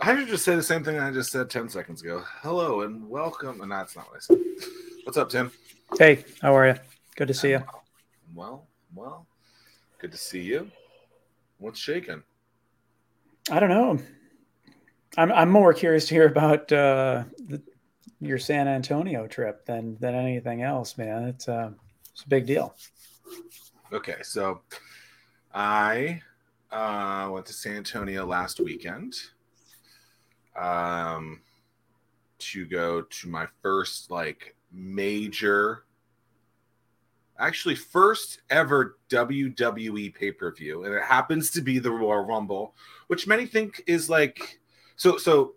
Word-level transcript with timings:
I 0.00 0.16
should 0.16 0.28
just 0.28 0.44
say 0.44 0.54
the 0.56 0.62
same 0.62 0.84
thing 0.84 0.98
I 0.98 1.10
just 1.10 1.30
said 1.30 1.50
10 1.50 1.68
seconds 1.68 2.02
ago. 2.02 2.22
Hello 2.40 2.82
and 2.82 3.08
welcome. 3.08 3.60
And 3.60 3.70
that's 3.70 3.94
not 3.94 4.08
what 4.08 4.16
I 4.16 4.20
said. 4.20 4.38
What's 5.04 5.18
up, 5.18 5.28
Tim? 5.28 5.50
Hey, 5.98 6.24
how 6.40 6.56
are 6.56 6.68
you? 6.68 6.74
Good 7.16 7.28
to 7.28 7.34
see 7.34 7.50
you. 7.50 7.62
Well, 8.34 8.66
well, 8.94 9.26
good 9.98 10.12
to 10.12 10.16
see 10.18 10.40
you. 10.40 10.70
What's 11.58 11.78
shaking? 11.78 12.22
I 13.50 13.60
don't 13.60 13.68
know. 13.68 13.98
I'm 15.18 15.30
I'm 15.32 15.50
more 15.50 15.74
curious 15.74 16.06
to 16.08 16.14
hear 16.14 16.26
about 16.26 16.72
uh, 16.72 17.24
the, 17.46 17.60
your 18.20 18.38
San 18.38 18.68
Antonio 18.68 19.26
trip 19.26 19.66
than 19.66 19.98
than 20.00 20.14
anything 20.14 20.62
else, 20.62 20.96
man. 20.96 21.24
It's 21.24 21.48
uh, 21.48 21.70
it's 22.12 22.22
a 22.22 22.28
big 22.28 22.46
deal. 22.46 22.74
Okay, 23.92 24.22
so 24.22 24.62
I 25.52 26.22
uh, 26.70 27.28
went 27.30 27.44
to 27.46 27.52
San 27.52 27.76
Antonio 27.76 28.24
last 28.24 28.58
weekend 28.58 29.14
um, 30.56 31.40
to 32.38 32.66
go 32.66 33.02
to 33.02 33.28
my 33.28 33.46
first 33.62 34.10
like 34.10 34.54
major, 34.72 35.84
actually 37.38 37.74
first 37.74 38.40
ever 38.50 38.98
WWE 39.08 40.14
pay 40.14 40.32
per 40.32 40.52
view, 40.52 40.84
and 40.84 40.94
it 40.94 41.02
happens 41.02 41.50
to 41.52 41.60
be 41.60 41.78
the 41.78 41.90
Royal 41.90 42.24
Rumble, 42.24 42.74
which 43.06 43.26
many 43.26 43.46
think 43.46 43.82
is 43.86 44.10
like 44.10 44.60
so. 44.96 45.16
So 45.16 45.54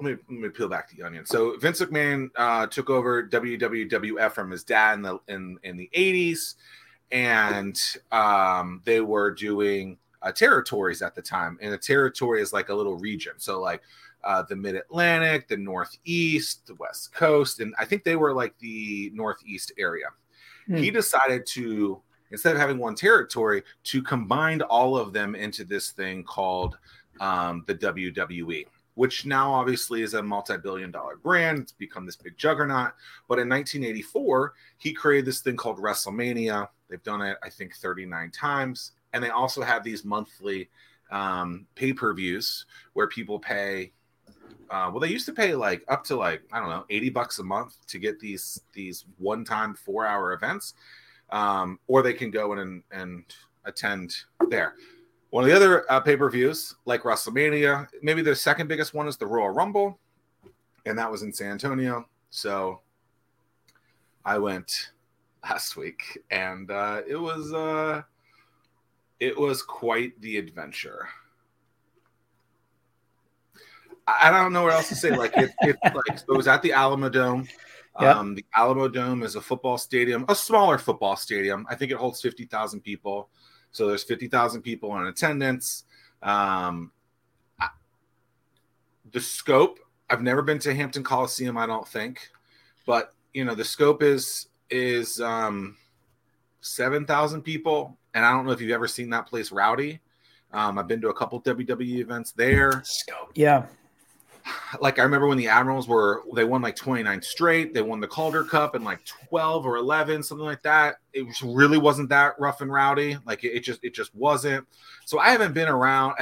let 0.00 0.12
me 0.12 0.22
let 0.30 0.40
me 0.40 0.48
peel 0.48 0.68
back 0.68 0.90
the 0.90 1.02
onion. 1.02 1.26
So 1.26 1.56
Vince 1.56 1.80
McMahon 1.80 2.30
uh, 2.36 2.66
took 2.66 2.90
over 2.90 3.26
WWF 3.26 4.32
from 4.32 4.50
his 4.50 4.64
dad 4.64 4.94
in 4.94 5.02
the 5.02 5.18
in 5.28 5.58
in 5.62 5.76
the 5.76 5.90
eighties, 5.92 6.54
and 7.10 7.78
um, 8.12 8.80
they 8.84 9.00
were 9.00 9.32
doing 9.32 9.98
uh, 10.22 10.32
territories 10.32 11.02
at 11.02 11.14
the 11.14 11.22
time, 11.22 11.58
and 11.60 11.74
a 11.74 11.78
territory 11.78 12.40
is 12.40 12.52
like 12.52 12.68
a 12.68 12.74
little 12.74 12.96
region. 12.96 13.32
So 13.38 13.60
like 13.60 13.82
uh, 14.24 14.42
the 14.48 14.56
Mid 14.56 14.74
Atlantic, 14.74 15.48
the 15.48 15.56
Northeast, 15.56 16.66
the 16.66 16.74
West 16.76 17.12
Coast, 17.12 17.60
and 17.60 17.74
I 17.78 17.84
think 17.84 18.04
they 18.04 18.16
were 18.16 18.32
like 18.32 18.58
the 18.58 19.10
Northeast 19.14 19.72
area. 19.78 20.06
Hmm. 20.66 20.76
He 20.76 20.90
decided 20.90 21.46
to 21.48 22.00
instead 22.30 22.54
of 22.54 22.60
having 22.60 22.78
one 22.78 22.94
territory 22.94 23.62
to 23.84 24.02
combine 24.02 24.60
all 24.62 24.98
of 24.98 25.12
them 25.12 25.34
into 25.34 25.64
this 25.64 25.92
thing 25.92 26.22
called 26.24 26.76
um, 27.20 27.64
the 27.66 27.74
WWE 27.74 28.66
which 28.98 29.24
now 29.24 29.52
obviously 29.52 30.02
is 30.02 30.14
a 30.14 30.22
multi-billion 30.22 30.90
dollar 30.90 31.14
brand. 31.18 31.60
It's 31.60 31.70
become 31.70 32.04
this 32.04 32.16
big 32.16 32.36
juggernaut. 32.36 32.94
But 33.28 33.38
in 33.38 33.48
1984, 33.48 34.54
he 34.78 34.92
created 34.92 35.24
this 35.24 35.38
thing 35.40 35.56
called 35.56 35.78
WrestleMania. 35.78 36.66
They've 36.90 37.02
done 37.04 37.22
it, 37.22 37.38
I 37.40 37.48
think, 37.48 37.76
39 37.76 38.32
times. 38.32 38.90
And 39.12 39.22
they 39.22 39.30
also 39.30 39.62
have 39.62 39.82
these 39.84 40.04
monthly 40.04 40.68
um, 41.10 41.66
pay-per-views 41.74 42.66
where 42.92 43.06
people 43.08 43.38
pay. 43.38 43.92
Uh, 44.70 44.90
well, 44.90 45.00
they 45.00 45.08
used 45.08 45.26
to 45.26 45.32
pay 45.32 45.54
like 45.54 45.82
up 45.88 46.04
to 46.04 46.16
like 46.16 46.42
I 46.52 46.60
don't 46.60 46.68
know, 46.68 46.84
80 46.90 47.10
bucks 47.10 47.38
a 47.38 47.44
month 47.44 47.76
to 47.86 47.98
get 47.98 48.20
these 48.20 48.60
these 48.72 49.06
one-time 49.18 49.74
four-hour 49.74 50.34
events, 50.34 50.74
um, 51.30 51.78
or 51.86 52.02
they 52.02 52.12
can 52.12 52.30
go 52.30 52.52
in 52.52 52.58
and, 52.58 52.82
and 52.90 53.24
attend 53.64 54.14
there. 54.48 54.74
One 55.30 55.44
of 55.44 55.50
the 55.50 55.56
other 55.56 55.90
uh, 55.90 56.00
pay 56.00 56.16
per 56.16 56.30
views, 56.30 56.74
like 56.86 57.02
WrestleMania, 57.02 57.88
maybe 58.02 58.22
the 58.22 58.34
second 58.34 58.66
biggest 58.66 58.94
one 58.94 59.08
is 59.08 59.16
the 59.16 59.26
Royal 59.26 59.50
Rumble, 59.50 59.98
and 60.86 60.98
that 60.98 61.10
was 61.10 61.22
in 61.22 61.32
San 61.32 61.52
Antonio. 61.52 62.06
So 62.30 62.80
I 64.24 64.38
went 64.38 64.92
last 65.42 65.76
week, 65.76 66.18
and 66.30 66.70
uh, 66.70 67.02
it 67.06 67.16
was 67.16 67.52
uh, 67.52 68.02
it 69.20 69.38
was 69.38 69.62
quite 69.62 70.20
the 70.20 70.36
adventure. 70.38 71.08
I, 74.06 74.28
I 74.28 74.30
don't 74.30 74.52
know 74.52 74.64
what 74.64 74.72
else 74.72 74.88
to 74.88 74.94
say. 74.94 75.16
Like 75.16 75.36
it, 75.36 75.50
it 75.60 75.76
like 75.84 76.18
so 76.18 76.24
it 76.28 76.36
was 76.36 76.48
at 76.48 76.62
the 76.62 76.70
Alamodome. 76.70 77.48
Yep. 78.00 78.16
Um, 78.16 78.34
the 78.36 78.44
Alamo 78.54 78.86
Dome 78.86 79.24
is 79.24 79.34
a 79.34 79.40
football 79.40 79.76
stadium, 79.76 80.24
a 80.28 80.34
smaller 80.34 80.78
football 80.78 81.16
stadium. 81.16 81.66
I 81.68 81.74
think 81.74 81.90
it 81.90 81.96
holds 81.96 82.20
fifty 82.20 82.44
thousand 82.44 82.80
people. 82.80 83.28
So 83.70 83.86
there's 83.86 84.04
50,000 84.04 84.62
people 84.62 84.96
in 84.96 85.06
attendance. 85.06 85.84
Um, 86.22 86.92
the 89.10 89.20
scope, 89.20 89.78
I've 90.10 90.22
never 90.22 90.42
been 90.42 90.58
to 90.60 90.74
Hampton 90.74 91.02
Coliseum, 91.02 91.56
I 91.56 91.66
don't 91.66 91.86
think, 91.86 92.28
but 92.86 93.14
you 93.32 93.44
know, 93.44 93.54
the 93.54 93.64
scope 93.64 94.02
is, 94.02 94.48
is, 94.70 95.20
um, 95.20 95.76
7,000 96.60 97.42
people. 97.42 97.97
And 98.14 98.24
I 98.24 98.32
don't 98.32 98.46
know 98.46 98.52
if 98.52 98.60
you've 98.60 98.70
ever 98.70 98.88
seen 98.88 99.10
that 99.10 99.26
place 99.26 99.52
rowdy. 99.52 100.00
Um, 100.52 100.78
I've 100.78 100.88
been 100.88 101.00
to 101.02 101.08
a 101.08 101.14
couple 101.14 101.40
WWE 101.42 101.98
events 101.98 102.32
there. 102.32 102.82
Yeah 103.34 103.66
like 104.80 104.98
I 104.98 105.02
remember 105.02 105.26
when 105.26 105.38
the 105.38 105.48
Admirals 105.48 105.88
were 105.88 106.22
they 106.34 106.44
won 106.44 106.62
like 106.62 106.76
29 106.76 107.22
straight. 107.22 107.74
They 107.74 107.82
won 107.82 108.00
the 108.00 108.08
Calder 108.08 108.44
Cup 108.44 108.74
in 108.74 108.84
like 108.84 109.00
12 109.28 109.66
or 109.66 109.76
11, 109.76 110.22
something 110.22 110.44
like 110.44 110.62
that. 110.62 110.96
It 111.12 111.26
really 111.42 111.78
wasn't 111.78 112.08
that 112.10 112.38
rough 112.38 112.60
and 112.60 112.72
rowdy. 112.72 113.18
Like 113.24 113.44
it, 113.44 113.48
it 113.48 113.60
just 113.60 113.82
it 113.82 113.94
just 113.94 114.14
wasn't. 114.14 114.66
So 115.04 115.18
I 115.18 115.30
haven't 115.30 115.54
been 115.54 115.68
around. 115.68 116.14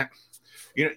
You 0.75 0.87
know, 0.87 0.91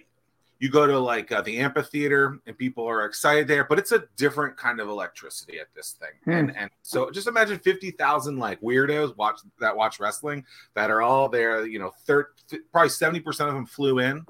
you 0.60 0.68
go 0.68 0.86
to 0.86 0.98
like 0.98 1.32
uh, 1.32 1.42
the 1.42 1.58
amphitheater 1.58 2.38
and 2.46 2.56
people 2.56 2.88
are 2.88 3.04
excited 3.04 3.48
there, 3.48 3.64
but 3.64 3.78
it's 3.78 3.92
a 3.92 4.04
different 4.16 4.56
kind 4.56 4.78
of 4.78 4.88
electricity 4.88 5.58
at 5.58 5.66
this 5.74 5.92
thing. 5.92 6.10
Hmm. 6.24 6.30
And 6.30 6.56
and 6.56 6.70
so 6.82 7.10
just 7.10 7.26
imagine 7.26 7.58
50,000 7.58 8.38
like 8.38 8.60
weirdos 8.60 9.16
watch 9.16 9.40
that 9.58 9.76
watch 9.76 9.98
wrestling 9.98 10.44
that 10.74 10.90
are 10.90 11.02
all 11.02 11.28
there, 11.28 11.66
you 11.66 11.78
know, 11.78 11.90
30, 12.06 12.28
probably 12.70 12.90
70% 12.90 13.26
of 13.48 13.54
them 13.54 13.66
flew 13.66 13.98
in. 13.98 14.24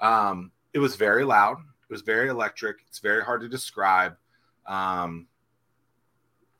Um, 0.00 0.52
it 0.74 0.78
was 0.80 0.96
very 0.96 1.24
loud 1.24 1.58
it 1.88 1.92
was 1.92 2.02
very 2.02 2.28
electric. 2.28 2.78
It's 2.86 2.98
very 2.98 3.24
hard 3.24 3.40
to 3.40 3.48
describe. 3.48 4.16
Um, 4.66 5.26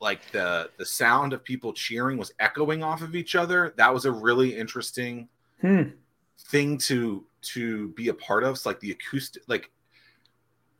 like 0.01 0.31
the 0.31 0.71
the 0.77 0.85
sound 0.85 1.33
of 1.33 1.43
people 1.43 1.73
cheering 1.73 2.17
was 2.17 2.31
echoing 2.39 2.83
off 2.83 3.01
of 3.01 3.15
each 3.15 3.35
other. 3.35 3.73
That 3.77 3.93
was 3.93 4.05
a 4.05 4.11
really 4.11 4.55
interesting 4.55 5.27
hmm. 5.61 5.89
Thing 6.47 6.77
to 6.77 7.25
to 7.41 7.89
be 7.89 8.09
a 8.09 8.13
part 8.13 8.43
of. 8.43 8.55
It's 8.55 8.65
like 8.65 8.79
the 8.79 8.91
acoustic, 8.91 9.43
like 9.47 9.69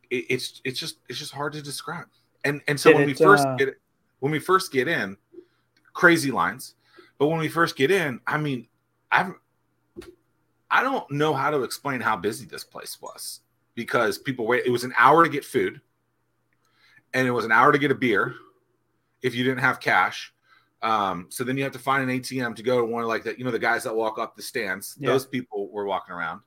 it, 0.10 0.26
it's 0.30 0.62
it's 0.64 0.80
just 0.80 0.98
it's 1.08 1.20
just 1.20 1.34
hard 1.34 1.54
to 1.54 1.62
describe. 1.62 2.08
And 2.44 2.62
and 2.68 2.80
so 2.80 2.90
Did 2.90 2.96
when 2.96 3.04
it, 3.04 3.08
we 3.08 3.14
first 3.14 3.46
uh... 3.46 3.56
get 3.56 3.80
when 4.20 4.32
we 4.32 4.40
first 4.40 4.72
get 4.72 4.88
in, 4.88 5.18
crazy 5.94 6.32
lines. 6.32 6.76
But 7.18 7.28
when 7.28 7.40
we 7.40 7.50
first 7.50 7.76
get 7.76 7.92
in, 7.92 8.22
I 8.26 8.38
mean, 8.38 8.68
I've 9.12 9.34
I 10.72 10.84
don't 10.84 11.10
know 11.12 11.34
how 11.34 11.50
to 11.50 11.64
explain 11.64 12.00
how 12.00 12.16
busy 12.16 12.46
this 12.46 12.64
place 12.64 13.02
was 13.02 13.42
because 13.76 14.18
people 14.18 14.46
wait. 14.46 14.66
It 14.66 14.70
was 14.70 14.84
an 14.84 14.94
hour 14.98 15.24
to 15.24 15.30
get 15.30 15.44
food, 15.44 15.82
and 17.14 17.28
it 17.28 17.32
was 17.32 17.46
an 17.46 17.52
hour 17.52 17.72
to 17.72 17.78
get 17.78 17.92
a 17.92 17.96
beer 17.96 18.36
if 19.22 19.36
you 19.36 19.44
didn't 19.44 19.60
have 19.60 19.80
cash. 19.80 20.34
Um, 20.82 21.28
so 21.30 21.44
then 21.44 21.58
you 21.58 21.64
have 21.64 21.74
to 21.74 21.80
find 21.80 22.10
an 22.10 22.20
ATM 22.20 22.56
to 22.56 22.64
go 22.64 22.80
to 22.80 22.86
one 22.86 23.04
of 23.04 23.10
like 23.10 23.24
that, 23.24 23.38
you 23.38 23.46
know, 23.46 23.52
the 23.52 23.60
guys 23.60 23.84
that 23.84 23.96
walk 23.96 24.18
up 24.18 24.36
the 24.36 24.42
stands. 24.42 24.96
Yeah. 25.00 25.10
Those 25.10 25.26
people 25.26 25.70
were 25.72 25.86
walking 25.86 26.16
around, 26.16 26.42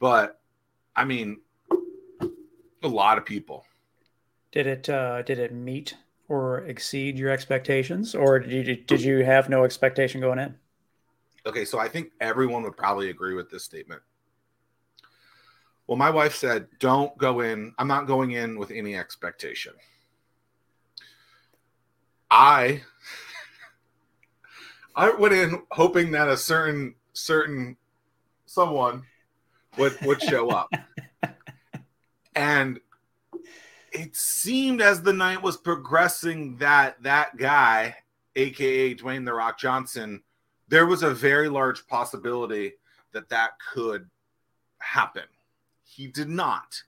but 0.00 0.40
I 0.94 1.04
mean, 1.04 1.40
a 2.82 2.88
lot 2.88 3.18
of 3.18 3.24
people. 3.26 3.64
Did 4.52 4.66
it 4.66 4.88
uh, 4.88 5.22
did 5.22 5.38
it 5.38 5.52
meet 5.52 5.94
or 6.28 6.60
exceed 6.60 7.18
your 7.18 7.30
expectations, 7.30 8.14
or 8.14 8.38
did 8.38 8.66
you, 8.66 8.76
did 8.76 9.00
you 9.00 9.24
have 9.24 9.48
no 9.48 9.64
expectation 9.64 10.20
going 10.20 10.38
in? 10.38 10.54
Okay, 11.44 11.64
so 11.64 11.78
I 11.78 11.88
think 11.88 12.10
everyone 12.20 12.62
would 12.64 12.76
probably 12.76 13.10
agree 13.10 13.34
with 13.34 13.50
this 13.50 13.62
statement. 13.62 14.02
Well, 15.86 15.96
my 15.96 16.10
wife 16.10 16.34
said, 16.34 16.66
don't 16.80 17.16
go 17.16 17.40
in. 17.40 17.72
I'm 17.78 17.86
not 17.86 18.08
going 18.08 18.32
in 18.32 18.58
with 18.58 18.72
any 18.72 18.96
expectation. 18.96 19.72
I 22.28 22.82
I 24.96 25.10
went 25.10 25.34
in 25.34 25.62
hoping 25.70 26.10
that 26.12 26.28
a 26.28 26.36
certain 26.36 26.94
certain 27.12 27.76
someone 28.46 29.04
would 29.76 29.98
would 30.02 30.22
show 30.22 30.48
up. 30.48 30.72
and 32.34 32.80
it 33.92 34.16
seemed 34.16 34.80
as 34.80 35.02
the 35.02 35.12
night 35.12 35.42
was 35.42 35.58
progressing 35.58 36.56
that 36.56 37.02
that 37.02 37.36
guy, 37.36 37.96
aka 38.36 38.94
Dwayne 38.94 39.26
the 39.26 39.34
Rock 39.34 39.58
Johnson, 39.58 40.22
there 40.68 40.86
was 40.86 41.02
a 41.02 41.10
very 41.10 41.50
large 41.50 41.86
possibility 41.86 42.72
that 43.12 43.28
that 43.28 43.52
could 43.72 44.08
happen. 44.78 45.24
He 45.84 46.06
did 46.06 46.28
not. 46.28 46.82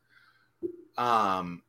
Um, 0.96 1.62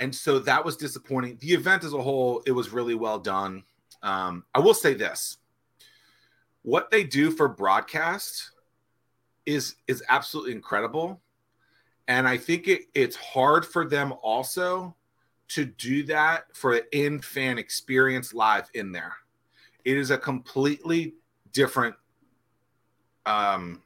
and 0.00 0.14
so 0.14 0.38
that 0.40 0.64
was 0.64 0.76
disappointing. 0.76 1.36
The 1.40 1.52
event 1.52 1.84
as 1.84 1.92
a 1.92 2.00
whole, 2.00 2.42
it 2.46 2.52
was 2.52 2.70
really 2.70 2.94
well 2.94 3.18
done. 3.18 3.64
Um, 4.02 4.44
I 4.54 4.60
will 4.60 4.74
say 4.74 4.94
this: 4.94 5.38
what 6.70 6.88
they 6.88 7.02
do 7.02 7.32
for 7.32 7.48
broadcast 7.48 8.52
is 9.44 9.74
is 9.88 10.04
absolutely 10.08 10.52
incredible, 10.52 11.20
and 12.06 12.28
I 12.28 12.36
think 12.36 12.68
it, 12.68 12.82
it's 12.94 13.16
hard 13.16 13.66
for 13.66 13.88
them 13.88 14.14
also 14.22 14.94
to 15.48 15.64
do 15.64 16.04
that 16.04 16.44
for 16.54 16.74
an 16.74 16.82
in 16.92 17.20
fan 17.20 17.58
experience 17.58 18.32
live 18.32 18.70
in 18.74 18.92
there. 18.92 19.14
It 19.84 19.96
is 19.96 20.12
a 20.12 20.18
completely 20.18 21.14
different. 21.52 21.96
Um, 23.26 23.82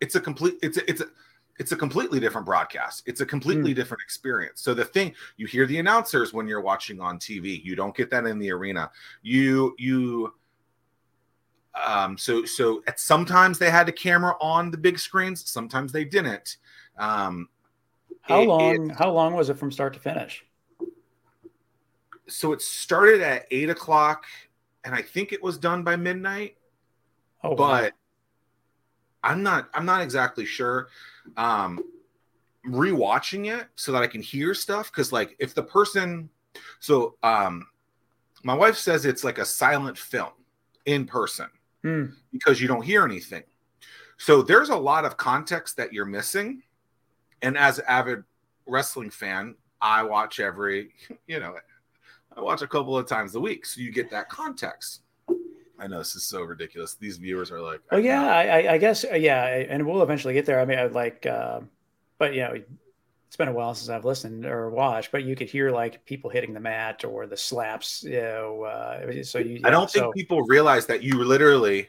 it's 0.00 0.16
a 0.16 0.20
complete. 0.20 0.54
It's 0.60 0.78
a, 0.78 0.90
it's 0.90 1.00
a 1.00 1.06
it's 1.60 1.70
a 1.70 1.76
completely 1.76 2.18
different 2.18 2.44
broadcast. 2.44 3.04
It's 3.06 3.20
a 3.20 3.26
completely 3.26 3.70
mm. 3.72 3.76
different 3.76 4.02
experience. 4.02 4.62
So 4.62 4.74
the 4.74 4.84
thing 4.84 5.14
you 5.36 5.46
hear 5.46 5.64
the 5.64 5.78
announcers 5.78 6.32
when 6.32 6.48
you're 6.48 6.60
watching 6.60 7.00
on 7.00 7.20
TV, 7.20 7.62
you 7.62 7.76
don't 7.76 7.96
get 7.96 8.10
that 8.10 8.26
in 8.26 8.40
the 8.40 8.50
arena. 8.50 8.90
You 9.22 9.76
you 9.78 10.32
um 11.84 12.16
so 12.18 12.44
so 12.44 12.82
at 12.86 13.00
sometimes 13.00 13.58
they 13.58 13.70
had 13.70 13.86
the 13.86 13.92
camera 13.92 14.34
on 14.40 14.70
the 14.70 14.76
big 14.76 14.98
screens, 14.98 15.48
sometimes 15.50 15.92
they 15.92 16.04
didn't. 16.04 16.56
Um 16.98 17.48
how 18.22 18.42
it, 18.42 18.48
long 18.48 18.90
it, 18.90 18.96
how 18.96 19.10
long 19.10 19.34
was 19.34 19.50
it 19.50 19.58
from 19.58 19.70
start 19.70 19.94
to 19.94 20.00
finish? 20.00 20.44
So 22.28 22.52
it 22.52 22.60
started 22.60 23.22
at 23.22 23.46
eight 23.50 23.70
o'clock 23.70 24.24
and 24.84 24.94
I 24.94 25.02
think 25.02 25.32
it 25.32 25.42
was 25.42 25.58
done 25.58 25.82
by 25.82 25.96
midnight. 25.96 26.56
Oh, 27.42 27.54
but 27.54 27.84
wow. 27.84 27.90
I'm 29.24 29.42
not 29.42 29.68
I'm 29.74 29.86
not 29.86 30.02
exactly 30.02 30.44
sure. 30.44 30.88
Um 31.36 31.80
rewatching 32.66 33.46
it 33.46 33.66
so 33.76 33.92
that 33.92 34.02
I 34.02 34.06
can 34.06 34.20
hear 34.20 34.52
stuff 34.52 34.90
because 34.90 35.12
like 35.12 35.36
if 35.38 35.54
the 35.54 35.62
person 35.62 36.28
so 36.80 37.16
um 37.22 37.66
my 38.42 38.54
wife 38.54 38.76
says 38.76 39.04
it's 39.04 39.24
like 39.24 39.38
a 39.38 39.44
silent 39.44 39.96
film 39.96 40.32
in 40.84 41.06
person 41.06 41.48
mm. 41.84 42.12
because 42.32 42.60
you 42.60 42.68
don't 42.68 42.82
hear 42.82 43.04
anything. 43.04 43.42
So 44.16 44.42
there's 44.42 44.68
a 44.68 44.76
lot 44.76 45.04
of 45.04 45.16
context 45.16 45.76
that 45.76 45.92
you're 45.92 46.04
missing. 46.04 46.62
And 47.42 47.56
as 47.56 47.78
an 47.78 47.84
avid 47.88 48.24
wrestling 48.66 49.10
fan, 49.10 49.54
I 49.80 50.02
watch 50.02 50.40
every, 50.40 50.90
you 51.26 51.40
know, 51.40 51.54
I 52.36 52.40
watch 52.40 52.62
a 52.62 52.68
couple 52.68 52.96
of 52.96 53.06
times 53.06 53.34
a 53.34 53.40
week. 53.40 53.64
So 53.66 53.80
you 53.80 53.92
get 53.92 54.10
that 54.10 54.28
context. 54.28 55.02
I 55.80 55.86
know 55.86 55.98
this 55.98 56.16
is 56.16 56.24
so 56.24 56.42
ridiculous. 56.42 56.94
These 56.94 57.18
viewers 57.18 57.52
are 57.52 57.60
like, 57.60 57.80
oh 57.92 57.98
yeah, 57.98 58.26
I, 58.26 58.72
I, 58.72 58.78
guess 58.78 59.04
uh, 59.04 59.14
yeah, 59.14 59.44
and 59.46 59.86
we'll 59.86 60.02
eventually 60.02 60.34
get 60.34 60.44
there. 60.44 60.60
I 60.60 60.64
mean, 60.64 60.78
I 60.78 60.86
like, 60.86 61.24
uh, 61.24 61.60
but 62.18 62.34
you 62.34 62.40
know, 62.40 62.54
it's 63.28 63.36
been 63.36 63.48
a 63.48 63.52
while 63.52 63.74
since 63.74 63.88
I've 63.88 64.04
listened 64.04 64.44
or 64.44 64.70
watched, 64.70 65.12
but 65.12 65.22
you 65.22 65.36
could 65.36 65.48
hear 65.48 65.70
like 65.70 66.04
people 66.04 66.28
hitting 66.28 66.52
the 66.52 66.60
mat 66.60 67.04
or 67.04 67.26
the 67.26 67.36
slaps. 67.36 68.02
You 68.02 68.20
know, 68.20 68.62
uh, 68.64 69.22
so 69.22 69.38
you. 69.38 69.60
I 69.64 69.70
don't 69.70 69.90
so. 69.90 70.00
think 70.00 70.16
people 70.16 70.42
realize 70.42 70.86
that 70.86 71.02
you 71.02 71.22
literally 71.22 71.88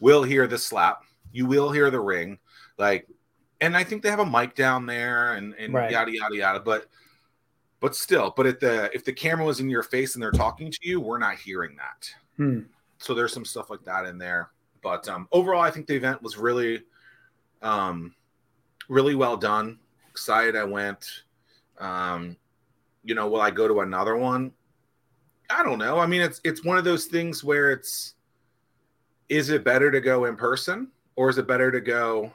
will 0.00 0.22
hear 0.22 0.46
the 0.46 0.58
slap, 0.58 1.04
you 1.32 1.46
will 1.46 1.70
hear 1.70 1.90
the 1.90 2.00
ring, 2.00 2.38
like, 2.78 3.06
and 3.60 3.76
I 3.76 3.84
think 3.84 4.02
they 4.02 4.10
have 4.10 4.20
a 4.20 4.26
mic 4.26 4.54
down 4.54 4.86
there 4.86 5.34
and 5.34 5.54
and 5.54 5.72
right. 5.72 5.90
yada 5.90 6.12
yada 6.12 6.36
yada, 6.36 6.60
but. 6.60 6.86
But 7.82 7.96
still, 7.96 8.34
but 8.36 8.46
if 8.46 8.60
the 8.60 8.94
if 8.94 9.06
the 9.06 9.12
camera 9.14 9.46
was 9.46 9.58
in 9.60 9.70
your 9.70 9.82
face 9.82 10.14
and 10.14 10.22
they're 10.22 10.32
talking 10.32 10.70
to 10.70 10.78
you, 10.82 11.00
we're 11.00 11.16
not 11.16 11.36
hearing 11.36 11.76
that. 11.76 12.10
Hmm 12.36 12.60
so 13.00 13.14
there's 13.14 13.32
some 13.32 13.44
stuff 13.44 13.70
like 13.70 13.84
that 13.84 14.06
in 14.06 14.18
there. 14.18 14.50
But 14.82 15.08
um, 15.08 15.26
overall, 15.32 15.62
I 15.62 15.70
think 15.70 15.86
the 15.86 15.96
event 15.96 16.22
was 16.22 16.36
really, 16.36 16.82
um, 17.62 18.14
really 18.88 19.14
well 19.14 19.36
done. 19.36 19.78
Excited 20.10 20.56
I 20.56 20.64
went. 20.64 21.06
Um, 21.78 22.36
you 23.04 23.14
know, 23.14 23.28
will 23.28 23.40
I 23.40 23.50
go 23.50 23.68
to 23.68 23.80
another 23.80 24.16
one? 24.16 24.52
I 25.48 25.62
don't 25.62 25.78
know. 25.78 25.98
I 25.98 26.06
mean, 26.06 26.20
it's 26.20 26.40
it's 26.44 26.64
one 26.64 26.78
of 26.78 26.84
those 26.84 27.06
things 27.06 27.42
where 27.42 27.72
it's 27.72 28.14
is 29.28 29.50
it 29.50 29.64
better 29.64 29.90
to 29.90 30.00
go 30.00 30.26
in 30.26 30.36
person 30.36 30.88
or 31.16 31.30
is 31.30 31.38
it 31.38 31.46
better 31.46 31.70
to 31.70 31.80
go 31.80 32.32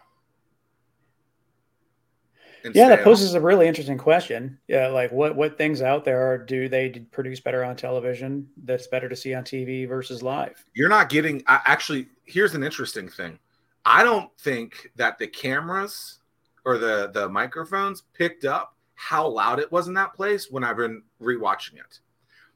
yeah, 2.74 2.89
that 2.89 3.04
poses 3.04 3.33
a 3.36 3.42
really 3.42 3.68
interesting 3.68 3.98
question. 3.98 4.57
Yeah, 4.68 4.88
like 4.88 5.12
what 5.12 5.36
what 5.36 5.57
things 5.57 5.81
out 5.81 6.06
there 6.06 6.31
are, 6.31 6.38
do 6.38 6.68
they 6.68 6.89
produce 7.12 7.39
better 7.39 7.63
on 7.63 7.75
television 7.75 8.48
that's 8.63 8.88
better 8.88 9.07
to 9.07 9.16
see 9.16 9.33
on 9.33 9.44
TV 9.44 9.88
versus 9.88 10.24
live? 10.24 10.63
You're 10.74 10.89
not 10.89 11.10
getting. 11.10 11.44
I, 11.48 11.60
actually, 11.66 12.07
here's 12.24 12.56
an 12.56 12.63
interesting 12.63 13.07
thing. 13.07 13.38
I 13.86 14.04
don't 14.04 14.31
think 14.39 14.89
that 14.95 15.19
the 15.19 15.28
cameras 15.28 16.19
or 16.66 16.78
the 16.78 17.12
the 17.14 17.30
microphones 17.30 18.04
picked 18.14 18.44
up 18.44 18.76
how 18.96 19.28
loud 19.28 19.60
it 19.60 19.72
was 19.72 19.88
in 19.88 19.94
that 19.94 20.14
place 20.14 20.50
when 20.50 20.64
I've 20.64 20.78
been 20.78 21.04
rewatching 21.22 21.76
it. 21.76 22.00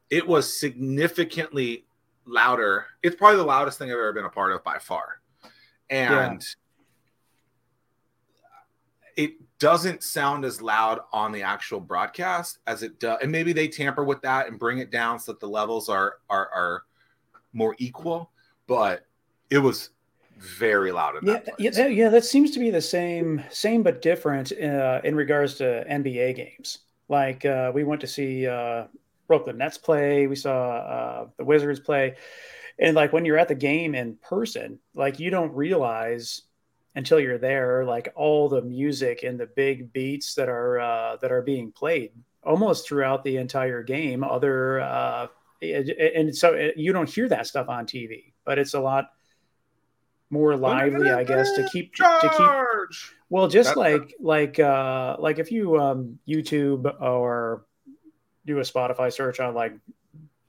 It 0.10 0.28
was 0.28 0.60
significantly 0.60 1.86
louder. 2.26 2.88
It's 3.04 3.16
probably 3.16 3.38
the 3.38 3.44
loudest 3.44 3.78
thing 3.78 3.90
I've 3.90 3.98
ever 3.98 4.14
been 4.14 4.26
a 4.26 4.30
part 4.30 4.52
of 4.52 4.64
by 4.64 4.80
far, 4.80 5.22
and 5.90 6.44
yeah. 9.18 9.26
it 9.26 9.34
doesn't 9.60 10.04
sound 10.04 10.46
as 10.46 10.62
loud 10.62 11.02
on 11.12 11.32
the 11.32 11.44
actual 11.44 11.82
broadcast 11.82 12.60
as 12.66 12.82
it 12.82 12.98
does 12.98 13.18
and 13.22 13.30
maybe 13.30 13.52
they 13.52 13.68
tamper 13.68 14.06
with 14.06 14.22
that 14.22 14.48
and 14.48 14.58
bring 14.58 14.78
it 14.78 14.90
down 14.90 15.20
so 15.20 15.34
that 15.34 15.40
the 15.42 15.48
levels 15.48 15.90
are 15.90 16.20
are, 16.30 16.50
are 16.54 16.84
more 17.52 17.76
equal 17.78 18.32
but 18.68 19.06
it 19.50 19.58
was 19.58 19.90
very 20.40 20.92
loud 20.92 21.18
in 21.18 21.28
yeah, 21.28 21.40
yeah, 21.58 21.70
that, 21.72 21.94
yeah 21.94 22.10
that 22.10 22.24
seems 22.24 22.52
to 22.52 22.60
be 22.60 22.70
the 22.70 22.82
same 22.82 23.44
same 23.50 23.84
but 23.84 24.02
different 24.02 24.52
uh, 24.54 25.02
in 25.04 25.16
regards 25.16 25.56
to 25.56 25.86
nba 25.90 26.36
games. 26.36 26.80
Like 27.08 27.44
uh, 27.46 27.72
we 27.74 27.84
went 27.84 28.02
to 28.02 28.08
see 28.08 28.48
uh, 28.48 28.86
brooklyn 29.28 29.58
nets 29.58 29.78
play 29.78 30.28
we 30.28 30.36
saw 30.36 30.70
uh, 30.70 31.28
the 31.38 31.44
wizards 31.44 31.80
play. 31.80 32.16
And 32.82 32.96
like 32.96 33.12
when 33.12 33.26
you're 33.26 33.38
at 33.38 33.50
the 33.50 33.56
game 33.56 33.94
in 33.96 34.16
person 34.22 34.80
like 34.96 35.20
you 35.20 35.30
don't 35.30 35.54
realize 35.54 36.44
until 36.96 37.20
you're 37.20 37.38
there 37.38 37.86
like 37.86 38.12
all 38.16 38.48
the 38.48 38.62
music 38.62 39.24
and 39.24 39.40
the 39.40 39.48
big 39.48 39.92
beats 39.92 40.36
that 40.36 40.50
are 40.50 40.80
uh, 40.80 41.18
that 41.18 41.32
are 41.32 41.42
being 41.42 41.72
played 41.72 42.12
almost 42.44 42.88
throughout 42.88 43.24
the 43.24 43.38
entire 43.38 43.84
game 43.84 44.24
other 44.24 44.80
uh, 44.80 45.28
and 45.62 46.34
so 46.36 46.72
you 46.78 46.94
don't 46.94 47.10
hear 47.10 47.28
that 47.28 47.46
stuff 47.46 47.68
on 47.68 47.86
tv 47.86 48.32
but 48.46 48.58
it's 48.58 48.74
a 48.74 48.80
lot 48.80 49.12
more 50.30 50.56
lively 50.56 51.10
i 51.10 51.24
guess 51.24 51.52
to 51.54 51.68
keep 51.72 51.94
Charge! 51.94 52.22
to 52.22 52.30
keep 52.30 53.12
well 53.30 53.48
just 53.48 53.70
That's 53.70 53.78
like 53.78 54.16
like 54.20 54.60
uh 54.60 55.18
like 55.20 55.40
if 55.40 55.52
you 55.52 55.80
um 55.80 56.20
youtube 56.28 56.86
or 57.02 57.66
do 58.46 58.60
a 58.60 58.62
spotify 58.62 59.12
search 59.12 59.40
on 59.40 59.54
like 59.54 59.74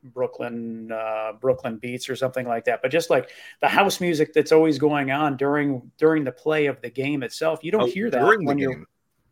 Brooklyn 0.02 0.90
uh, 0.92 1.32
Brooklyn 1.40 1.76
beats 1.76 2.08
or 2.08 2.16
something 2.16 2.46
like 2.46 2.64
that. 2.64 2.80
But 2.82 2.90
just 2.90 3.10
like 3.10 3.30
the 3.60 3.68
house 3.68 4.00
music 4.00 4.32
that's 4.32 4.52
always 4.52 4.78
going 4.78 5.10
on 5.10 5.36
during 5.36 5.90
during 5.98 6.24
the 6.24 6.32
play 6.32 6.66
of 6.66 6.80
the 6.80 6.90
game 6.90 7.22
itself, 7.22 7.60
you 7.62 7.70
don't 7.70 7.82
oh, 7.82 7.86
hear 7.86 8.10
that 8.10 8.24
when 8.42 8.58
you're 8.58 8.84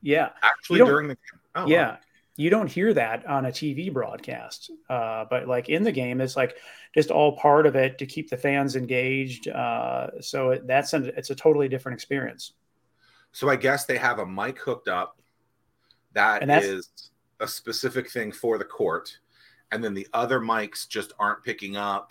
yeah 0.02 0.30
actually 0.42 0.80
during 0.80 1.08
the 1.08 1.14
game. 1.14 1.40
Oh, 1.54 1.66
yeah. 1.66 1.92
Wow. 1.92 1.98
You 2.38 2.48
don't 2.48 2.70
hear 2.70 2.94
that 2.94 3.26
on 3.26 3.46
a 3.46 3.50
TV 3.50 3.92
broadcast, 3.92 4.70
uh, 4.88 5.26
but 5.28 5.46
like 5.46 5.68
in 5.68 5.82
the 5.82 5.92
game, 5.92 6.22
it's 6.22 6.36
like 6.36 6.56
just 6.94 7.10
all 7.10 7.36
part 7.36 7.66
of 7.66 7.76
it 7.76 7.98
to 7.98 8.06
keep 8.06 8.30
the 8.30 8.36
fans 8.36 8.76
engaged. 8.76 9.48
Uh, 9.48 10.20
so 10.20 10.50
it, 10.50 10.66
that's 10.66 10.94
an, 10.94 11.10
it's 11.16 11.30
a 11.30 11.34
totally 11.34 11.68
different 11.68 11.94
experience. 11.96 12.52
So 13.32 13.50
I 13.50 13.56
guess 13.56 13.84
they 13.84 13.98
have 13.98 14.20
a 14.20 14.26
mic 14.26 14.58
hooked 14.58 14.88
up. 14.88 15.20
That 16.12 16.48
is 16.48 17.10
a 17.40 17.46
specific 17.46 18.10
thing 18.10 18.32
for 18.32 18.56
the 18.56 18.64
court 18.64 19.18
and 19.70 19.82
then 19.82 19.94
the 19.94 20.06
other 20.12 20.40
mics 20.40 20.88
just 20.88 21.12
aren't 21.18 21.42
picking 21.42 21.76
up 21.76 22.10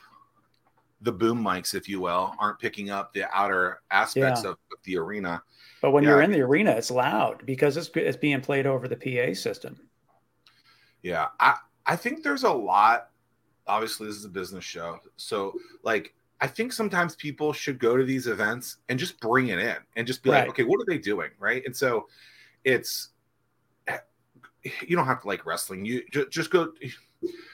the 1.02 1.12
boom 1.12 1.44
mics, 1.44 1.76
if 1.76 1.88
you 1.88 2.00
will, 2.00 2.34
aren't 2.40 2.60
picking 2.60 2.90
up 2.90 3.14
the 3.14 3.26
outer 3.36 3.82
aspects 3.92 4.44
yeah. 4.44 4.52
of, 4.52 4.58
the 4.84 4.98
arena. 4.98 5.42
But 5.82 5.92
when 5.92 6.04
yeah, 6.04 6.12
you're 6.12 6.22
in 6.22 6.32
the 6.32 6.40
arena, 6.40 6.72
it's 6.72 6.90
loud 6.90 7.46
because 7.46 7.76
it's 7.76 7.90
it's 7.96 8.16
being 8.16 8.40
played 8.40 8.66
over 8.66 8.88
the 8.88 8.96
PA 8.96 9.34
system. 9.34 9.78
Yeah, 11.04 11.28
I 11.40 11.56
I 11.86 11.96
think 11.96 12.24
there's 12.24 12.44
a 12.44 12.52
lot. 12.52 13.10
Obviously, 13.68 14.08
this 14.08 14.16
is 14.16 14.26
a 14.26 14.30
business 14.30 14.64
show, 14.64 15.00
so 15.18 15.54
like 15.84 16.14
I 16.40 16.48
think 16.48 16.72
sometimes 16.72 17.16
people 17.16 17.54
should 17.54 17.80
go 17.80 17.98
to 17.98 18.04
these 18.04 18.28
events 18.28 18.78
and 18.90 18.98
just 18.98 19.20
bring 19.20 19.48
it 19.48 19.60
in 19.60 19.78
and 19.96 20.06
just 20.06 20.24
be 20.24 20.30
right. 20.30 20.42
like, 20.42 20.50
okay, 20.50 20.64
what 20.64 20.80
are 20.80 20.86
they 20.88 20.98
doing, 20.98 21.32
right? 21.40 21.64
And 21.66 21.76
so 21.76 22.08
it's 22.64 23.10
you 24.86 24.96
don't 24.96 25.06
have 25.06 25.22
to 25.22 25.28
like 25.28 25.46
wrestling. 25.46 25.86
You 25.86 26.04
just, 26.12 26.30
just 26.30 26.52
go 26.52 26.74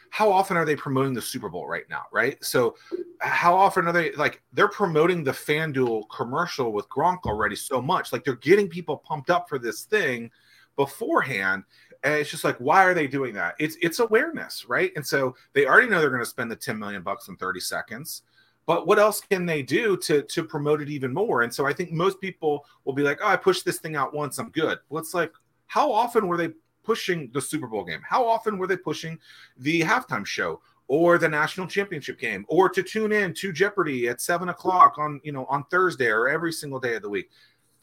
how 0.09 0.31
often 0.31 0.57
are 0.57 0.65
they 0.65 0.75
promoting 0.75 1.13
the 1.13 1.21
Super 1.21 1.49
Bowl 1.49 1.67
right 1.67 1.85
now, 1.89 2.03
right? 2.11 2.43
So 2.43 2.75
how 3.19 3.55
often 3.55 3.87
are 3.87 3.91
they 3.91 4.11
like 4.11 4.41
they're 4.53 4.67
promoting 4.67 5.23
the 5.23 5.31
FanDuel 5.31 6.03
commercial 6.15 6.71
with 6.71 6.87
Gronk 6.89 7.23
already 7.25 7.55
so 7.55 7.81
much? 7.81 8.13
Like 8.13 8.23
they're 8.23 8.35
getting 8.35 8.67
people 8.67 8.97
pumped 8.97 9.29
up 9.29 9.49
for 9.49 9.57
this 9.57 9.83
thing 9.83 10.29
beforehand. 10.75 11.63
And 12.03 12.13
it's 12.15 12.29
just 12.29 12.43
like, 12.43 12.57
why 12.57 12.83
are 12.83 12.93
they 12.93 13.07
doing 13.07 13.33
that? 13.35 13.55
It's 13.59 13.77
it's 13.81 13.99
awareness, 13.99 14.65
right? 14.67 14.91
And 14.95 15.05
so 15.05 15.35
they 15.53 15.65
already 15.65 15.87
know 15.87 15.99
they're 16.01 16.09
going 16.09 16.21
to 16.21 16.25
spend 16.25 16.51
the 16.51 16.55
10 16.55 16.77
million 16.77 17.01
bucks 17.01 17.27
in 17.29 17.37
30 17.37 17.59
seconds. 17.59 18.23
But 18.65 18.87
what 18.87 18.99
else 18.99 19.21
can 19.21 19.45
they 19.45 19.61
do 19.61 19.97
to 19.97 20.21
to 20.21 20.43
promote 20.43 20.81
it 20.81 20.89
even 20.89 21.13
more? 21.13 21.41
And 21.41 21.53
so 21.53 21.65
I 21.65 21.73
think 21.73 21.91
most 21.91 22.19
people 22.21 22.65
will 22.85 22.93
be 22.93 23.03
like, 23.03 23.19
oh, 23.21 23.27
I 23.27 23.35
pushed 23.35 23.65
this 23.65 23.79
thing 23.79 23.95
out 23.95 24.13
once, 24.13 24.37
I'm 24.37 24.49
good. 24.49 24.79
Well, 24.89 25.01
it's 25.01 25.13
like, 25.13 25.31
how 25.67 25.91
often 25.91 26.27
were 26.27 26.37
they 26.37 26.51
pushing 26.83 27.29
the 27.33 27.41
Super 27.41 27.67
Bowl 27.67 27.83
game? 27.83 28.01
How 28.07 28.27
often 28.27 28.57
were 28.57 28.67
they 28.67 28.77
pushing 28.77 29.17
the 29.57 29.81
halftime 29.81 30.25
show 30.25 30.61
or 30.87 31.17
the 31.17 31.29
national 31.29 31.67
championship 31.67 32.19
game 32.19 32.45
or 32.49 32.69
to 32.69 32.83
tune 32.83 33.11
in 33.13 33.33
to 33.33 33.53
Jeopardy 33.53 34.07
at 34.09 34.21
seven 34.21 34.49
o'clock 34.49 34.97
on 34.97 35.19
you 35.23 35.31
know 35.31 35.45
on 35.45 35.63
Thursday 35.65 36.07
or 36.07 36.27
every 36.27 36.51
single 36.51 36.79
day 36.79 36.95
of 36.95 37.01
the 37.01 37.09
week? 37.09 37.29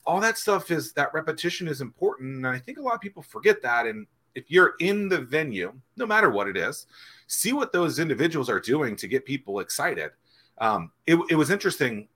All 0.07 0.21
that 0.21 0.39
stuff 0.39 0.71
is 0.71 0.93
that 0.95 1.13
repetition 1.15 1.69
is 1.69 1.81
important, 1.81 2.37
and 2.37 2.47
I 2.47 2.59
think 2.59 2.79
a 2.79 2.83
lot 2.83 2.95
of 2.95 3.01
people 3.01 3.23
forget 3.23 3.63
that. 3.63 3.87
And 3.87 4.07
if 4.35 4.51
you're 4.51 4.75
in 4.81 5.09
the 5.09 5.21
venue, 5.21 5.73
no 5.97 6.07
matter 6.07 6.31
what 6.31 6.49
it 6.49 6.57
is, 6.57 6.87
see 7.27 7.53
what 7.53 7.73
those 7.73 7.99
individuals 7.99 8.49
are 8.49 8.61
doing 8.61 8.97
to 8.97 9.07
get 9.07 9.25
people 9.25 9.61
excited. 9.61 10.11
Um, 10.59 10.91
it, 11.07 11.19
it 11.31 11.35
was 11.35 11.51
interesting 11.51 12.09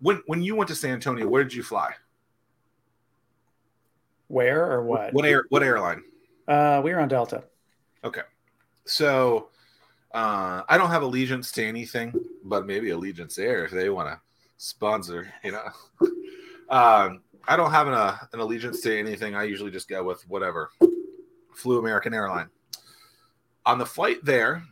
when 0.00 0.22
when 0.26 0.42
you 0.42 0.54
went 0.54 0.68
to 0.68 0.74
San 0.74 0.92
Antonio. 0.92 1.28
Where 1.28 1.42
did 1.42 1.54
you 1.54 1.62
fly? 1.62 1.92
Where 4.28 4.70
or 4.70 4.82
what? 4.82 5.12
What 5.12 5.24
air? 5.24 5.44
What 5.48 5.62
airline? 5.62 6.02
Uh, 6.46 6.80
we 6.82 6.92
were 6.92 7.00
on 7.00 7.08
Delta. 7.08 7.44
Okay, 8.04 8.22
so 8.84 9.48
uh, 10.12 10.62
I 10.68 10.78
don't 10.78 10.90
have 10.90 11.02
allegiance 11.02 11.52
to 11.52 11.64
anything, 11.64 12.12
but 12.44 12.66
maybe 12.66 12.88
Allegiant 12.88 13.38
Air 13.38 13.64
if 13.64 13.70
they 13.70 13.90
want 13.90 14.08
to 14.08 14.20
sponsor. 14.56 15.32
You 15.44 15.52
know, 15.52 15.68
um, 16.68 17.22
I 17.46 17.56
don't 17.56 17.70
have 17.70 17.88
an, 17.88 17.94
uh, 17.94 18.16
an 18.32 18.40
allegiance 18.40 18.80
to 18.82 18.98
anything. 18.98 19.34
I 19.34 19.44
usually 19.44 19.70
just 19.70 19.88
go 19.88 20.02
with 20.02 20.22
whatever. 20.28 20.70
Flew 21.54 21.78
American 21.78 22.14
Airline. 22.14 22.48
On 23.66 23.78
the 23.78 23.86
flight 23.86 24.24
there, 24.24 24.62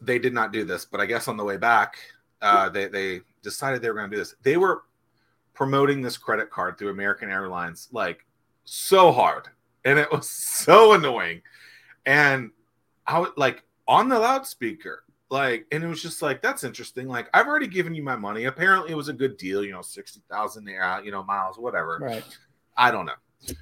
they 0.00 0.18
did 0.18 0.32
not 0.32 0.52
do 0.52 0.64
this, 0.64 0.84
but 0.84 1.00
I 1.00 1.06
guess 1.06 1.28
on 1.28 1.36
the 1.36 1.44
way 1.44 1.56
back, 1.56 1.96
uh, 2.40 2.68
they 2.68 2.88
they 2.88 3.20
decided 3.42 3.82
they 3.82 3.88
were 3.88 3.94
going 3.94 4.10
to 4.10 4.16
do 4.16 4.20
this. 4.20 4.34
They 4.42 4.56
were 4.56 4.82
promoting 5.54 6.02
this 6.02 6.16
credit 6.16 6.50
card 6.50 6.78
through 6.78 6.90
American 6.90 7.30
Airlines 7.30 7.88
like 7.92 8.24
so 8.64 9.12
hard, 9.12 9.48
and 9.84 9.98
it 9.98 10.10
was 10.10 10.28
so 10.30 10.94
annoying. 10.94 11.42
And 12.06 12.50
I 13.06 13.20
would 13.20 13.32
like 13.36 13.62
on 13.86 14.08
the 14.08 14.18
loudspeaker, 14.18 15.04
like, 15.32 15.64
and 15.72 15.82
it 15.82 15.86
was 15.86 16.02
just 16.02 16.20
like 16.20 16.42
that's 16.42 16.62
interesting. 16.62 17.08
Like, 17.08 17.30
I've 17.32 17.46
already 17.46 17.66
given 17.66 17.94
you 17.94 18.02
my 18.02 18.16
money. 18.16 18.44
Apparently, 18.44 18.92
it 18.92 18.94
was 18.94 19.08
a 19.08 19.14
good 19.14 19.38
deal. 19.38 19.64
You 19.64 19.72
know, 19.72 19.80
sixty 19.80 20.20
thousand, 20.30 20.66
you 20.66 21.10
know, 21.10 21.24
miles, 21.24 21.58
whatever. 21.58 21.98
Right. 22.02 22.24
I 22.76 22.90
don't 22.90 23.06
know, 23.06 23.54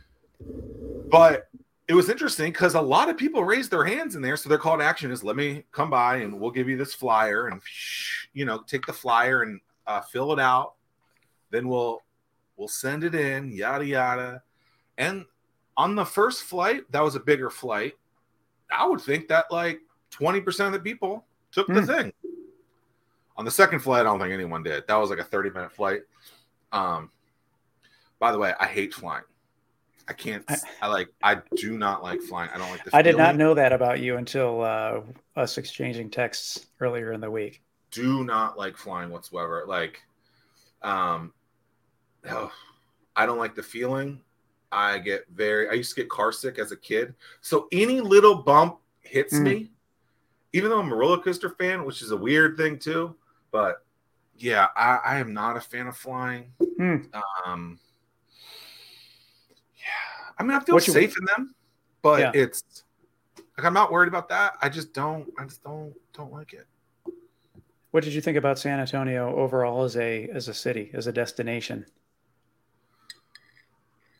but 1.10 1.48
it 1.86 1.94
was 1.94 2.10
interesting 2.10 2.50
because 2.50 2.74
a 2.74 2.80
lot 2.80 3.08
of 3.08 3.16
people 3.16 3.44
raised 3.44 3.70
their 3.70 3.84
hands 3.84 4.16
in 4.16 4.22
there. 4.22 4.36
So 4.36 4.48
their 4.48 4.58
call 4.58 4.78
to 4.78 4.84
action 4.84 5.12
is, 5.12 5.22
"Let 5.22 5.36
me 5.36 5.62
come 5.70 5.90
by 5.90 6.16
and 6.16 6.40
we'll 6.40 6.50
give 6.50 6.68
you 6.68 6.76
this 6.76 6.92
flyer 6.92 7.46
and 7.46 7.60
you 8.32 8.44
know 8.44 8.62
take 8.66 8.84
the 8.84 8.92
flyer 8.92 9.42
and 9.42 9.60
uh, 9.86 10.00
fill 10.00 10.32
it 10.32 10.40
out. 10.40 10.74
Then 11.50 11.68
we'll 11.68 12.02
we'll 12.56 12.66
send 12.66 13.04
it 13.04 13.14
in, 13.14 13.52
yada 13.52 13.86
yada." 13.86 14.42
And 14.98 15.24
on 15.76 15.94
the 15.94 16.04
first 16.04 16.42
flight, 16.42 16.90
that 16.90 17.02
was 17.02 17.14
a 17.14 17.20
bigger 17.20 17.48
flight. 17.48 17.94
I 18.76 18.88
would 18.88 19.00
think 19.00 19.28
that 19.28 19.52
like 19.52 19.78
twenty 20.10 20.40
percent 20.40 20.66
of 20.66 20.72
the 20.72 20.90
people 20.90 21.26
took 21.52 21.66
the 21.68 21.80
Hmm. 21.80 21.86
thing. 21.86 22.12
On 23.36 23.44
the 23.44 23.50
second 23.50 23.80
flight, 23.80 24.00
I 24.00 24.04
don't 24.04 24.18
think 24.20 24.32
anyone 24.32 24.62
did. 24.62 24.86
That 24.86 24.96
was 24.96 25.08
like 25.10 25.18
a 25.18 25.24
thirty 25.24 25.50
minute 25.50 25.72
flight. 25.72 26.02
Um, 26.72 27.10
by 28.18 28.32
the 28.32 28.38
way, 28.38 28.52
I 28.60 28.66
hate 28.66 28.92
flying. 28.92 29.24
I 30.08 30.12
can't. 30.12 30.44
I- 30.48 30.56
I, 30.82 30.86
like. 30.88 31.08
I 31.22 31.40
do 31.56 31.78
not 31.78 32.02
like 32.02 32.20
flying. 32.20 32.50
I 32.52 32.58
don't 32.58 32.70
like 32.70 32.84
the. 32.84 32.94
I 32.94 33.00
did 33.02 33.16
not 33.16 33.36
know 33.36 33.54
that 33.54 33.72
about 33.72 34.00
you 34.00 34.16
until 34.16 34.62
uh, 34.62 35.00
us 35.36 35.56
exchanging 35.56 36.10
texts 36.10 36.66
earlier 36.80 37.12
in 37.12 37.20
the 37.20 37.30
week. 37.30 37.62
Do 37.92 38.24
not 38.24 38.58
like 38.58 38.76
flying 38.76 39.10
whatsoever. 39.10 39.64
Like, 39.66 40.02
um, 40.82 41.32
oh, 42.28 42.52
I 43.16 43.24
don't 43.26 43.38
like 43.38 43.54
the 43.54 43.62
feeling. 43.62 44.20
I 44.72 44.98
get 44.98 45.26
very. 45.32 45.68
I 45.68 45.72
used 45.72 45.94
to 45.94 46.00
get 46.02 46.10
car 46.10 46.30
sick 46.32 46.58
as 46.58 46.72
a 46.72 46.76
kid. 46.76 47.14
So 47.40 47.68
any 47.72 48.00
little 48.00 48.34
bump 48.42 48.78
hits 49.00 49.34
Mm. 49.34 49.42
me, 49.42 49.70
even 50.52 50.70
though 50.70 50.80
I'm 50.80 50.92
a 50.92 50.96
roller 50.96 51.18
coaster 51.18 51.50
fan, 51.50 51.84
which 51.84 52.02
is 52.02 52.10
a 52.10 52.16
weird 52.16 52.56
thing 52.56 52.78
too. 52.78 53.14
But 53.52 53.84
yeah, 54.36 54.68
I, 54.76 54.98
I 55.04 55.18
am 55.18 55.32
not 55.34 55.56
a 55.56 55.60
fan 55.60 55.86
of 55.86 55.96
flying. 55.96 56.52
Hmm. 56.78 56.96
Um, 57.44 57.78
yeah, 59.76 60.32
I 60.38 60.42
mean, 60.42 60.52
I 60.52 60.60
feel 60.60 60.74
What 60.74 60.86
you- 60.86 60.92
safe 60.92 61.14
in 61.18 61.24
them, 61.26 61.54
but 62.02 62.20
Yeah. 62.20 62.32
it's 62.34 62.84
like 63.56 63.66
I'm 63.66 63.74
not 63.74 63.92
worried 63.92 64.08
about 64.08 64.28
that. 64.30 64.54
I 64.62 64.68
just 64.68 64.92
don't. 64.94 65.30
I 65.38 65.44
just 65.44 65.62
don't 65.62 65.94
don't 66.12 66.32
like 66.32 66.52
it. 66.52 66.66
What 67.90 68.04
did 68.04 68.12
you 68.14 68.20
think 68.20 68.36
about 68.38 68.58
San 68.58 68.78
Antonio 68.78 69.34
overall 69.36 69.82
as 69.84 69.96
a 69.96 70.28
as 70.28 70.48
a 70.48 70.54
city, 70.54 70.90
as 70.94 71.06
a 71.06 71.12
destination? 71.12 71.84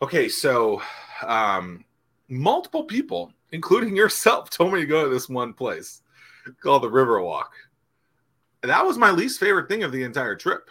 Okay, 0.03 0.29
so 0.29 0.83
um, 1.27 1.85
multiple 2.29 2.85
people, 2.85 3.33
including 3.53 3.95
yourself, 4.03 4.51
told 4.51 4.73
me 4.73 4.81
to 4.81 4.87
go 4.87 5.05
to 5.05 5.11
this 5.11 5.29
one 5.29 5.53
place 5.53 6.03
called 6.63 6.83
the 6.83 6.91
Riverwalk. 6.91 7.49
That 8.63 8.85
was 8.85 8.99
my 8.99 9.11
least 9.11 9.41
favorite 9.41 9.69
thing 9.69 9.83
of 9.83 9.93
the 9.93 10.03
entire 10.03 10.37
trip. 10.37 10.71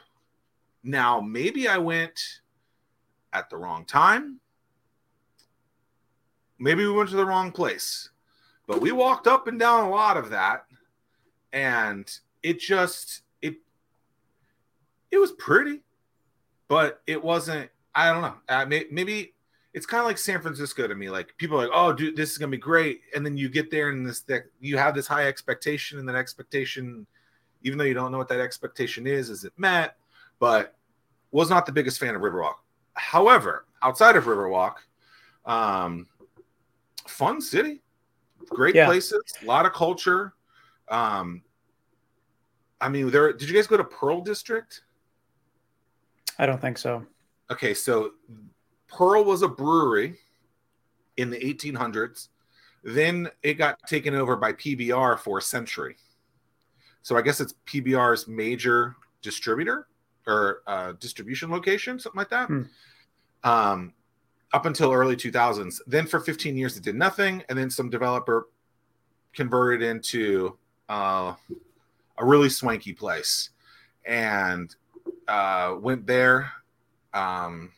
Now, 0.83 1.19
maybe 1.19 1.67
I 1.67 1.77
went 1.77 2.19
at 3.33 3.49
the 3.49 3.57
wrong 3.57 3.85
time. 3.85 4.39
Maybe 6.59 6.85
we 6.85 6.91
went 6.91 7.09
to 7.09 7.15
the 7.15 7.25
wrong 7.25 7.51
place. 7.51 8.09
But 8.67 8.81
we 8.81 8.91
walked 8.91 9.27
up 9.27 9.47
and 9.47 9.59
down 9.59 9.85
a 9.85 9.89
lot 9.89 10.17
of 10.17 10.29
that 10.29 10.65
and 11.51 12.19
it 12.43 12.59
just 12.59 13.21
it 13.41 13.55
it 15.11 15.17
was 15.17 15.31
pretty, 15.33 15.81
but 16.67 17.01
it 17.07 17.23
wasn't 17.23 17.69
I 17.95 18.11
don't 18.11 18.21
know. 18.21 18.35
Uh, 18.47 18.65
maybe 18.65 19.33
it's 19.73 19.85
kind 19.85 20.01
of 20.01 20.07
like 20.07 20.17
San 20.17 20.41
Francisco 20.41 20.87
to 20.87 20.95
me. 20.95 21.09
Like 21.09 21.35
people 21.37 21.57
are 21.59 21.63
like, 21.67 21.71
"Oh, 21.73 21.93
dude, 21.93 22.15
this 22.15 22.31
is 22.31 22.37
gonna 22.37 22.51
be 22.51 22.57
great," 22.57 23.01
and 23.15 23.25
then 23.25 23.37
you 23.37 23.49
get 23.49 23.69
there 23.69 23.89
and 23.89 24.05
this 24.05 24.21
that 24.21 24.43
you 24.59 24.77
have 24.77 24.95
this 24.95 25.07
high 25.07 25.27
expectation, 25.27 25.99
and 25.99 26.07
that 26.09 26.15
expectation, 26.15 27.05
even 27.63 27.77
though 27.77 27.83
you 27.85 27.93
don't 27.93 28.11
know 28.11 28.17
what 28.17 28.29
that 28.29 28.39
expectation 28.39 29.05
is, 29.05 29.29
is 29.29 29.43
it 29.43 29.53
met? 29.57 29.97
But 30.39 30.75
was 31.31 31.49
not 31.49 31.65
the 31.65 31.71
biggest 31.71 31.99
fan 31.99 32.15
of 32.15 32.21
Riverwalk. 32.21 32.55
However, 32.93 33.65
outside 33.83 34.15
of 34.15 34.23
Riverwalk, 34.25 34.75
um, 35.45 36.07
fun 37.07 37.39
city, 37.39 37.81
great 38.49 38.73
Yeah. 38.73 38.85
places, 38.87 39.21
a 39.41 39.45
lot 39.45 39.65
of 39.65 39.73
culture. 39.73 40.33
Um, 40.87 41.43
I 42.81 42.89
mean, 42.89 43.11
there. 43.11 43.31
Did 43.33 43.47
you 43.47 43.53
guys 43.55 43.67
go 43.67 43.77
to 43.77 43.83
Pearl 43.83 44.21
District? 44.21 44.81
I 46.39 46.45
don't 46.45 46.59
think 46.59 46.77
so. 46.77 47.05
Okay, 47.51 47.73
so 47.73 48.13
Pearl 48.89 49.23
was 49.23 49.41
a 49.41 49.47
brewery 49.47 50.15
in 51.17 51.29
the 51.29 51.37
1800s. 51.37 52.29
Then 52.83 53.29
it 53.43 53.55
got 53.55 53.77
taken 53.87 54.15
over 54.15 54.35
by 54.35 54.53
PBR 54.53 55.19
for 55.19 55.39
a 55.39 55.41
century. 55.41 55.97
So 57.01 57.17
I 57.17 57.21
guess 57.21 57.39
it's 57.41 57.53
PBR's 57.65 58.27
major 58.27 58.95
distributor 59.21 59.87
or 60.27 60.61
uh, 60.67 60.93
distribution 60.99 61.49
location, 61.49 61.99
something 61.99 62.17
like 62.19 62.29
that. 62.29 62.47
Hmm. 62.47 62.63
Um, 63.43 63.93
up 64.53 64.65
until 64.65 64.91
early 64.91 65.15
2000s. 65.15 65.79
Then 65.87 66.07
for 66.07 66.19
15 66.19 66.57
years 66.57 66.77
it 66.77 66.83
did 66.83 66.95
nothing, 66.95 67.43
and 67.49 67.57
then 67.57 67.69
some 67.69 67.89
developer 67.89 68.47
converted 69.33 69.87
into 69.87 70.57
uh, 70.89 71.35
a 72.17 72.25
really 72.25 72.49
swanky 72.49 72.93
place, 72.93 73.51
and 74.05 74.75
uh, 75.27 75.75
went 75.79 76.07
there 76.07 76.51
um, 77.13 77.71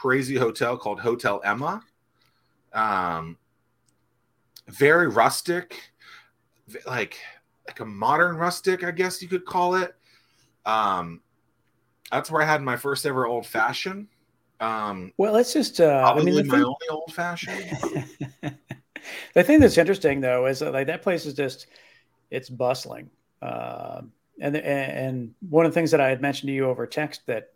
crazy 0.00 0.36
hotel 0.36 0.76
called 0.76 1.00
Hotel 1.00 1.40
Emma. 1.44 1.82
Um, 2.72 3.36
very 4.68 5.08
rustic, 5.08 5.90
like 6.86 7.18
like 7.66 7.80
a 7.80 7.84
modern 7.84 8.36
rustic, 8.36 8.84
I 8.84 8.92
guess 8.92 9.20
you 9.20 9.28
could 9.28 9.44
call 9.44 9.74
it. 9.74 9.94
Um, 10.64 11.20
that's 12.12 12.30
where 12.30 12.42
I 12.42 12.44
had 12.44 12.62
my 12.62 12.76
first 12.76 13.06
ever 13.06 13.26
old 13.26 13.44
fashioned. 13.44 14.06
Um, 14.60 15.12
Well, 15.16 15.36
it's 15.36 15.52
just. 15.52 15.80
Uh, 15.80 15.98
I 15.98 16.12
probably 16.12 16.26
mean, 16.26 16.34
the 16.36 16.44
my 16.44 16.54
thing, 16.56 16.64
only 16.64 16.88
old 16.90 17.12
fashioned. 17.12 18.06
the 19.34 19.42
thing 19.42 19.58
that's 19.58 19.78
interesting 19.78 20.20
though 20.20 20.46
is 20.46 20.60
that, 20.60 20.72
like 20.72 20.86
that 20.86 21.02
place 21.02 21.26
is 21.26 21.34
just 21.34 21.66
it's 22.30 22.48
bustling 22.48 23.10
uh, 23.42 24.02
and 24.40 24.56
and 24.56 25.34
one 25.48 25.66
of 25.66 25.72
the 25.72 25.74
things 25.74 25.90
that 25.90 26.00
i 26.00 26.08
had 26.08 26.20
mentioned 26.20 26.48
to 26.48 26.52
you 26.52 26.66
over 26.66 26.86
text 26.86 27.26
that 27.26 27.52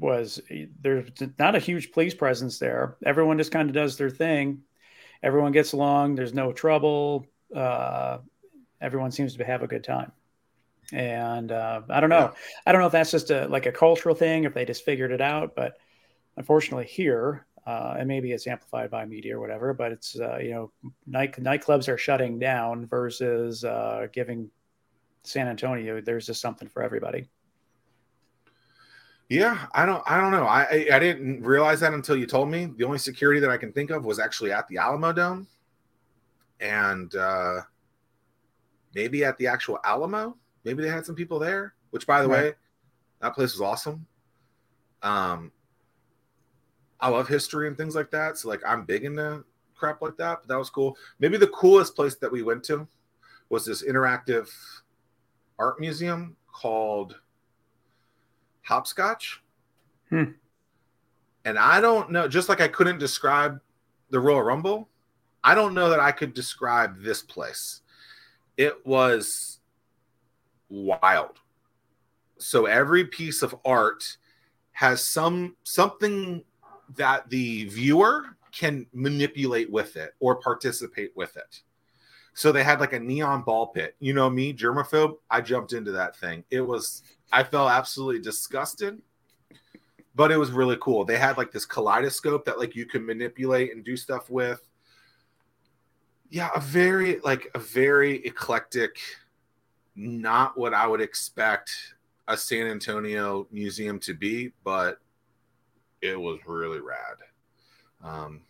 was 0.00 0.40
there's 0.80 1.10
not 1.38 1.54
a 1.54 1.60
huge 1.60 1.92
police 1.92 2.14
presence 2.14 2.58
there. 2.58 2.96
Everyone 3.04 3.38
just 3.38 3.52
kind 3.52 3.68
of 3.68 3.74
does 3.74 3.96
their 3.96 4.10
thing. 4.10 4.62
Everyone 5.22 5.52
gets 5.52 5.72
along. 5.72 6.14
There's 6.14 6.34
no 6.34 6.52
trouble. 6.52 7.26
Uh, 7.54 8.18
everyone 8.80 9.10
seems 9.10 9.36
to 9.36 9.44
have 9.44 9.62
a 9.62 9.66
good 9.66 9.84
time. 9.84 10.12
And 10.92 11.52
uh, 11.52 11.82
i 11.88 12.00
don't 12.00 12.10
know. 12.10 12.18
Yeah. 12.18 12.32
i 12.66 12.72
don't 12.72 12.80
know 12.80 12.86
if 12.86 12.92
that's 12.92 13.12
just 13.12 13.30
a 13.30 13.46
like 13.46 13.66
a 13.66 13.72
cultural 13.72 14.14
thing 14.14 14.42
if 14.42 14.54
they 14.54 14.64
just 14.64 14.84
figured 14.84 15.12
it 15.12 15.20
out 15.20 15.54
but 15.54 15.74
unfortunately 16.36 16.86
here 16.86 17.46
uh, 17.64 17.94
and 17.96 18.08
maybe 18.08 18.32
it's 18.32 18.48
amplified 18.48 18.90
by 18.90 19.04
media 19.04 19.36
or 19.36 19.40
whatever 19.40 19.72
but 19.72 19.92
it's 19.92 20.18
uh, 20.18 20.38
you 20.38 20.50
know 20.50 20.72
night 21.06 21.32
nightclubs 21.36 21.86
are 21.86 21.98
shutting 21.98 22.40
down 22.40 22.86
versus 22.86 23.62
uh, 23.62 24.08
giving 24.12 24.50
san 25.22 25.46
antonio 25.46 26.00
there's 26.00 26.26
just 26.26 26.40
something 26.40 26.66
for 26.66 26.82
everybody 26.82 27.28
Yeah, 29.30 29.68
I 29.72 29.86
don't 29.86 30.02
I 30.10 30.20
don't 30.20 30.32
know. 30.32 30.44
I 30.44 30.62
I 30.64 30.88
I 30.94 30.98
didn't 30.98 31.42
realize 31.44 31.78
that 31.80 31.94
until 31.94 32.16
you 32.16 32.26
told 32.26 32.50
me. 32.50 32.66
The 32.76 32.84
only 32.84 32.98
security 32.98 33.38
that 33.40 33.48
I 33.48 33.56
can 33.56 33.72
think 33.72 33.90
of 33.90 34.04
was 34.04 34.18
actually 34.18 34.50
at 34.50 34.66
the 34.66 34.76
Alamo 34.78 35.12
Dome 35.12 35.46
and 36.60 37.14
uh 37.14 37.60
maybe 38.92 39.24
at 39.24 39.38
the 39.38 39.46
actual 39.46 39.78
Alamo. 39.84 40.36
Maybe 40.64 40.82
they 40.82 40.88
had 40.88 41.06
some 41.06 41.14
people 41.14 41.38
there, 41.38 41.74
which 41.90 42.08
by 42.08 42.22
the 42.22 42.28
Right. 42.28 42.42
way, 42.46 42.54
that 43.20 43.34
place 43.36 43.52
was 43.52 43.60
awesome. 43.60 44.04
Um 45.02 45.52
I 46.98 47.08
love 47.08 47.28
history 47.28 47.68
and 47.68 47.76
things 47.76 47.94
like 47.94 48.10
that. 48.10 48.36
So 48.36 48.48
like 48.48 48.62
I'm 48.66 48.84
big 48.84 49.04
into 49.04 49.44
crap 49.76 50.02
like 50.02 50.16
that, 50.16 50.40
but 50.42 50.48
that 50.48 50.58
was 50.58 50.70
cool. 50.70 50.96
Maybe 51.20 51.36
the 51.36 51.46
coolest 51.46 51.94
place 51.94 52.16
that 52.16 52.32
we 52.32 52.42
went 52.42 52.64
to 52.64 52.86
was 53.48 53.64
this 53.64 53.84
interactive 53.84 54.50
art 55.56 55.78
museum 55.78 56.36
called 56.52 57.20
Hopscotch. 58.70 59.42
Hmm. 60.08 60.32
And 61.44 61.58
I 61.58 61.80
don't 61.80 62.10
know, 62.10 62.28
just 62.28 62.48
like 62.48 62.60
I 62.60 62.68
couldn't 62.68 62.98
describe 62.98 63.60
the 64.10 64.20
Royal 64.20 64.42
Rumble, 64.42 64.88
I 65.42 65.54
don't 65.54 65.74
know 65.74 65.90
that 65.90 66.00
I 66.00 66.12
could 66.12 66.34
describe 66.34 67.02
this 67.02 67.22
place. 67.22 67.80
It 68.56 68.86
was 68.86 69.58
wild. 70.68 71.40
So 72.38 72.66
every 72.66 73.04
piece 73.04 73.42
of 73.42 73.56
art 73.64 74.16
has 74.72 75.04
some 75.04 75.56
something 75.64 76.44
that 76.96 77.28
the 77.28 77.64
viewer 77.64 78.36
can 78.52 78.86
manipulate 78.92 79.70
with 79.70 79.96
it 79.96 80.14
or 80.20 80.36
participate 80.36 81.10
with 81.16 81.36
it. 81.36 81.62
So 82.34 82.52
they 82.52 82.62
had 82.62 82.80
like 82.80 82.92
a 82.92 83.00
neon 83.00 83.42
ball 83.42 83.68
pit. 83.68 83.96
You 83.98 84.14
know 84.14 84.30
me, 84.30 84.52
germaphobe. 84.54 85.16
I 85.28 85.40
jumped 85.40 85.72
into 85.72 85.90
that 85.92 86.16
thing. 86.16 86.44
It 86.50 86.60
was 86.60 87.02
I 87.32 87.44
felt 87.44 87.70
absolutely 87.70 88.20
disgusted, 88.20 89.00
but 90.14 90.32
it 90.32 90.36
was 90.36 90.50
really 90.50 90.76
cool. 90.80 91.04
They 91.04 91.18
had 91.18 91.36
like 91.36 91.52
this 91.52 91.66
kaleidoscope 91.66 92.44
that 92.44 92.58
like 92.58 92.74
you 92.74 92.86
could 92.86 93.02
manipulate 93.02 93.74
and 93.74 93.84
do 93.84 93.96
stuff 93.96 94.30
with. 94.30 94.60
Yeah, 96.28 96.50
a 96.54 96.60
very 96.60 97.20
like 97.20 97.50
a 97.54 97.58
very 97.58 98.24
eclectic, 98.24 98.98
not 99.96 100.56
what 100.56 100.74
I 100.74 100.86
would 100.86 101.00
expect 101.00 101.94
a 102.28 102.36
San 102.36 102.66
Antonio 102.66 103.48
museum 103.50 103.98
to 104.00 104.14
be, 104.14 104.52
but 104.62 104.98
it 106.00 106.18
was 106.18 106.38
really 106.46 106.80
rad. 106.80 107.16
Um, 108.02 108.42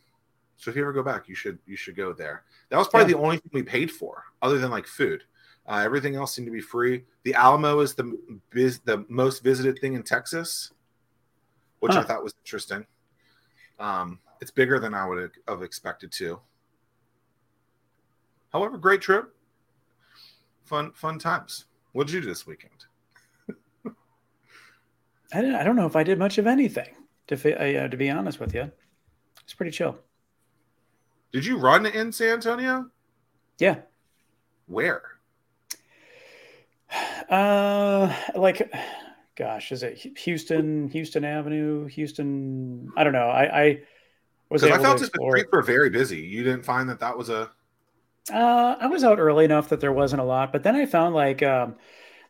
so 0.57 0.71
if 0.71 0.77
you 0.77 0.83
ever 0.83 0.93
go 0.93 1.03
back, 1.03 1.29
you 1.29 1.35
should 1.35 1.59
you 1.67 1.77
should 1.77 1.97
go 1.97 2.13
there. 2.13 2.45
That 2.69 2.77
was 2.77 2.89
probably 2.89 3.13
yeah. 3.13 3.19
the 3.19 3.23
only 3.25 3.37
thing 3.39 3.51
we 3.53 3.63
paid 3.63 3.91
for, 3.91 4.25
other 4.43 4.59
than 4.59 4.71
like 4.71 4.87
food. 4.87 5.25
Uh, 5.67 5.83
everything 5.85 6.17
else 6.17 6.35
seemed 6.35 6.47
to 6.47 6.53
be 6.53 6.61
free. 6.61 7.05
The 7.23 7.35
Alamo 7.35 7.81
is 7.81 7.95
the 7.95 8.19
biz, 8.51 8.81
the 8.81 9.05
most 9.09 9.43
visited 9.45 9.79
thing 9.79 9.95
in 9.95 10.03
Texas, 10.03 10.73
which 11.81 11.93
huh. 11.93 12.01
I 12.01 12.03
thought 12.03 12.25
was 12.25 12.35
interesting. 12.45 12.87
Um, 13.79 14.19
it's 14.41 14.51
bigger 14.51 14.79
than 14.79 14.95
I 14.95 15.07
would 15.07 15.31
have 15.49 15.63
expected 15.63 16.11
to. 16.13 16.41
However, 18.53 18.79
great 18.79 19.01
trip, 19.01 19.35
fun 20.65 20.93
fun 20.93 21.19
times. 21.19 21.67
What 21.93 22.07
did 22.07 22.15
you 22.15 22.21
do 22.21 22.29
this 22.29 22.47
weekend? 22.47 22.85
I, 25.33 25.39
I 25.39 25.65
don't 25.65 25.77
know 25.77 25.87
if 25.87 25.97
I 25.97 26.03
did 26.03 26.19
much 26.19 26.39
of 26.39 26.47
anything. 26.47 26.95
To 27.29 27.37
uh, 27.37 27.89
to 27.89 27.97
be 27.97 28.11
honest 28.11 28.41
with 28.41 28.55
you, 28.55 28.71
it's 29.45 29.55
pretty 29.55 29.71
chill. 29.71 29.97
Did 31.33 31.47
you 31.47 31.59
run 31.59 31.87
in 31.87 32.11
San 32.11 32.35
Antonio? 32.35 32.91
Yeah. 33.59 33.77
Where? 34.67 35.03
Uh, 37.31 38.15
like, 38.35 38.73
gosh, 39.37 39.71
is 39.71 39.83
it 39.85 39.97
Houston, 40.19 40.89
Houston 40.89 41.25
Avenue, 41.25 41.87
Houston? 41.87 42.91
I 42.97 43.05
don't 43.05 43.13
know. 43.13 43.29
I, 43.29 43.63
I 43.63 43.81
was. 44.51 44.65
I 44.65 44.77
felt 44.79 44.99
the 44.99 45.07
streets 45.07 45.49
were 45.53 45.63
very 45.63 45.91
busy. 45.91 46.19
You 46.19 46.43
didn't 46.43 46.65
find 46.65 46.89
that 46.91 46.99
that 47.01 47.17
was 47.17 47.29
a. 47.29 47.51
Uh, 48.33 48.77
I 48.79 48.87
was 48.87 49.05
out 49.05 49.19
early 49.19 49.45
enough 49.45 49.71
that 49.71 49.81
there 49.81 49.93
wasn't 49.93 50.21
a 50.21 50.25
lot, 50.25 50.53
but 50.53 50.63
then 50.63 50.77
I 50.77 50.87
found 50.87 51.15
like, 51.15 51.43
um, 51.43 51.77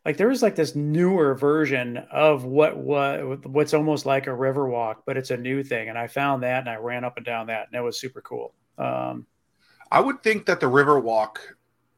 like 0.05 0.17
there 0.17 0.29
was 0.29 0.41
like 0.41 0.55
this 0.55 0.75
newer 0.75 1.35
version 1.35 1.97
of 2.11 2.45
what 2.45 2.77
what 2.77 3.45
what's 3.47 3.73
almost 3.73 4.05
like 4.05 4.27
a 4.27 4.33
river 4.33 4.69
walk, 4.69 5.03
but 5.05 5.17
it's 5.17 5.31
a 5.31 5.37
new 5.37 5.63
thing, 5.63 5.89
and 5.89 5.97
I 5.97 6.07
found 6.07 6.43
that 6.43 6.59
and 6.59 6.69
I 6.69 6.75
ran 6.75 7.03
up 7.03 7.17
and 7.17 7.25
down 7.25 7.47
that, 7.47 7.67
and 7.67 7.79
it 7.79 7.83
was 7.83 7.99
super 7.99 8.21
cool. 8.21 8.53
Um, 8.77 9.25
I 9.91 9.99
would 9.99 10.23
think 10.23 10.45
that 10.45 10.59
the 10.59 10.67
river 10.67 10.99
walk, 10.99 11.57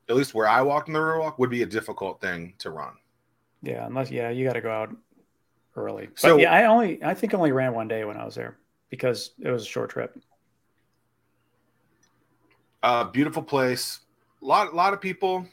at 0.09 0.15
least 0.15 0.33
where 0.33 0.47
I 0.47 0.61
walked 0.61 0.87
in 0.87 0.93
the 0.93 0.99
river 0.99 1.19
walk, 1.19 1.39
would 1.39 1.49
be 1.49 1.63
a 1.63 1.67
difficult 1.67 2.19
thing 2.19 2.53
to 2.59 2.69
run. 2.69 2.93
Yeah, 3.61 3.85
unless 3.85 4.11
yeah, 4.11 4.29
you 4.29 4.45
got 4.45 4.53
to 4.53 4.61
go 4.61 4.71
out 4.71 4.95
early. 5.75 6.07
But 6.07 6.19
so 6.19 6.37
yeah, 6.37 6.51
I 6.51 6.65
only 6.65 7.03
I 7.03 7.13
think 7.13 7.33
only 7.33 7.51
ran 7.51 7.73
one 7.73 7.87
day 7.87 8.03
when 8.03 8.17
I 8.17 8.25
was 8.25 8.35
there 8.35 8.57
because 8.89 9.31
it 9.39 9.49
was 9.49 9.63
a 9.63 9.67
short 9.67 9.89
trip. 9.89 10.17
Uh, 12.81 13.05
beautiful 13.05 13.41
place. 13.41 14.01
A 14.41 14.45
lot, 14.45 14.73
a 14.73 14.75
lot 14.75 14.93
of 14.93 14.99
people. 14.99 15.47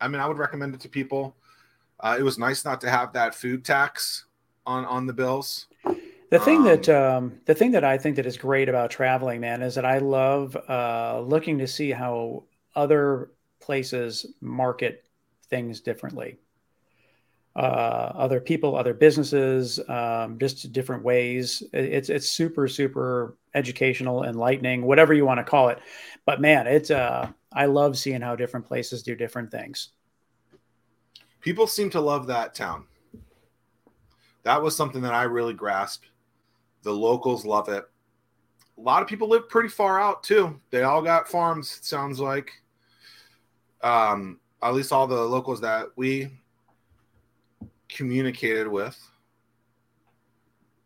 I 0.00 0.08
mean, 0.08 0.20
I 0.20 0.26
would 0.26 0.38
recommend 0.38 0.74
it 0.74 0.80
to 0.80 0.88
people. 0.88 1.36
Uh, 2.00 2.16
it 2.18 2.22
was 2.22 2.38
nice 2.38 2.64
not 2.64 2.80
to 2.80 2.90
have 2.90 3.12
that 3.12 3.34
food 3.34 3.64
tax 3.64 4.24
on 4.66 4.84
on 4.86 5.06
the 5.06 5.12
bills. 5.12 5.66
The 6.30 6.38
thing 6.38 6.60
um, 6.60 6.64
that 6.64 6.88
um, 6.88 7.40
the 7.44 7.54
thing 7.54 7.72
that 7.72 7.84
I 7.84 7.98
think 7.98 8.16
that 8.16 8.24
is 8.24 8.38
great 8.38 8.70
about 8.70 8.90
traveling, 8.90 9.42
man, 9.42 9.60
is 9.60 9.74
that 9.74 9.84
I 9.84 9.98
love 9.98 10.56
uh, 10.66 11.20
looking 11.20 11.58
to 11.58 11.66
see 11.66 11.90
how 11.90 12.44
other 12.74 13.30
places 13.62 14.26
market 14.40 15.04
things 15.48 15.80
differently. 15.80 16.38
Uh, 17.54 18.12
other 18.14 18.40
people, 18.40 18.76
other 18.76 18.94
businesses, 18.94 19.78
um, 19.88 20.38
just 20.38 20.72
different 20.72 21.02
ways. 21.02 21.62
It's 21.72 22.08
it's 22.08 22.28
super 22.28 22.66
super 22.66 23.36
educational, 23.54 24.24
enlightening, 24.24 24.82
whatever 24.82 25.12
you 25.12 25.26
want 25.26 25.38
to 25.38 25.44
call 25.44 25.68
it. 25.68 25.78
But 26.24 26.40
man, 26.40 26.66
it's 26.66 26.90
uh, 26.90 27.28
I 27.52 27.66
love 27.66 27.98
seeing 27.98 28.22
how 28.22 28.36
different 28.36 28.66
places 28.66 29.02
do 29.02 29.14
different 29.14 29.50
things. 29.50 29.90
People 31.40 31.66
seem 31.66 31.90
to 31.90 32.00
love 32.00 32.26
that 32.28 32.54
town. 32.54 32.84
That 34.44 34.62
was 34.62 34.74
something 34.76 35.02
that 35.02 35.14
I 35.14 35.24
really 35.24 35.54
grasped 35.54 36.06
the 36.82 36.92
locals 36.92 37.44
love 37.44 37.68
it. 37.68 37.84
A 38.78 38.80
lot 38.80 39.02
of 39.02 39.08
people 39.08 39.28
live 39.28 39.48
pretty 39.48 39.68
far 39.68 40.00
out 40.00 40.22
too. 40.22 40.60
They 40.70 40.82
all 40.82 41.02
got 41.02 41.28
farms, 41.28 41.78
it 41.78 41.84
sounds 41.84 42.20
like. 42.20 42.50
Um, 43.82 44.38
at 44.62 44.74
least 44.74 44.92
all 44.92 45.06
the 45.06 45.20
locals 45.20 45.60
that 45.60 45.88
we 45.96 46.30
communicated 47.88 48.68
with. 48.68 48.98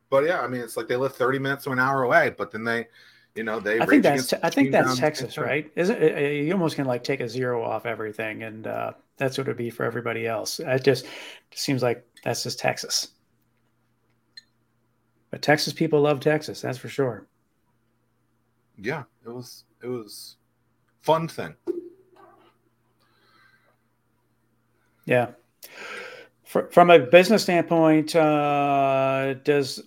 But 0.09 0.25
yeah, 0.25 0.41
I 0.41 0.47
mean, 0.47 0.61
it's 0.61 0.77
like 0.77 0.89
they 0.89 0.97
live 0.97 1.15
30 1.15 1.39
minutes 1.39 1.65
to 1.65 1.71
an 1.73 1.79
hour 1.79 2.03
away, 2.03 2.35
but 2.37 2.51
then 2.51 2.65
they, 2.65 2.87
you 3.35 3.45
know, 3.45 3.61
they. 3.61 3.81
I 3.81 3.87
think 3.87 4.03
that's 4.03 4.33
I 4.43 4.51
think 4.51 4.73
that's 4.73 4.99
Texas, 4.99 5.37
right? 5.37 5.71
Isn't 5.77 6.03
it, 6.03 6.45
you 6.45 6.53
almost 6.53 6.77
can 6.77 6.87
like 6.87 7.05
take 7.05 7.21
a 7.21 7.29
zero 7.29 7.63
off 7.63 7.85
everything, 7.87 8.45
and 8.45 8.67
uh, 8.67 8.93
that's 9.17 9.37
what 9.37 9.47
it'd 9.47 9.57
be 9.57 9.69
for 9.69 9.85
everybody 9.85 10.27
else. 10.27 10.61
It 10.61 10.85
just, 10.85 11.05
it 11.05 11.59
seems 11.59 11.83
like 11.83 12.07
that's 12.25 12.45
just 12.45 12.59
Texas. 12.59 13.09
But 15.31 15.43
Texas 15.43 15.73
people 15.73 16.01
love 16.01 16.21
Texas, 16.21 16.61
that's 16.61 16.79
for 16.79 16.89
sure. 16.89 17.27
Yeah, 18.79 19.05
it 19.25 19.29
was 19.31 19.65
it 19.83 19.89
was 19.89 20.37
fun 21.03 21.29
thing. 21.29 21.55
Yeah. 25.07 25.31
For, 26.45 26.69
from 26.71 26.90
a 26.90 26.99
business 26.99 27.42
standpoint, 27.42 28.14
uh, 28.14 29.35
does 29.45 29.83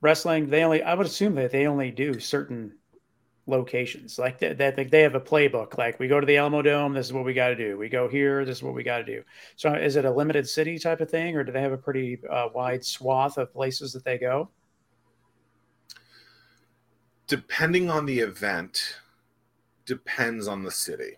wrestling 0.00 0.50
they 0.50 0.64
only 0.64 0.82
I 0.82 0.94
would 0.94 1.06
assume 1.06 1.34
that 1.36 1.50
they 1.50 1.66
only 1.66 1.90
do 1.90 2.20
certain 2.20 2.74
locations. 3.46 4.18
Like 4.18 4.38
that 4.38 4.58
they, 4.58 4.84
they 4.84 5.00
have 5.00 5.14
a 5.14 5.20
playbook. 5.20 5.78
Like 5.78 5.98
we 5.98 6.08
go 6.08 6.20
to 6.20 6.26
the 6.26 6.36
alamo 6.36 6.62
dome 6.62 6.92
this 6.92 7.06
is 7.06 7.12
what 7.12 7.24
we 7.24 7.34
got 7.34 7.48
to 7.48 7.56
do. 7.56 7.76
We 7.78 7.88
go 7.88 8.08
here 8.08 8.44
this 8.44 8.58
is 8.58 8.62
what 8.62 8.74
we 8.74 8.82
got 8.82 8.98
to 8.98 9.04
do. 9.04 9.22
So 9.56 9.72
is 9.72 9.96
it 9.96 10.04
a 10.04 10.10
limited 10.10 10.48
city 10.48 10.78
type 10.78 11.00
of 11.00 11.10
thing 11.10 11.36
or 11.36 11.42
do 11.42 11.52
they 11.52 11.62
have 11.62 11.72
a 11.72 11.78
pretty 11.78 12.20
uh, 12.30 12.48
wide 12.54 12.84
swath 12.84 13.38
of 13.38 13.52
places 13.52 13.92
that 13.94 14.04
they 14.04 14.18
go? 14.18 14.50
Depending 17.26 17.88
on 17.88 18.04
the 18.04 18.18
event 18.18 18.96
depends 19.86 20.46
on 20.46 20.62
the 20.62 20.70
city. 20.70 21.16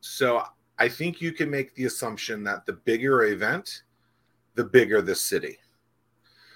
So 0.00 0.42
i 0.78 0.88
think 0.88 1.20
you 1.20 1.32
can 1.32 1.50
make 1.50 1.74
the 1.74 1.84
assumption 1.84 2.44
that 2.44 2.66
the 2.66 2.72
bigger 2.72 3.24
event 3.24 3.82
the 4.54 4.64
bigger 4.64 5.00
the 5.00 5.14
city 5.14 5.58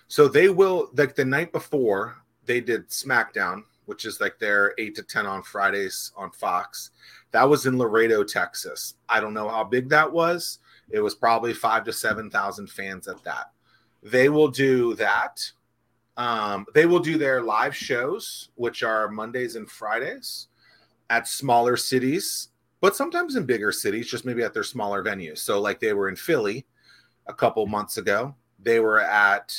so 0.08 0.28
they 0.28 0.48
will 0.48 0.90
like 0.94 1.14
the 1.14 1.24
night 1.24 1.52
before 1.52 2.16
they 2.44 2.60
did 2.60 2.88
smackdown 2.88 3.62
which 3.86 4.04
is 4.04 4.20
like 4.20 4.38
their 4.38 4.74
8 4.78 4.94
to 4.96 5.02
10 5.02 5.26
on 5.26 5.42
Fridays 5.42 6.12
on 6.16 6.30
Fox. 6.30 6.90
That 7.32 7.48
was 7.48 7.66
in 7.66 7.78
Laredo, 7.78 8.22
Texas. 8.24 8.94
I 9.08 9.20
don't 9.20 9.34
know 9.34 9.48
how 9.48 9.64
big 9.64 9.88
that 9.88 10.10
was. 10.10 10.58
It 10.90 11.00
was 11.00 11.14
probably 11.14 11.54
5 11.54 11.84
to 11.84 11.92
7,000 11.92 12.70
fans 12.70 13.08
at 13.08 13.22
that. 13.24 13.50
They 14.02 14.28
will 14.28 14.48
do 14.48 14.94
that. 14.94 15.40
Um, 16.16 16.66
they 16.74 16.86
will 16.86 17.00
do 17.00 17.16
their 17.16 17.42
live 17.42 17.74
shows, 17.74 18.50
which 18.54 18.82
are 18.82 19.08
Mondays 19.08 19.56
and 19.56 19.70
Fridays 19.70 20.48
at 21.08 21.26
smaller 21.26 21.76
cities, 21.76 22.48
but 22.82 22.94
sometimes 22.94 23.36
in 23.36 23.46
bigger 23.46 23.72
cities, 23.72 24.10
just 24.10 24.26
maybe 24.26 24.42
at 24.42 24.52
their 24.52 24.62
smaller 24.62 25.02
venues. 25.02 25.38
So, 25.38 25.58
like 25.58 25.80
they 25.80 25.94
were 25.94 26.10
in 26.10 26.16
Philly 26.16 26.66
a 27.26 27.32
couple 27.32 27.66
months 27.66 27.96
ago, 27.96 28.34
they 28.58 28.80
were 28.80 29.00
at 29.00 29.56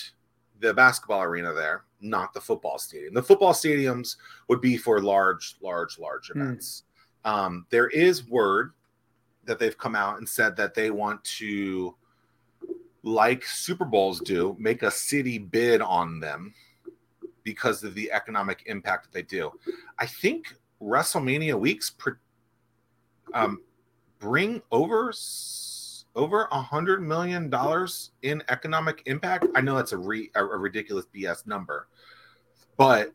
the 0.59 0.75
basketball 0.75 1.23
arena 1.23 1.51
there 1.53 1.86
not 2.03 2.33
the 2.33 2.41
football 2.41 2.77
stadium. 2.77 3.13
The 3.13 3.23
football 3.23 3.53
stadiums 3.53 4.17
would 4.49 4.62
be 4.62 4.77
for 4.77 5.01
large, 5.01 5.55
large, 5.62 5.97
large 5.97 6.29
hmm. 6.29 6.41
events. 6.41 6.83
Mm. 7.25 7.29
Um, 7.31 7.65
there 7.69 7.88
is 7.88 8.27
word 8.27 8.73
that 9.45 9.57
they've 9.57 9.77
come 9.77 9.95
out 9.95 10.17
and 10.17 10.27
said 10.27 10.55
that 10.57 10.73
they 10.73 10.91
want 10.91 11.23
to, 11.23 11.95
like 13.03 13.45
Super 13.45 13.86
Bowls 13.86 14.19
do, 14.19 14.55
make 14.59 14.83
a 14.83 14.91
city 14.91 15.38
bid 15.38 15.81
on 15.81 16.19
them 16.19 16.53
because 17.43 17.83
of 17.83 17.95
the 17.95 18.12
economic 18.12 18.63
impact 18.67 19.05
that 19.05 19.13
they 19.13 19.21
do. 19.21 19.51
I 19.99 20.05
think 20.05 20.53
WrestleMania 20.81 21.57
weeks 21.57 21.89
pre- 21.89 22.13
um, 23.34 23.62
bring 24.19 24.62
over 24.72 25.13
over 26.15 26.48
a 26.52 26.62
hundred 26.62 27.02
million 27.02 27.50
dollars 27.50 28.12
in 28.22 28.43
economic 28.50 29.02
impact. 29.08 29.48
I 29.56 29.62
know 29.62 29.76
that's 29.76 29.93
a, 29.93 29.98
re, 29.98 30.30
a, 30.36 30.43
a 30.43 30.58
ridiculous 30.58 31.06
BS 31.13 31.48
number, 31.48 31.88
but 32.78 33.13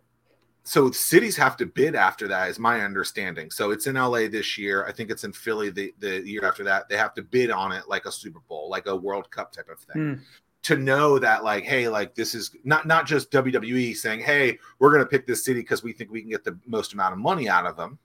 so 0.64 0.90
cities 0.90 1.34
have 1.36 1.56
to 1.56 1.66
bid 1.66 1.94
after 1.94 2.28
that 2.28 2.50
is 2.50 2.58
my 2.58 2.82
understanding. 2.82 3.50
So 3.50 3.70
it's 3.70 3.86
in 3.86 3.94
la 3.94 4.10
this 4.28 4.58
year. 4.58 4.84
I 4.86 4.92
think 4.92 5.10
it's 5.10 5.24
in 5.24 5.32
philly 5.32 5.70
the, 5.70 5.94
the 5.98 6.20
year 6.28 6.44
after 6.44 6.62
that. 6.64 6.90
They 6.90 6.96
have 6.98 7.14
to 7.14 7.22
bid 7.22 7.50
on 7.50 7.72
it 7.72 7.88
like 7.88 8.04
a 8.04 8.12
super 8.12 8.40
bowl 8.48 8.68
like 8.68 8.86
a 8.86 8.94
world 8.94 9.30
cup 9.30 9.52
type 9.52 9.68
of 9.70 9.78
thing. 9.78 10.02
Mm. 10.02 10.20
to 10.64 10.76
know 10.76 11.18
that 11.18 11.42
like 11.42 11.64
hey 11.64 11.88
like 11.88 12.14
this 12.14 12.34
is 12.34 12.50
not 12.64 12.86
not 12.86 13.06
just 13.06 13.30
wwe 13.30 13.96
saying 13.96 14.20
hey 14.20 14.58
we're 14.78 14.90
going 14.90 15.02
to 15.02 15.08
pick 15.08 15.26
this 15.26 15.44
city 15.44 15.60
because 15.60 15.82
we 15.82 15.92
think 15.92 16.10
we 16.10 16.20
can 16.20 16.30
get 16.30 16.44
the 16.44 16.58
most 16.66 16.92
amount 16.92 17.14
of 17.14 17.18
money 17.18 17.48
out 17.48 17.64
of 17.64 17.76
them 17.76 17.98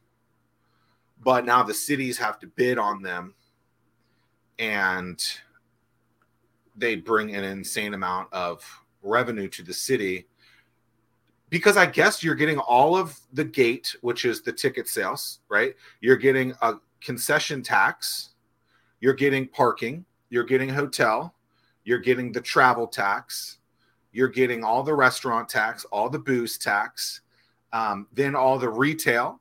but 1.23 1.45
now 1.45 1.63
the 1.63 1.73
cities 1.73 2.17
have 2.17 2.39
to 2.39 2.47
bid 2.47 2.77
on 2.77 3.01
them. 3.01 3.33
And 4.59 5.23
they 6.75 6.95
bring 6.95 7.36
an 7.36 7.43
insane 7.43 7.93
amount 7.93 8.31
of 8.33 8.63
revenue 9.01 9.47
to 9.49 9.63
the 9.63 9.73
city. 9.73 10.27
Because 11.49 11.77
I 11.77 11.86
guess 11.86 12.23
you're 12.23 12.36
getting 12.36 12.57
all 12.57 12.97
of 12.97 13.19
the 13.31 13.43
gate, 13.43 13.95
which 14.01 14.25
is 14.25 14.41
the 14.41 14.51
ticket 14.51 14.88
sales, 14.88 15.39
right? 15.49 15.75
You're 16.01 16.17
getting 16.17 16.53
a 16.62 16.75
concession 16.99 17.62
tax, 17.62 18.29
you're 19.01 19.13
getting 19.13 19.47
parking, 19.47 20.05
you're 20.29 20.45
getting 20.45 20.69
hotel, 20.69 21.36
you're 21.83 21.99
getting 21.99 22.31
the 22.31 22.41
travel 22.41 22.88
tax, 22.88 23.59
you're 24.13 24.29
getting 24.29 24.63
all 24.63 24.81
the 24.81 24.93
restaurant 24.95 25.49
tax, 25.49 25.86
all 25.86 26.09
the 26.09 26.17
booze 26.17 26.57
tax, 26.57 27.21
um, 27.71 28.07
then 28.13 28.36
all 28.36 28.57
the 28.57 28.69
retail 28.69 29.39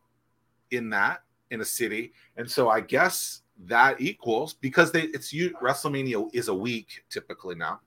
in 0.71 0.91
that 0.91 1.23
in 1.53 1.61
a 1.61 1.65
city. 1.65 2.13
And 2.37 2.51
so 2.51 2.71
I 2.71 2.81
guess 2.81 3.43
that 3.67 4.01
equals 4.01 4.55
because 4.55 4.91
they 4.91 5.03
it's 5.03 5.33
you 5.33 5.55
WrestleMania 5.63 6.29
is 6.35 6.49
a 6.49 6.55
week 6.55 7.05
typically 7.11 7.55
now. 7.55 7.81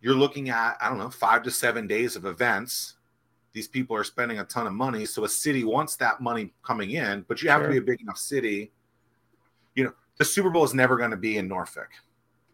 You're 0.00 0.14
looking 0.14 0.50
at 0.50 0.76
i 0.80 0.88
don't 0.88 0.98
know 0.98 1.10
five 1.10 1.42
to 1.44 1.50
seven 1.50 1.86
days 1.86 2.14
of 2.14 2.26
events. 2.26 2.94
These 3.52 3.68
people 3.68 3.96
are 3.96 4.04
spending 4.04 4.40
a 4.40 4.44
ton 4.44 4.66
of 4.66 4.72
money. 4.72 5.06
So 5.06 5.24
a 5.24 5.28
city 5.28 5.64
wants 5.64 5.96
that 5.96 6.20
money 6.20 6.52
coming 6.62 6.92
in 6.92 7.24
but 7.26 7.42
you 7.42 7.48
have 7.50 7.62
sure. 7.62 7.68
to 7.68 7.72
be 7.72 7.78
a 7.78 7.82
big 7.82 8.00
enough 8.02 8.18
city. 8.18 8.70
You 9.74 9.84
know 9.84 9.92
the 10.18 10.24
super 10.24 10.50
bowl 10.50 10.64
is 10.64 10.74
never 10.74 10.96
going 10.96 11.10
to 11.10 11.16
be 11.16 11.38
in 11.38 11.48
norfolk. 11.48 11.88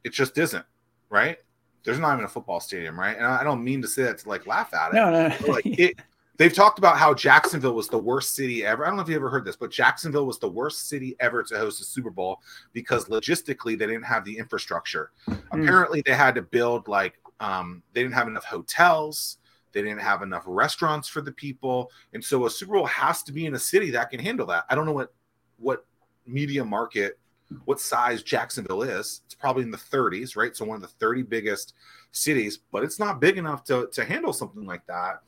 It 0.05 0.13
just 0.13 0.39
isn't 0.39 0.65
right? 1.11 1.39
There's 1.83 1.99
not 1.99 2.13
even 2.13 2.25
a 2.25 2.29
football 2.29 2.61
stadium 2.61 2.99
right? 2.99 3.17
And 3.17 3.27
i 3.27 3.43
don't 3.43 3.65
mean 3.65 3.83
to 3.83 3.89
say 3.89 4.05
that 4.05 4.19
to 4.19 4.29
like 4.29 4.47
laugh 4.47 4.73
at 4.73 4.93
it 4.93 4.95
no 4.95 5.11
no 5.11 5.53
like 5.53 5.67
it 5.67 5.97
they've 6.41 6.55
talked 6.55 6.79
about 6.79 6.97
how 6.97 7.15
jacksonville 7.15 7.75
was 7.75 7.89
the 7.89 7.99
worst 7.99 8.35
city 8.35 8.65
ever 8.65 8.85
i 8.85 8.89
don't 8.89 8.97
know 8.97 9.03
if 9.03 9.09
you 9.09 9.15
ever 9.15 9.31
heard 9.31 9.45
this 9.45 9.57
but 9.57 9.71
jacksonville 9.71 10.27
was 10.27 10.39
the 10.39 10.49
worst 10.49 10.89
city 10.89 11.15
ever 11.21 11.43
to 11.43 11.57
host 11.57 11.81
a 11.81 11.85
super 11.85 12.11
bowl 12.11 12.41
because 12.73 13.05
logistically 13.05 13.79
they 13.79 13.87
didn't 13.87 14.03
have 14.03 14.25
the 14.25 14.37
infrastructure 14.37 15.13
mm. 15.29 15.39
apparently 15.53 16.03
they 16.05 16.15
had 16.15 16.35
to 16.35 16.43
build 16.43 16.89
like 16.89 17.15
um, 17.41 17.83
they 17.95 18.03
didn't 18.03 18.15
have 18.15 18.29
enough 18.29 18.45
hotels. 18.45 19.39
They 19.73 19.83
didn't 19.83 20.01
have 20.01 20.23
enough 20.23 20.45
restaurants 20.47 21.09
for 21.09 21.21
the 21.21 21.33
people, 21.33 21.91
and 22.13 22.23
so 22.23 22.47
a 22.47 22.51
Super 22.51 22.75
Bowl 22.75 22.87
has 22.87 23.23
to 23.25 23.33
be 23.33 23.47
in 23.47 23.55
a 23.55 23.59
city 23.59 23.91
that 23.91 24.11
can 24.11 24.21
handle 24.21 24.47
that. 24.47 24.65
I 24.69 24.75
don't 24.75 24.85
know 24.85 24.93
what 24.93 25.15
what 25.59 25.87
media 26.27 26.65
market, 26.65 27.19
what 27.65 27.81
size 27.81 28.23
Jacksonville 28.23 28.83
is. 28.83 29.23
It's 29.25 29.35
probably 29.35 29.63
in 29.63 29.71
the 29.71 29.77
30s, 29.77 30.37
right? 30.37 30.57
So 30.57 30.65
one 30.65 30.77
of 30.77 30.83
the 30.83 30.89
30 30.89 31.23
biggest 31.23 31.75
cities, 32.13 32.59
but 32.73 32.83
it's 32.83 32.99
not 32.99 33.21
big 33.21 33.39
enough 33.39 33.65
to 33.65 33.89
to 33.93 34.05
handle 34.05 34.33
something 34.33 34.67
like 34.67 34.87
that. 34.87 35.21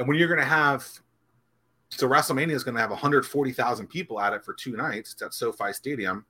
And 0.00 0.08
when 0.08 0.16
you're 0.16 0.28
going 0.28 0.40
to 0.40 0.46
have 0.46 0.88
so 1.90 2.08
WrestleMania 2.08 2.52
is 2.52 2.64
going 2.64 2.74
to 2.74 2.80
have 2.80 2.88
140,000 2.88 3.86
people 3.86 4.18
at 4.18 4.32
it 4.32 4.42
for 4.42 4.54
two 4.54 4.74
nights. 4.74 5.14
At 5.22 5.34
SoFi 5.34 5.74
Stadium. 5.74 6.24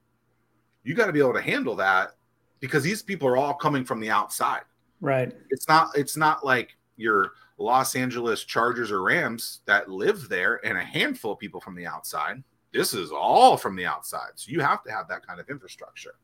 You 0.83 0.95
got 0.95 1.07
to 1.07 1.13
be 1.13 1.21
able 1.21 1.35
to 1.35 1.41
handle 1.41 1.77
that 1.77 2.17
because 2.59 2.83
these 2.83 3.01
people 3.01 3.29
are 3.29 3.37
all 3.37 3.55
coming 3.55 3.85
from 3.85 4.01
the 4.01 4.11
outside. 4.11 4.63
Right. 5.01 5.33
It's 5.51 5.69
not 5.69 5.91
it's 5.95 6.17
not 6.17 6.45
like 6.45 6.77
your 6.97 7.33
Los 7.59 7.95
Angeles 7.95 8.43
Chargers 8.45 8.91
or 8.91 9.03
Rams 9.03 9.61
that 9.67 9.89
live 9.89 10.29
there 10.29 10.61
and 10.67 10.77
a 10.77 10.83
handful 10.83 11.33
of 11.33 11.39
people 11.39 11.61
from 11.61 11.77
the 11.77 11.87
outside. 11.87 12.43
This 12.73 12.93
is 12.93 13.13
all 13.13 13.57
from 13.57 13.77
the 13.77 13.87
outside. 13.87 14.31
So 14.35 14.51
you 14.51 14.61
have 14.61 14.83
to 14.83 14.91
have 14.91 15.07
that 15.09 15.25
kind 15.25 15.39
of 15.39 15.49
infrastructure. 15.49 16.15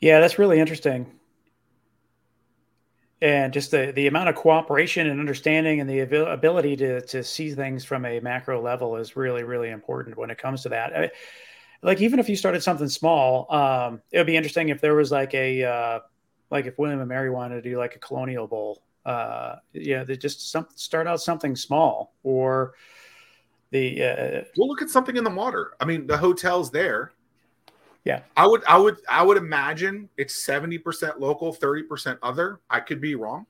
Yeah, 0.00 0.20
that's 0.20 0.38
really 0.38 0.60
interesting. 0.60 1.10
And 3.22 3.52
just 3.52 3.70
the, 3.70 3.92
the 3.94 4.08
amount 4.08 4.28
of 4.28 4.34
cooperation 4.34 5.06
and 5.06 5.18
understanding 5.20 5.80
and 5.80 5.88
the 5.88 6.00
ability 6.00 6.76
to, 6.76 7.00
to 7.00 7.24
see 7.24 7.50
things 7.52 7.82
from 7.82 8.04
a 8.04 8.20
macro 8.20 8.60
level 8.60 8.96
is 8.96 9.16
really, 9.16 9.42
really 9.42 9.70
important 9.70 10.18
when 10.18 10.30
it 10.30 10.36
comes 10.36 10.62
to 10.64 10.68
that. 10.68 10.94
I, 10.94 11.10
like 11.82 12.00
even 12.00 12.18
if 12.18 12.28
you 12.28 12.36
started 12.36 12.62
something 12.62 12.88
small, 12.88 13.52
um, 13.52 14.02
it 14.10 14.18
would 14.18 14.26
be 14.26 14.36
interesting 14.36 14.68
if 14.68 14.80
there 14.80 14.94
was 14.94 15.10
like 15.10 15.34
a 15.34 15.64
uh, 15.64 16.00
like 16.50 16.66
if 16.66 16.78
William 16.78 17.00
and 17.00 17.08
Mary 17.08 17.30
wanted 17.30 17.62
to 17.62 17.70
do 17.70 17.78
like 17.78 17.96
a 17.96 17.98
colonial 17.98 18.46
bowl. 18.46 18.82
Uh, 19.04 19.56
yeah, 19.72 20.02
they 20.02 20.16
just 20.16 20.50
some, 20.50 20.66
start 20.74 21.06
out 21.06 21.20
something 21.20 21.54
small 21.54 22.12
or 22.22 22.74
the. 23.70 24.02
Uh, 24.02 24.44
we'll 24.56 24.68
look 24.68 24.82
at 24.82 24.90
something 24.90 25.16
in 25.16 25.24
the 25.24 25.30
water. 25.30 25.74
I 25.80 25.84
mean, 25.84 26.06
the 26.06 26.16
hotel's 26.16 26.70
there. 26.70 27.12
Yeah, 28.06 28.20
I 28.36 28.46
would, 28.46 28.62
I 28.68 28.78
would, 28.78 28.98
I 29.08 29.24
would 29.24 29.36
imagine 29.36 30.08
it's 30.16 30.44
seventy 30.44 30.78
percent 30.78 31.18
local, 31.18 31.52
thirty 31.52 31.82
percent 31.82 32.20
other. 32.22 32.60
I 32.70 32.78
could 32.78 33.00
be 33.00 33.16
wrong, 33.16 33.46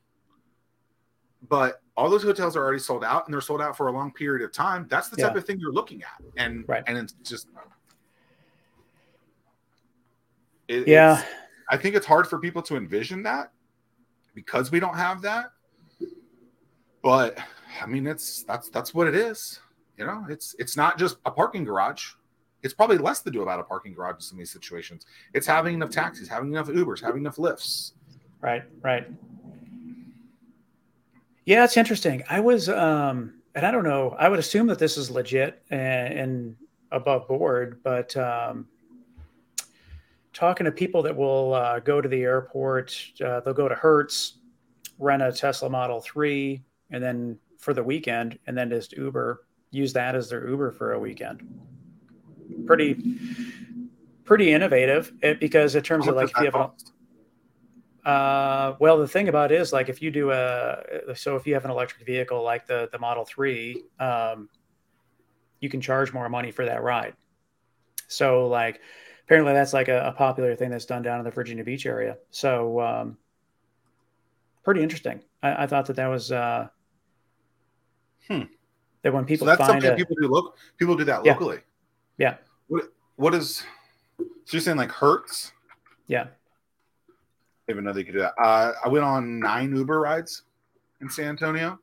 but 1.46 1.82
all 1.94 2.08
those 2.08 2.22
hotels 2.22 2.56
are 2.56 2.64
already 2.64 2.78
sold 2.78 3.04
out, 3.04 3.26
and 3.26 3.34
they're 3.34 3.42
sold 3.42 3.60
out 3.60 3.76
for 3.76 3.88
a 3.88 3.92
long 3.92 4.10
period 4.10 4.42
of 4.42 4.52
time. 4.52 4.86
That's 4.88 5.10
the 5.10 5.18
type 5.18 5.32
yeah. 5.32 5.38
of 5.38 5.44
thing 5.44 5.60
you're 5.60 5.74
looking 5.74 6.02
at, 6.02 6.22
and 6.38 6.64
right. 6.66 6.82
and 6.86 6.96
it's 6.96 7.12
just 7.22 7.48
it, 10.68 10.88
yeah. 10.88 11.22
I 11.68 11.76
think 11.76 11.94
it's 11.94 12.06
hard 12.06 12.26
for 12.26 12.38
people 12.38 12.62
to 12.62 12.76
envision 12.76 13.22
that 13.24 13.52
because 14.34 14.70
we 14.70 14.80
don't 14.80 14.96
have 14.96 15.20
that. 15.20 15.50
But 17.02 17.36
I 17.82 17.84
mean, 17.84 18.06
it's 18.06 18.42
that's 18.44 18.70
that's 18.70 18.94
what 18.94 19.06
it 19.06 19.14
is. 19.14 19.60
You 19.98 20.06
know, 20.06 20.24
it's 20.30 20.56
it's 20.58 20.78
not 20.78 20.98
just 20.98 21.18
a 21.26 21.30
parking 21.30 21.64
garage. 21.64 22.12
It's 22.62 22.74
probably 22.74 22.98
less 22.98 23.22
to 23.22 23.30
do 23.30 23.42
about 23.42 23.60
a 23.60 23.62
parking 23.62 23.92
garage 23.94 24.16
in 24.16 24.20
some 24.20 24.36
of 24.36 24.40
these 24.40 24.50
situations. 24.50 25.06
It's 25.34 25.46
having 25.46 25.74
enough 25.74 25.90
taxis, 25.90 26.28
having 26.28 26.52
enough 26.52 26.68
Ubers, 26.68 27.00
having 27.00 27.20
enough 27.20 27.36
Lyfts. 27.36 27.92
Right, 28.40 28.64
right. 28.82 29.06
Yeah, 31.44 31.64
it's 31.64 31.76
interesting. 31.76 32.24
I 32.28 32.40
was, 32.40 32.68
um, 32.68 33.34
and 33.54 33.64
I 33.64 33.70
don't 33.70 33.84
know. 33.84 34.16
I 34.18 34.28
would 34.28 34.38
assume 34.38 34.66
that 34.66 34.78
this 34.78 34.96
is 34.96 35.10
legit 35.10 35.62
and, 35.70 36.12
and 36.12 36.56
above 36.90 37.28
board, 37.28 37.80
but 37.84 38.16
um, 38.16 38.66
talking 40.32 40.64
to 40.64 40.72
people 40.72 41.02
that 41.02 41.16
will 41.16 41.54
uh, 41.54 41.78
go 41.80 42.00
to 42.00 42.08
the 42.08 42.22
airport. 42.22 42.94
Uh, 43.24 43.40
they'll 43.40 43.54
go 43.54 43.68
to 43.68 43.74
Hertz, 43.74 44.34
rent 44.98 45.22
a 45.22 45.32
Tesla 45.32 45.70
Model 45.70 46.00
3, 46.00 46.62
and 46.90 47.02
then 47.02 47.38
for 47.58 47.72
the 47.72 47.82
weekend, 47.82 48.38
and 48.46 48.56
then 48.56 48.68
just 48.68 48.92
Uber, 48.92 49.46
use 49.70 49.92
that 49.92 50.14
as 50.14 50.28
their 50.28 50.48
Uber 50.48 50.72
for 50.72 50.92
a 50.92 50.98
weekend. 50.98 51.48
Pretty, 52.66 53.18
pretty 54.24 54.52
innovative 54.52 55.12
it, 55.22 55.26
eh, 55.26 55.34
because 55.34 55.74
in 55.74 55.82
terms 55.82 56.06
of 56.06 56.16
like 56.16 56.30
if 56.30 56.38
you 56.38 56.44
have 56.44 56.54
a, 56.54 58.08
uh, 58.08 58.76
well, 58.78 58.98
the 58.98 59.08
thing 59.08 59.28
about 59.28 59.50
it 59.50 59.60
is 59.60 59.72
like 59.72 59.88
if 59.88 60.00
you 60.00 60.10
do 60.10 60.30
a 60.30 61.14
so 61.14 61.36
if 61.36 61.46
you 61.46 61.54
have 61.54 61.64
an 61.64 61.70
electric 61.70 62.06
vehicle 62.06 62.42
like 62.42 62.66
the 62.66 62.88
the 62.92 62.98
Model 62.98 63.24
Three, 63.24 63.82
um, 63.98 64.48
you 65.60 65.68
can 65.68 65.80
charge 65.80 66.12
more 66.12 66.28
money 66.28 66.50
for 66.50 66.64
that 66.64 66.82
ride. 66.82 67.14
So 68.08 68.46
like 68.46 68.80
apparently 69.24 69.52
that's 69.52 69.72
like 69.72 69.88
a, 69.88 70.06
a, 70.06 70.12
popular 70.12 70.54
thing 70.54 70.70
that's 70.70 70.84
done 70.84 71.02
down 71.02 71.18
in 71.18 71.24
the 71.24 71.30
Virginia 71.32 71.64
Beach 71.64 71.84
area. 71.84 72.16
So 72.30 72.80
um, 72.80 73.18
pretty 74.62 74.82
interesting. 74.82 75.20
I, 75.42 75.64
I, 75.64 75.66
thought 75.66 75.86
that 75.86 75.96
that 75.96 76.06
was 76.06 76.30
uh, 76.30 76.68
hmm. 78.28 78.42
that 79.02 79.12
when 79.12 79.24
people 79.24 79.46
so 79.46 79.56
that's 79.56 79.66
something 79.66 79.90
a, 79.90 79.96
people 79.96 80.16
do 80.20 80.28
local 80.28 80.54
people 80.76 80.96
do 80.96 81.04
that 81.04 81.24
locally. 81.24 81.56
Yeah. 81.56 81.62
What 82.68 82.84
what 83.16 83.34
is 83.34 83.64
so 84.18 84.24
you're 84.56 84.60
saying 84.60 84.76
like 84.76 84.90
Hertz? 84.90 85.52
Yeah. 86.06 86.26
I 87.68 87.72
even 87.72 87.84
know 87.84 87.92
they 87.92 88.04
could 88.04 88.14
do 88.14 88.20
that. 88.20 88.34
Uh, 88.40 88.72
I 88.84 88.88
went 88.88 89.04
on 89.04 89.40
nine 89.40 89.74
Uber 89.74 90.00
rides 90.00 90.42
in 91.00 91.10
San 91.10 91.28
Antonio, 91.28 91.80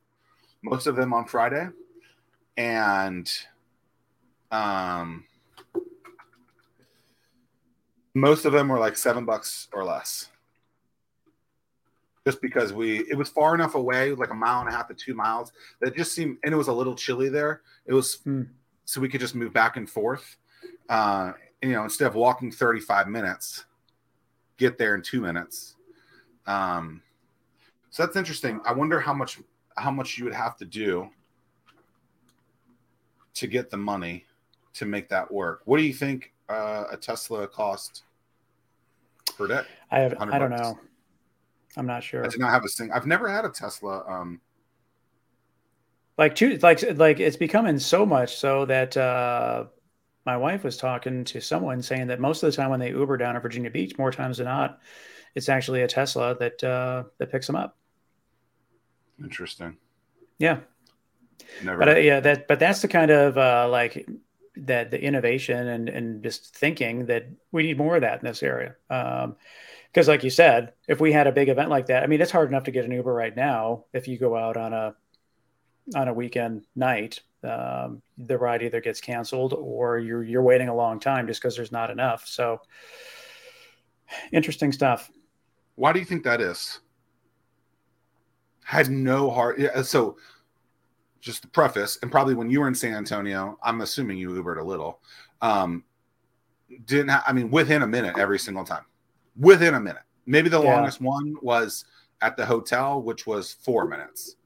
most 0.63 0.87
of 0.87 0.95
them 0.95 1.13
on 1.13 1.25
Friday, 1.25 1.67
and 2.57 3.29
um 4.51 5.25
most 8.13 8.45
of 8.45 8.53
them 8.53 8.69
were 8.69 8.79
like 8.79 8.97
seven 8.97 9.25
bucks 9.25 9.67
or 9.73 9.83
less. 9.83 10.29
Just 12.25 12.41
because 12.41 12.71
we, 12.71 12.99
it 13.09 13.17
was 13.17 13.27
far 13.27 13.53
enough 13.53 13.75
away, 13.75 14.13
like 14.13 14.29
a 14.29 14.35
mile 14.35 14.61
and 14.61 14.69
a 14.69 14.71
half 14.71 14.87
to 14.87 14.93
two 14.93 15.13
miles, 15.13 15.51
that 15.81 15.95
just 15.95 16.13
seemed, 16.13 16.37
and 16.43 16.53
it 16.53 16.57
was 16.57 16.69
a 16.69 16.73
little 16.73 16.95
chilly 16.95 17.27
there. 17.27 17.61
It 17.85 17.93
was, 17.93 18.15
hmm. 18.23 18.43
So 18.85 19.01
we 19.01 19.09
could 19.09 19.21
just 19.21 19.35
move 19.35 19.53
back 19.53 19.77
and 19.77 19.89
forth. 19.89 20.37
Uh, 20.89 21.33
you 21.61 21.71
know, 21.71 21.83
instead 21.83 22.07
of 22.07 22.15
walking 22.15 22.51
35 22.51 23.07
minutes, 23.07 23.65
get 24.57 24.77
there 24.77 24.95
in 24.95 25.01
two 25.01 25.21
minutes. 25.21 25.75
Um, 26.45 27.01
so 27.89 28.05
that's 28.05 28.17
interesting. 28.17 28.59
I 28.65 28.73
wonder 28.73 28.99
how 28.99 29.13
much, 29.13 29.39
how 29.77 29.91
much 29.91 30.17
you 30.17 30.25
would 30.25 30.33
have 30.33 30.57
to 30.57 30.65
do 30.65 31.09
to 33.35 33.47
get 33.47 33.69
the 33.69 33.77
money 33.77 34.25
to 34.73 34.85
make 34.85 35.09
that 35.09 35.31
work. 35.31 35.61
What 35.65 35.77
do 35.77 35.83
you 35.83 35.93
think 35.93 36.33
uh, 36.49 36.85
a 36.91 36.97
Tesla 36.97 37.47
cost 37.47 38.03
per 39.37 39.47
day? 39.47 39.61
I 39.91 39.99
have, 39.99 40.15
I 40.19 40.37
don't 40.37 40.51
know. 40.51 40.77
I'm 41.75 41.85
not 41.87 42.03
sure. 42.03 42.25
I 42.25 42.27
do 42.27 42.37
not 42.37 42.51
have 42.51 42.63
a 42.63 42.69
sing. 42.69 42.91
I've 42.91 43.07
never 43.07 43.27
had 43.27 43.45
a 43.45 43.49
Tesla. 43.49 44.03
Um, 44.07 44.41
like 46.17 46.35
two, 46.35 46.57
like 46.57 46.83
like 46.97 47.19
it's 47.19 47.37
becoming 47.37 47.79
so 47.79 48.05
much 48.05 48.37
so 48.37 48.65
that 48.65 48.95
uh, 48.95 49.65
my 50.25 50.37
wife 50.37 50.63
was 50.63 50.77
talking 50.77 51.23
to 51.25 51.41
someone 51.41 51.81
saying 51.81 52.07
that 52.07 52.19
most 52.19 52.43
of 52.43 52.51
the 52.51 52.55
time 52.55 52.69
when 52.69 52.79
they 52.79 52.89
Uber 52.89 53.17
down 53.17 53.33
to 53.33 53.39
Virginia 53.39 53.71
Beach, 53.71 53.97
more 53.97 54.11
times 54.11 54.37
than 54.37 54.45
not, 54.45 54.79
it's 55.35 55.49
actually 55.49 55.81
a 55.81 55.87
Tesla 55.87 56.35
that 56.37 56.63
uh, 56.63 57.03
that 57.17 57.31
picks 57.31 57.47
them 57.47 57.55
up. 57.55 57.77
Interesting. 59.21 59.77
Yeah. 60.37 60.59
Never. 61.63 61.79
But 61.79 61.89
uh, 61.89 61.95
yeah, 61.97 62.19
that 62.19 62.47
but 62.47 62.59
that's 62.59 62.81
the 62.81 62.87
kind 62.87 63.11
of 63.11 63.37
uh, 63.37 63.67
like 63.69 64.07
that 64.55 64.91
the 64.91 65.01
innovation 65.01 65.67
and 65.67 65.89
and 65.89 66.23
just 66.23 66.55
thinking 66.55 67.07
that 67.07 67.27
we 67.51 67.63
need 67.63 67.77
more 67.77 67.95
of 67.95 68.01
that 68.01 68.19
in 68.19 68.25
this 68.25 68.43
area. 68.43 68.75
Um, 68.89 69.35
because 69.91 70.07
like 70.07 70.23
you 70.23 70.31
said, 70.31 70.73
if 70.87 70.99
we 70.99 71.11
had 71.11 71.27
a 71.27 71.31
big 71.31 71.49
event 71.49 71.69
like 71.69 71.85
that, 71.87 72.01
I 72.01 72.07
mean, 72.07 72.19
it's 72.19 72.31
hard 72.31 72.49
enough 72.49 72.63
to 72.63 72.71
get 72.71 72.85
an 72.85 72.91
Uber 72.91 73.13
right 73.13 73.35
now 73.35 73.85
if 73.93 74.07
you 74.07 74.17
go 74.17 74.35
out 74.35 74.57
on 74.57 74.73
a 74.73 74.95
on 75.95 76.07
a 76.07 76.13
weekend 76.13 76.65
night. 76.75 77.21
Um, 77.43 78.01
the 78.17 78.37
ride 78.37 78.63
either 78.63 78.79
gets 78.79 79.01
canceled 79.01 79.53
or 79.53 79.99
you're 79.99 80.23
you're 80.23 80.41
waiting 80.41 80.69
a 80.69 80.75
long 80.75 80.99
time 80.99 81.27
just 81.27 81.41
because 81.41 81.55
there's 81.55 81.73
not 81.73 81.89
enough. 81.89 82.25
So 82.25 82.61
interesting 84.31 84.71
stuff. 84.71 85.11
Why 85.75 85.91
do 85.91 85.99
you 85.99 86.05
think 86.05 86.23
that 86.23 86.39
is? 86.39 86.79
Had 88.63 88.89
no 88.89 89.29
heart. 89.29 89.59
Yeah, 89.59 89.81
so 89.81 90.17
just 91.19 91.41
to 91.41 91.47
preface, 91.49 91.99
and 92.01 92.11
probably 92.11 92.33
when 92.33 92.49
you 92.49 92.61
were 92.61 92.67
in 92.67 92.75
San 92.75 92.93
Antonio, 92.93 93.57
I'm 93.61 93.81
assuming 93.81 94.17
you 94.17 94.29
Ubered 94.29 94.59
a 94.59 94.63
little. 94.63 95.01
Um, 95.41 95.83
didn't 96.85 97.09
ha- 97.09 97.23
I 97.27 97.33
mean 97.33 97.49
within 97.51 97.81
a 97.81 97.87
minute 97.87 98.17
every 98.17 98.39
single 98.39 98.63
time, 98.63 98.85
within 99.37 99.73
a 99.73 99.79
minute. 99.79 100.03
Maybe 100.25 100.47
the 100.47 100.61
Yeah. 100.61 100.75
longest 100.75 101.01
one 101.01 101.35
was 101.41 101.83
at 102.21 102.37
the 102.37 102.45
hotel, 102.45 103.01
which 103.01 103.27
was 103.27 103.51
four 103.51 103.85
minutes. 103.85 104.37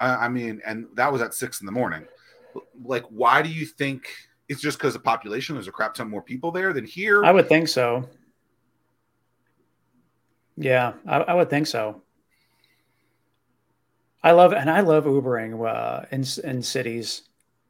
I, 0.00 0.26
I 0.26 0.28
mean, 0.28 0.60
and 0.66 0.86
that 0.94 1.12
was 1.12 1.22
at 1.22 1.34
six 1.34 1.60
in 1.60 1.66
the 1.66 1.72
morning. 1.72 2.06
Like, 2.84 3.04
why 3.10 3.42
do 3.42 3.48
you 3.48 3.66
think 3.66 4.08
it's 4.48 4.60
just 4.60 4.78
because 4.78 4.94
the 4.94 5.00
population? 5.00 5.54
There's 5.54 5.68
a 5.68 5.72
crap 5.72 5.94
ton 5.94 6.08
more 6.08 6.22
people 6.22 6.50
there 6.50 6.72
than 6.72 6.84
here. 6.84 7.24
I 7.24 7.32
would 7.32 7.48
think 7.48 7.68
so. 7.68 8.08
Yeah, 10.56 10.94
I, 11.06 11.18
I 11.18 11.34
would 11.34 11.50
think 11.50 11.66
so. 11.66 12.02
I 14.22 14.32
love 14.32 14.52
and 14.52 14.68
I 14.68 14.80
love 14.80 15.04
Ubering 15.04 15.64
uh, 15.66 16.04
in 16.10 16.24
in 16.44 16.62
cities 16.62 17.22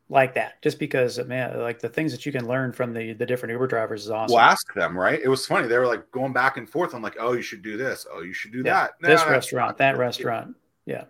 like 0.08 0.34
that, 0.34 0.62
just 0.62 0.78
because 0.78 1.18
man, 1.26 1.58
like 1.60 1.80
the 1.80 1.88
things 1.90 2.12
that 2.12 2.24
you 2.24 2.32
can 2.32 2.48
learn 2.48 2.72
from 2.72 2.94
the 2.94 3.12
the 3.12 3.26
different 3.26 3.52
Uber 3.52 3.66
drivers 3.66 4.04
is 4.04 4.10
awesome. 4.10 4.34
We'll 4.34 4.40
ask 4.40 4.72
them, 4.72 4.96
right? 4.98 5.20
It 5.22 5.28
was 5.28 5.44
funny. 5.44 5.68
They 5.68 5.76
were 5.76 5.86
like 5.86 6.10
going 6.10 6.32
back 6.32 6.56
and 6.56 6.68
forth. 6.68 6.94
I'm 6.94 7.02
like, 7.02 7.16
oh, 7.20 7.32
you 7.32 7.42
should 7.42 7.60
do 7.62 7.76
this. 7.76 8.06
Oh, 8.10 8.22
you 8.22 8.32
should 8.32 8.52
do 8.52 8.62
Yeah. 8.64 8.72
that. 8.72 8.92
No, 9.02 9.08
this 9.08 9.26
restaurant, 9.26 9.76
that 9.76 9.98
restaurant. 9.98 10.56
Yeah, 10.86 11.04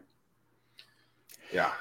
Yeah. 1.52 1.72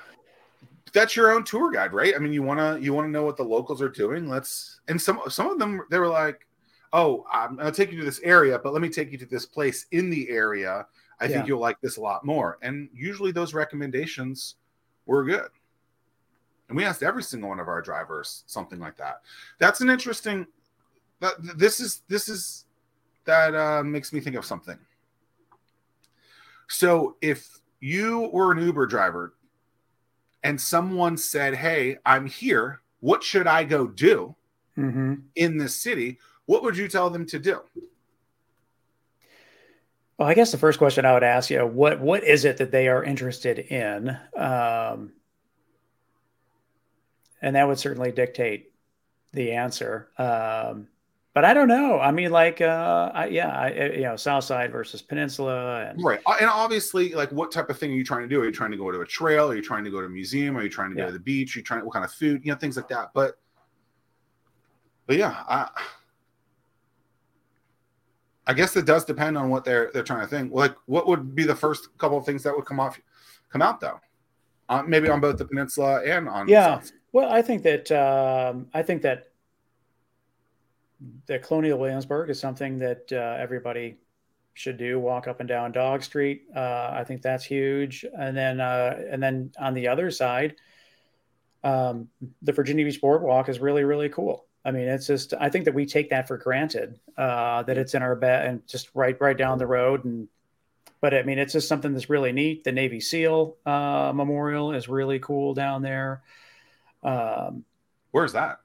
That's 0.94 1.16
your 1.16 1.32
own 1.32 1.44
tour 1.44 1.72
guide, 1.72 1.94
right? 1.94 2.16
I 2.16 2.20
mean, 2.20 2.34
you 2.34 2.44
wanna 2.44 2.80
you 2.80 2.94
wanna 2.94 3.10
know 3.10 3.24
what 3.24 3.38
the 3.38 3.44
locals 3.44 3.82
are 3.82 3.90
doing. 3.90 4.28
Let's 4.30 4.80
and 4.88 5.02
some 5.02 5.22
some 5.28 5.50
of 5.50 5.60
them 5.60 5.82
they 5.92 6.00
were 6.00 6.08
like, 6.08 6.48
oh, 6.94 7.26
I'm 7.32 7.58
gonna 7.58 7.72
take 7.72 7.92
you 7.92 8.00
to 8.00 8.06
this 8.06 8.22
area, 8.22 8.58
but 8.58 8.74
let 8.74 8.82
me 8.82 8.90
take 8.90 9.12
you 9.12 9.18
to 9.20 9.26
this 9.26 9.46
place 9.46 9.86
in 9.92 10.10
the 10.10 10.30
area. 10.30 10.88
I 11.20 11.26
Yeah. 11.26 11.38
think 11.38 11.48
you'll 11.48 11.60
like 11.60 11.80
this 11.82 11.98
a 11.98 12.02
lot 12.02 12.26
more. 12.26 12.58
And 12.62 12.90
usually 12.94 13.32
those 13.32 13.54
recommendations 13.54 14.56
were 15.06 15.24
good. 15.26 15.50
And 16.70 16.78
we 16.78 16.84
asked 16.84 17.04
every 17.04 17.24
single 17.24 17.50
one 17.50 17.60
of 17.60 17.68
our 17.68 17.82
drivers 17.82 18.44
something 18.48 18.80
like 18.80 18.98
that. 18.98 19.22
That's 19.58 19.82
an 19.82 19.90
interesting. 19.90 20.48
That 21.20 21.34
this 21.58 21.80
is 21.80 22.02
this 22.08 22.30
is 22.30 22.66
that 23.26 23.56
uh, 23.56 23.84
makes 23.84 24.14
me 24.14 24.20
think 24.20 24.36
of 24.36 24.46
something. 24.46 24.78
So 26.68 27.18
if 27.22 27.60
you 27.80 28.30
were 28.34 28.52
an 28.52 28.60
Uber 28.60 28.86
driver 28.86 29.34
and 30.48 30.62
someone 30.62 31.18
said, 31.18 31.56
"Hey, 31.56 31.98
I'm 32.06 32.26
here. 32.26 32.80
What 33.02 33.22
should 33.22 33.48
I 33.48 33.66
go 33.66 33.86
do 33.86 34.38
hmm 34.76 35.16
in 35.36 35.58
this 35.58 35.76
city?" 35.76 36.20
What 36.46 36.64
would 36.64 36.78
you 36.78 36.88
tell 36.88 37.10
them 37.10 37.26
to 37.26 37.38
do? 37.38 37.60
Well, 40.18 40.30
I 40.30 40.34
guess 40.36 40.54
the 40.54 40.58
first 40.58 40.78
question 40.80 41.04
I 41.04 41.12
would 41.14 41.24
ask 41.24 41.50
you 41.50 41.66
what 41.66 42.00
what 42.00 42.24
is 42.24 42.46
it 42.46 42.56
that 42.58 42.72
they 42.72 42.88
are 42.88 43.04
interested 43.04 43.60
in, 43.60 44.18
um, 44.38 45.12
and 47.42 47.58
that 47.58 47.68
would 47.68 47.78
certainly 47.78 48.14
dictate 48.14 48.72
the 49.34 49.52
answer. 49.52 50.08
Um, 50.18 50.88
but 51.38 51.46
I 51.46 51.54
don't 51.54 51.68
know. 51.68 52.00
I 52.00 52.10
mean, 52.10 52.32
like, 52.32 52.62
uh, 52.62 53.12
I, 53.14 53.28
yeah, 53.28 53.50
I, 53.50 53.68
I- 53.68 53.92
you 53.92 54.02
know, 54.02 54.16
South 54.16 54.44
Side 54.44 54.72
versus 54.72 55.04
Peninsula, 55.04 55.86
and 55.86 56.04
Right. 56.04 56.20
Uh, 56.26 56.34
And 56.42 56.50
obviously, 56.50 57.14
like, 57.14 57.32
what 57.32 57.52
type 57.52 57.70
of 57.70 57.78
thing 57.78 57.92
are 57.92 57.94
you 57.94 58.04
trying 58.04 58.24
to 58.24 58.28
do? 58.28 58.42
Are 58.42 58.46
you 58.46 58.52
trying 58.52 58.72
to 58.72 58.78
go 58.78 58.92
to 58.92 59.02
a 59.02 59.06
trail? 59.06 59.52
Are 59.52 59.56
you 59.56 59.62
trying 59.62 59.84
to 59.84 59.92
go 59.92 60.00
to 60.02 60.08
a 60.08 60.10
museum? 60.10 60.58
Are 60.58 60.64
you 60.64 60.70
trying 60.70 60.90
to 60.90 60.96
go 60.96 61.02
Yeah. 61.04 61.08
to 61.10 61.14
the 61.14 61.20
beach? 61.20 61.56
Are 61.56 61.60
you 61.60 61.64
trying 61.64 61.86
what 61.86 61.94
kind 61.94 62.04
of 62.04 62.12
food? 62.12 62.42
You 62.44 62.54
know, 62.54 62.58
things 62.58 62.76
like 62.76 62.88
that. 62.88 63.12
But, 63.14 63.38
but 65.06 65.18
yeah, 65.18 65.44
I, 65.48 65.70
I 68.48 68.54
guess 68.56 68.76
it 68.76 68.86
does 68.88 69.06
depend 69.06 69.38
on 69.38 69.52
what 69.52 69.64
they're 69.64 69.92
they're 69.94 70.02
trying 70.02 70.22
to 70.22 70.28
think. 70.28 70.52
Like, 70.52 70.76
what 70.88 71.06
would 71.06 71.36
be 71.36 71.44
the 71.44 71.56
first 71.56 71.96
couple 72.00 72.18
of 72.18 72.26
things 72.26 72.42
that 72.42 72.56
would 72.56 72.66
come 72.66 72.80
off, 72.80 73.00
come 73.52 73.62
out 73.62 73.80
though? 73.80 74.00
Uh, 74.70 74.82
maybe 74.88 75.08
on 75.08 75.20
both 75.22 75.38
the 75.38 75.46
peninsula 75.46 76.02
and 76.04 76.28
on 76.28 76.48
Yeah. 76.48 76.80
South. 76.80 76.94
Well, 77.12 77.32
I 77.32 77.44
think 77.44 77.62
that 77.62 77.92
um, 77.92 78.66
I 78.74 78.82
think 78.82 79.04
that 79.04 79.27
the 81.28 81.40
Colonial 81.40 81.78
Williamsburg 81.78 82.30
is 82.30 82.40
something 82.40 82.80
that 82.80 83.12
uh, 83.12 83.38
everybody 83.40 83.98
should 84.54 84.78
do. 84.78 85.00
Walk 85.00 85.28
up 85.28 85.40
and 85.40 85.48
down 85.48 85.72
Dog 85.72 86.04
Street. 86.04 86.44
Uh, 86.56 86.90
I 86.92 87.04
think 87.04 87.22
that's 87.22 87.46
huge. 87.46 88.06
And 88.18 88.36
then 88.36 88.60
uh, 88.60 89.00
and 89.10 89.22
then 89.22 89.52
on 89.60 89.74
the 89.74 89.88
other 89.88 90.10
side, 90.10 90.56
um, 91.64 92.10
the 92.42 92.52
Virginia 92.52 92.86
Beach 92.86 93.00
Boardwalk 93.00 93.50
is 93.50 93.60
really 93.60 93.84
really 93.84 94.10
cool. 94.10 94.46
I 94.66 94.72
mean, 94.72 94.88
it's 94.88 95.08
just 95.08 95.34
I 95.40 95.50
think 95.50 95.66
that 95.66 95.74
we 95.74 95.86
take 95.86 96.10
that 96.10 96.28
for 96.28 96.38
granted 96.38 97.00
uh, 97.18 97.64
that 97.64 97.78
it's 97.78 97.94
in 97.94 98.02
our 98.02 98.16
bed 98.16 98.48
and 98.48 98.68
just 98.68 98.90
right 98.94 99.20
right 99.20 99.38
down 99.38 99.58
the 99.58 99.68
road 99.68 100.06
and. 100.06 100.28
But 101.00 101.14
I 101.14 101.22
mean, 101.22 101.38
it's 101.38 101.54
just 101.54 101.68
something 101.68 101.94
that's 101.94 102.10
really 102.10 102.32
neat. 102.32 102.64
The 102.64 102.72
Navy 102.72 103.00
SEAL 103.00 103.56
uh, 103.68 104.12
Memorial 104.16 104.74
is 104.74 104.90
really 104.90 105.20
cool 105.20 105.54
down 105.54 105.84
there. 105.84 106.24
Um, 107.04 107.66
Where's 108.10 108.34
that? 108.34 108.62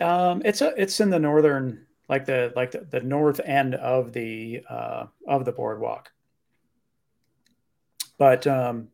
Um, 0.00 0.42
it's 0.44 0.60
a 0.60 0.72
it's 0.80 1.00
in 1.00 1.10
the 1.10 1.18
northern 1.18 1.86
like 2.08 2.24
the 2.24 2.52
like 2.56 2.72
the, 2.72 2.80
the 2.90 3.00
north 3.00 3.40
end 3.44 3.74
of 3.76 4.12
the 4.12 4.62
uh, 4.68 5.06
of 5.26 5.44
the 5.44 5.52
boardwalk. 5.52 6.10
But 8.18 8.46
um, 8.46 8.88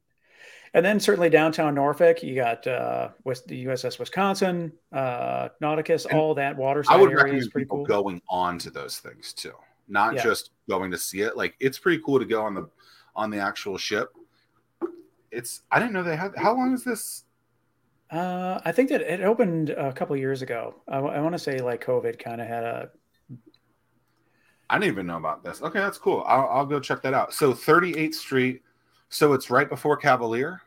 and 0.74 0.84
then 0.84 1.00
certainly 1.00 1.30
downtown 1.30 1.74
Norfolk, 1.74 2.22
you 2.22 2.34
got 2.34 2.66
uh, 2.66 3.08
West 3.24 3.48
the 3.48 3.64
USS 3.64 3.98
Wisconsin, 3.98 4.72
uh, 4.92 5.48
Nauticus, 5.62 6.04
And 6.04 6.18
all 6.18 6.34
that 6.34 6.56
water. 6.56 6.84
I 6.88 6.96
would 6.96 7.06
area 7.10 7.16
recommend 7.16 7.42
is 7.42 7.48
pretty 7.48 7.64
people 7.64 7.78
cool. 7.78 7.86
going 7.86 8.22
on 8.28 8.58
to 8.58 8.70
those 8.70 8.98
things 8.98 9.32
too, 9.32 9.54
not 9.88 10.14
Yeah. 10.14 10.22
just 10.22 10.50
going 10.68 10.90
to 10.90 10.98
see 10.98 11.22
it. 11.22 11.36
Like 11.36 11.56
it's 11.60 11.78
pretty 11.78 12.02
cool 12.04 12.18
to 12.18 12.24
go 12.26 12.42
on 12.42 12.54
the 12.54 12.68
on 13.14 13.30
the 13.30 13.38
actual 13.38 13.78
ship. 13.78 14.12
It's 15.30 15.62
I 15.70 15.78
didn't 15.80 15.92
know 15.94 16.02
they 16.02 16.16
had. 16.16 16.32
How 16.36 16.54
long 16.54 16.72
is 16.74 16.84
this? 16.84 17.24
Uh, 18.10 18.60
I 18.64 18.72
think 18.72 18.88
that 18.90 19.00
it 19.00 19.20
opened 19.22 19.70
a 19.70 19.92
couple 19.92 20.16
years 20.16 20.42
ago. 20.42 20.76
I, 20.86 21.00
want 21.00 21.32
to 21.32 21.38
say 21.38 21.58
like 21.58 21.84
COVID 21.84 22.18
kind 22.18 22.40
of 22.40 22.46
had 22.46 22.62
a 22.62 22.90
I 24.68 24.78
didn't 24.78 24.92
even 24.92 25.06
know 25.06 25.16
about 25.16 25.44
this. 25.44 25.62
Okay, 25.62 25.78
that's 25.78 25.98
cool. 25.98 26.24
I'll, 26.26 26.48
I'll 26.48 26.66
go 26.66 26.80
check 26.80 27.02
that 27.02 27.14
out. 27.14 27.32
So 27.32 27.52
38th 27.52 28.14
Street. 28.14 28.62
So 29.08 29.32
it's 29.32 29.50
right 29.50 29.68
before 29.68 29.96
Cavalier. 29.96 30.60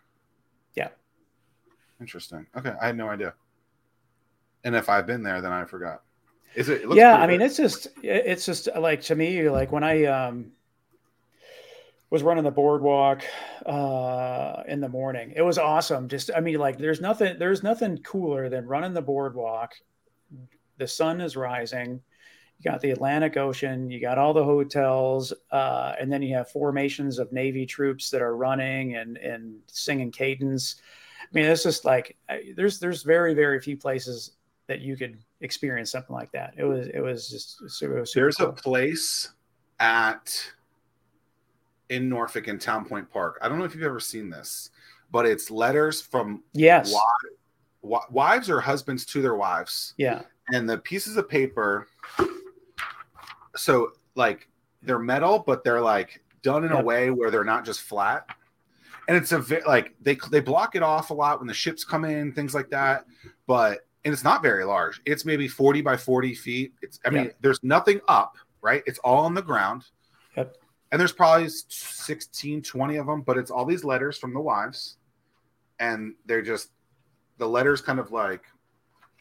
Yeah. 0.76 0.90
Interesting. 2.00 2.48
Okay, 2.56 2.74
I 2.82 2.88
had 2.88 2.98
no 2.98 3.10
idea. 3.10 3.34
And 4.64 4.76
if 4.76 4.90
I've 4.90 5.06
been 5.06 5.24
there, 5.24 5.42
then 5.42 5.52
I 5.52 5.66
forgot. 5.66 6.04
Is 6.56 6.68
it? 6.68 6.82
it 6.82 6.96
yeah 6.96 7.16
i 7.18 7.28
mean 7.28 7.38
good. 7.40 7.46
it's 7.46 7.58
just 7.58 7.88
it's 8.02 8.44
just 8.44 8.68
like 8.76 9.02
to 9.02 9.16
me 9.16 9.48
like 9.50 9.72
when 9.72 9.84
i 9.84 10.06
um 10.06 10.52
was 12.10 12.24
running 12.24 12.44
the 12.44 12.52
boardwalk 12.52 13.24
uh 13.66 14.64
in 14.68 14.80
the 14.82 14.90
morning. 14.90 15.34
It 15.36 15.42
was 15.42 15.58
awesome. 15.58 16.08
Just 16.08 16.32
i 16.36 16.40
mean 16.40 16.58
like 16.58 16.78
there's 16.78 17.02
nothing 17.02 17.38
there's 17.40 17.64
nothing 17.64 17.98
cooler 18.00 18.50
than 18.50 18.66
running 18.66 18.94
the 18.94 19.02
boardwalk. 19.02 19.74
The 20.78 20.88
sun 20.88 21.22
is 21.22 21.36
rising. 21.36 22.02
You 22.58 22.72
got 22.72 22.82
the 22.82 22.92
atlantic 22.92 23.38
ocean. 23.38 23.90
You 23.90 24.02
got 24.02 24.18
all 24.18 24.34
the 24.34 24.44
hotels 24.44 25.34
uh 25.52 25.94
and 26.00 26.12
then 26.12 26.22
you 26.22 26.36
have 26.36 26.50
formations 26.50 27.20
of 27.20 27.32
navy 27.32 27.66
troops 27.66 28.10
that 28.10 28.22
are 28.22 28.36
running 28.36 28.96
and 28.96 29.18
and 29.18 29.60
singing 29.68 30.12
cadence. 30.12 30.76
I 31.22 31.28
mean 31.34 31.46
it's 31.46 31.64
just 31.64 31.86
like 31.86 32.18
I, 32.28 32.54
there's 32.56 32.80
there's 32.80 33.04
very 33.04 33.34
very 33.34 33.62
few 33.62 33.78
places 33.78 34.32
that 34.68 34.82
you 34.82 34.96
could 34.96 35.18
experience 35.42 35.92
something 35.92 36.16
like 36.16 36.32
that. 36.32 36.54
It 36.56 36.64
was 36.64 36.88
it 36.88 37.02
was 37.02 37.28
just 37.28 37.58
super, 37.70 38.06
super 38.06 38.26
There's 38.26 38.40
a 38.40 38.52
place 38.52 39.32
at 39.80 40.52
in 41.90 42.08
Norfolk 42.10 42.48
in 42.48 42.60
Town 42.60 42.86
Point 42.86 43.10
Park. 43.12 43.40
I 43.42 43.50
don't 43.50 43.60
know 43.60 43.66
if 43.66 43.74
you've 43.74 43.84
ever 43.84 44.00
seen 44.00 44.30
this, 44.30 44.70
but 45.12 45.26
it's 45.26 45.50
letters 45.52 46.02
from 46.02 46.44
yes, 46.54 46.92
wi- 46.92 47.04
wi- 47.82 48.06
wives 48.12 48.50
or 48.50 48.60
husbands 48.60 49.06
to 49.08 49.22
their 49.22 49.36
wives, 49.36 49.94
yeah, 49.98 50.22
and 50.54 50.70
the 50.70 50.78
pieces 50.78 51.18
of 51.18 51.28
paper. 51.28 51.88
So 53.56 53.92
like 54.16 54.48
they're 54.82 55.00
metal, 55.00 55.40
but 55.46 55.64
they're 55.64 55.82
like 55.82 56.22
done 56.42 56.64
in 56.64 56.72
Yep. 56.72 56.82
a 56.82 56.84
way 56.86 57.10
where 57.10 57.32
they're 57.32 57.44
not 57.44 57.66
just 57.66 57.82
flat. 57.82 58.26
And 59.08 59.18
it's 59.18 59.32
a 59.32 59.40
ve- 59.40 59.64
like 59.68 59.96
they 60.02 60.18
they 60.30 60.40
block 60.40 60.76
it 60.76 60.84
off 60.84 61.10
a 61.10 61.14
lot 61.14 61.40
when 61.40 61.48
the 61.48 61.54
ships 61.54 61.84
come 61.84 62.06
in, 62.06 62.32
things 62.32 62.54
like 62.54 62.70
that. 62.70 63.06
But 63.48 63.80
and 64.06 64.14
it's 64.14 64.24
not 64.24 64.42
very 64.42 64.64
large. 64.64 65.02
It's 65.06 65.26
maybe 65.26 65.48
40 65.48 65.82
by 65.82 65.98
40 65.98 66.34
feet. 66.36 66.74
It's 66.82 67.00
I 67.06 67.10
mean, 67.10 67.26
Yeah. 67.26 67.32
there's 67.42 67.62
nothing 67.64 68.00
up, 68.08 68.38
right? 68.62 68.84
It's 68.86 69.00
all 69.00 69.26
on 69.26 69.34
the 69.34 69.42
ground. 69.42 69.86
Yep. 70.38 70.56
And 70.92 71.00
there's 71.00 71.12
probably 71.12 71.48
16, 71.50 72.62
20 72.64 72.96
of 72.98 73.06
them, 73.06 73.22
but 73.22 73.38
it's 73.38 73.52
all 73.52 73.66
these 73.66 73.84
letters 73.84 74.18
from 74.18 74.34
the 74.34 74.40
wives. 74.40 74.98
And 75.80 76.16
they're 76.26 76.42
just 76.42 76.70
the 77.38 77.48
letters 77.48 77.80
kind 77.82 78.00
of 78.00 78.12
like 78.12 78.44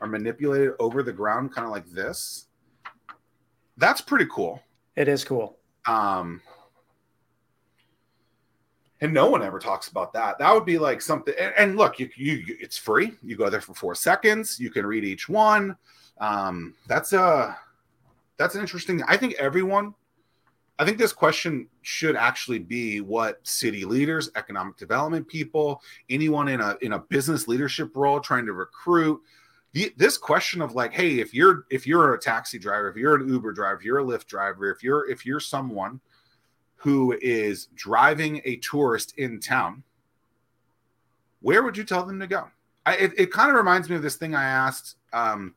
are 0.01 0.09
manipulated 0.09 0.73
over 0.81 1.03
the 1.03 1.13
ground, 1.13 1.53
kind 1.55 1.65
of 1.67 1.71
like 1.71 1.87
this. 1.91 2.47
That's 3.77 4.01
pretty 4.01 4.27
cool. 4.31 4.63
It 4.97 5.09
is 5.09 5.25
cool. 5.25 5.59
Um, 5.87 6.41
and 9.01 9.15
no 9.15 9.31
one 9.31 9.43
ever 9.43 9.59
talks 9.61 9.89
about 9.89 10.13
that. 10.15 10.39
That 10.39 10.53
would 10.53 10.65
be 10.65 10.79
like 10.79 11.01
something. 11.01 11.35
And, 11.39 11.53
and 11.57 11.77
look, 11.77 12.01
you, 12.01 12.09
you, 12.17 12.33
you- 12.35 12.57
it's 12.61 12.77
free. 12.77 13.13
You 13.23 13.37
go 13.37 13.49
there 13.49 13.61
for 13.61 13.75
four 13.75 13.95
seconds. 13.95 14.59
You 14.59 14.71
can 14.71 14.85
read 14.87 15.05
each 15.05 15.29
one. 15.29 15.77
Um, 16.21 16.75
that's 16.89 17.13
a 17.13 17.57
that's 18.39 18.55
an 18.57 18.61
interesting. 18.61 19.03
I 19.05 19.17
think 19.17 19.35
everyone. 19.35 19.95
I 20.79 20.85
think 20.85 20.99
this 20.99 21.13
question 21.13 21.69
should 21.83 22.15
actually 22.15 22.61
be 22.61 23.01
what 23.01 23.45
city 23.47 23.85
leaders, 23.85 24.31
economic 24.37 24.77
development 24.77 25.27
people, 25.27 25.83
anyone 26.09 26.49
in 26.49 26.61
a 26.61 26.77
in 26.83 26.93
a 26.93 27.01
business 27.01 27.49
leadership 27.49 27.97
role 27.97 28.21
trying 28.21 28.47
to 28.47 28.53
recruit. 28.53 29.21
The, 29.73 29.93
this 29.97 30.17
question 30.17 30.63
of 30.63 30.75
like, 30.75 30.93
hey, 30.93 31.19
if 31.19 31.35
you're 31.35 31.65
if 31.71 31.87
you're 31.87 32.15
a 32.15 32.19
taxi 32.19 32.59
driver, 32.59 32.89
if 32.89 32.97
you're 32.97 33.17
an 33.17 33.29
Uber 33.29 33.53
driver, 33.53 33.77
if 33.77 33.85
you're 33.85 33.99
a 33.99 34.05
Lyft 34.05 34.27
driver, 34.27 34.71
if 34.71 34.83
you're 34.83 35.11
if 35.11 35.27
you're 35.27 35.41
someone 35.41 36.01
who 36.77 37.19
is 37.21 37.67
driving 37.75 38.41
a 38.45 38.57
tourist 38.57 39.15
in 39.19 39.41
town, 39.41 39.83
where 41.41 41.65
would 41.65 41.77
you 41.77 41.83
tell 41.83 42.07
them 42.07 42.21
to 42.21 42.27
go? 42.29 42.49
I, 42.87 42.95
it, 42.95 43.13
it 43.19 43.33
kind 43.33 43.51
of 43.51 43.57
reminds 43.57 43.91
me 43.91 43.97
of 43.97 44.03
this 44.03 44.15
thing 44.15 44.35
I 44.37 44.45
asked 44.45 44.95
um, 45.13 45.57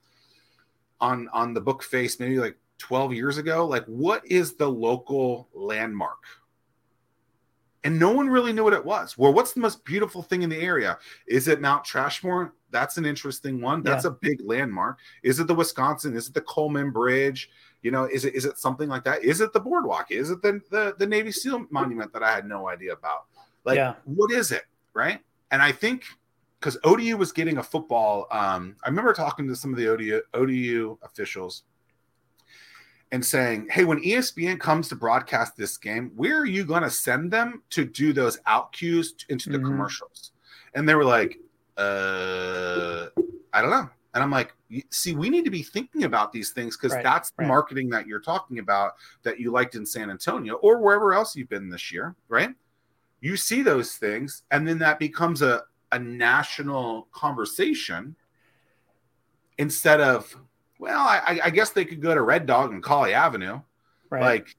on 0.99 1.29
on 1.31 1.53
the 1.53 1.61
book 1.61 1.83
face 1.83 2.19
maybe 2.19 2.39
like 2.39 2.57
12 2.81 3.13
years 3.13 3.37
ago. 3.37 3.65
Like, 3.65 3.85
what 3.85 4.25
is 4.25 4.55
the 4.55 4.67
local 4.67 5.47
landmark? 5.53 6.19
And 7.83 7.97
no 7.97 8.11
one 8.11 8.29
really 8.29 8.53
knew 8.53 8.63
what 8.63 8.73
it 8.73 8.85
was. 8.85 9.17
Well, 9.17 9.33
what's 9.33 9.53
the 9.53 9.59
most 9.59 9.83
beautiful 9.85 10.21
thing 10.21 10.43
in 10.43 10.49
the 10.49 10.57
area? 10.61 10.99
Is 11.27 11.47
it 11.47 11.61
Mount 11.61 11.83
Trashmore? 11.83 12.51
That's 12.69 12.97
an 12.97 13.05
interesting 13.05 13.59
one. 13.59 13.81
That's 13.81 14.05
a 14.05 14.11
big 14.11 14.39
landmark. 14.43 14.99
Is 15.23 15.39
it 15.39 15.47
the 15.47 15.55
Wisconsin? 15.55 16.15
Is 16.15 16.27
it 16.27 16.33
the 16.33 16.41
Coleman 16.41 16.91
Bridge? 16.91 17.49
You 17.81 17.89
know, 17.91 18.05
is 18.05 18.23
it 18.23 18.35
is 18.35 18.45
it 18.45 18.59
something 18.59 18.87
like 18.87 19.03
that? 19.05 19.23
Is 19.23 19.41
it 19.41 19.51
the 19.51 19.59
boardwalk? 19.59 20.11
Is 20.11 20.29
it 20.29 20.41
the 20.43 20.61
the, 20.69 20.95
the 20.99 21.07
Navy 21.07 21.31
SEAL 21.31 21.65
monument 21.71 22.13
that 22.13 22.21
I 22.23 22.31
had 22.31 22.47
no 22.47 22.69
idea 22.69 22.93
about? 22.93 23.25
Like, 23.65 23.77
Yeah. 23.77 23.95
what 24.05 24.31
is 24.31 24.51
it? 24.51 24.65
Right. 24.93 25.19
And 25.49 25.61
I 25.61 25.71
think 25.71 26.03
because 26.59 26.77
ODU 26.83 27.17
was 27.17 27.31
getting 27.31 27.57
a 27.57 27.63
football. 27.63 28.27
Um, 28.31 28.75
I 28.83 28.89
remember 28.89 29.13
talking 29.13 29.47
to 29.47 29.55
some 29.55 29.71
of 29.73 29.79
the 29.79 29.87
ODU 29.87 30.21
ODU 30.35 30.97
officials 31.01 31.63
and 33.11 33.25
saying, 33.25 33.67
"Hey, 33.69 33.83
when 33.83 33.99
ESPN 34.03 34.59
comes 34.59 34.87
to 34.89 34.95
broadcast 34.95 35.55
this 35.57 35.77
game, 35.77 36.11
where 36.15 36.39
are 36.39 36.45
you 36.45 36.63
going 36.63 36.83
to 36.83 36.89
send 36.89 37.31
them 37.31 37.61
to 37.71 37.83
do 37.85 38.13
those 38.13 38.39
out 38.45 38.71
cues 38.71 39.15
into 39.29 39.49
the 39.49 39.59
Mhm. 39.59 39.65
commercials?" 39.65 40.31
And 40.73 40.87
they 40.87 40.95
were 40.95 41.05
like, 41.05 41.39
"Uh, 41.77 43.07
I 43.53 43.61
don't 43.61 43.71
know." 43.71 43.89
And 44.13 44.23
I'm 44.23 44.31
like, 44.31 44.53
"See, 44.89 45.13
we 45.13 45.29
need 45.29 45.45
to 45.45 45.51
be 45.51 45.63
thinking 45.63 46.03
about 46.03 46.31
these 46.31 46.51
things 46.51 46.77
because 46.77 46.93
Right, 46.93 47.03
that's 47.03 47.31
the 47.31 47.43
right. 47.43 47.47
marketing 47.47 47.89
that 47.89 48.07
you're 48.07 48.21
talking 48.21 48.59
about 48.59 48.95
that 49.23 49.39
you 49.39 49.51
liked 49.51 49.75
in 49.75 49.85
San 49.85 50.09
Antonio 50.09 50.55
or 50.55 50.79
wherever 50.79 51.13
else 51.13 51.35
you've 51.35 51.49
been 51.49 51.69
this 51.69 51.91
year, 51.91 52.15
right?" 52.27 52.55
You 53.19 53.37
see 53.37 53.61
those 53.61 53.97
things, 53.97 54.43
and 54.51 54.67
then 54.67 54.79
that 54.79 54.99
becomes 54.99 55.41
a 55.41 55.63
a 55.93 55.99
national 55.99 57.09
conversation 57.11 58.15
instead 59.57 59.99
of 59.99 60.37
well 60.81 60.99
I, 60.99 61.39
I 61.45 61.49
guess 61.49 61.69
they 61.69 61.85
could 61.85 62.01
go 62.01 62.13
to 62.13 62.21
red 62.21 62.45
dog 62.45 62.73
and 62.73 62.83
Colley 62.83 63.13
avenue 63.13 63.61
Right. 64.11 64.21
like 64.21 64.55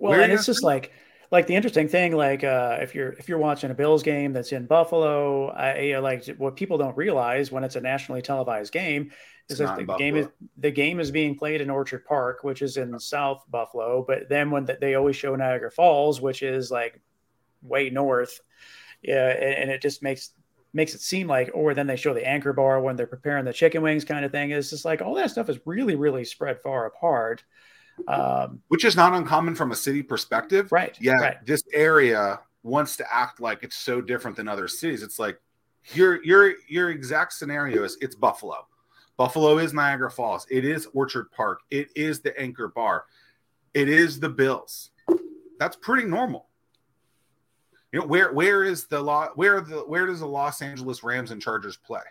well, 0.00 0.20
and 0.20 0.32
it's 0.32 0.46
just 0.46 0.64
like 0.64 0.92
like 1.30 1.46
the 1.46 1.54
interesting 1.54 1.88
thing, 1.88 2.16
like 2.16 2.42
uh, 2.42 2.78
if 2.80 2.94
you're 2.94 3.10
if 3.12 3.28
you're 3.28 3.38
watching 3.38 3.70
a 3.70 3.74
Bills 3.74 4.02
game 4.02 4.32
that's 4.32 4.52
in 4.52 4.66
Buffalo, 4.66 5.48
I 5.48 5.78
you 5.80 5.92
know, 5.94 6.00
like 6.00 6.26
what 6.38 6.56
people 6.56 6.78
don't 6.78 6.96
realize 6.96 7.52
when 7.52 7.64
it's 7.64 7.76
a 7.76 7.80
nationally 7.80 8.22
televised 8.22 8.72
game 8.72 9.12
is 9.48 9.58
that 9.58 9.76
the 9.76 9.96
game 9.96 10.16
is 10.16 10.26
the 10.56 10.70
game 10.70 11.00
is 11.00 11.10
being 11.10 11.36
played 11.36 11.60
in 11.60 11.70
Orchard 11.70 12.04
Park, 12.04 12.42
which 12.42 12.62
is 12.62 12.76
in 12.76 12.98
South 12.98 13.44
Buffalo. 13.48 14.04
But 14.06 14.28
then 14.28 14.50
when 14.50 14.68
they 14.80 14.94
always 14.94 15.16
show 15.16 15.34
Niagara 15.36 15.70
Falls, 15.70 16.20
which 16.20 16.42
is 16.42 16.70
like 16.70 17.00
way 17.62 17.90
north, 17.90 18.40
yeah, 19.02 19.28
and, 19.28 19.54
and 19.54 19.70
it 19.70 19.82
just 19.82 20.02
makes 20.02 20.30
makes 20.72 20.94
it 20.94 21.00
seem 21.00 21.26
like, 21.26 21.50
or 21.54 21.74
then 21.74 21.86
they 21.86 21.96
show 21.96 22.14
the 22.14 22.26
anchor 22.26 22.52
bar 22.52 22.80
when 22.80 22.96
they're 22.96 23.06
preparing 23.06 23.44
the 23.44 23.52
chicken 23.52 23.82
wings, 23.82 24.04
kind 24.04 24.24
of 24.24 24.32
thing. 24.32 24.50
It's 24.50 24.70
just 24.70 24.84
like 24.84 25.00
all 25.02 25.14
that 25.14 25.30
stuff 25.30 25.48
is 25.48 25.58
really 25.64 25.94
really 25.96 26.24
spread 26.24 26.60
far 26.60 26.86
apart. 26.86 27.44
Um, 28.06 28.62
which 28.68 28.84
is 28.84 28.94
not 28.94 29.12
uncommon 29.12 29.56
from 29.56 29.72
a 29.72 29.74
city 29.74 30.04
perspective 30.04 30.70
right. 30.70 30.96
yeah 31.00 31.14
Right. 31.14 31.44
this 31.44 31.64
area 31.72 32.38
wants 32.62 32.96
to 32.98 33.04
act 33.12 33.40
like 33.40 33.64
it's 33.64 33.74
so 33.74 34.00
different 34.00 34.36
than 34.36 34.46
other 34.46 34.68
cities 34.68 35.02
it's 35.02 35.18
like 35.18 35.40
your 35.94 36.22
your 36.24 36.54
your 36.68 36.90
exact 36.90 37.32
scenario 37.32 37.82
is 37.82 37.98
it's 38.00 38.14
buffalo 38.14 38.66
buffalo 39.16 39.58
is 39.58 39.74
niagara 39.74 40.10
falls 40.10 40.46
it 40.48 40.64
is 40.64 40.86
orchard 40.94 41.30
park 41.32 41.60
it 41.72 41.88
is 41.96 42.20
the 42.20 42.38
anchor 42.40 42.68
bar 42.68 43.06
it 43.74 43.88
is 43.88 44.20
the 44.20 44.28
bills 44.28 44.90
that's 45.58 45.74
pretty 45.74 46.06
normal 46.06 46.47
you 47.92 48.00
know 48.00 48.06
where 48.06 48.32
where 48.32 48.64
is 48.64 48.86
the 48.86 49.00
law 49.00 49.28
where 49.34 49.60
the 49.60 49.78
where 49.80 50.06
does 50.06 50.20
the 50.20 50.26
los 50.26 50.60
angeles 50.62 51.02
rams 51.02 51.30
and 51.30 51.40
chargers 51.40 51.76
play 51.76 52.02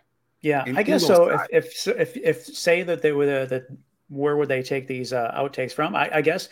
Yeah, 0.41 0.65
in 0.65 0.77
I 0.77 0.83
guess 0.83 1.05
so. 1.05 1.29
If, 1.51 1.85
if 1.85 1.87
if 1.87 2.17
if 2.17 2.45
say 2.45 2.83
that 2.83 3.01
they 3.01 3.11
were 3.11 3.45
that 3.45 3.67
where 4.09 4.37
would 4.37 4.47
they 4.47 4.63
take 4.63 4.87
these 4.87 5.11
uh, 5.11 5.31
outtakes 5.35 5.73
from? 5.73 5.95
I, 5.95 6.09
I 6.15 6.21
guess 6.21 6.49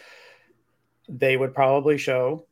they 1.08 1.38
would 1.38 1.54
probably 1.54 1.98
show 1.98 2.46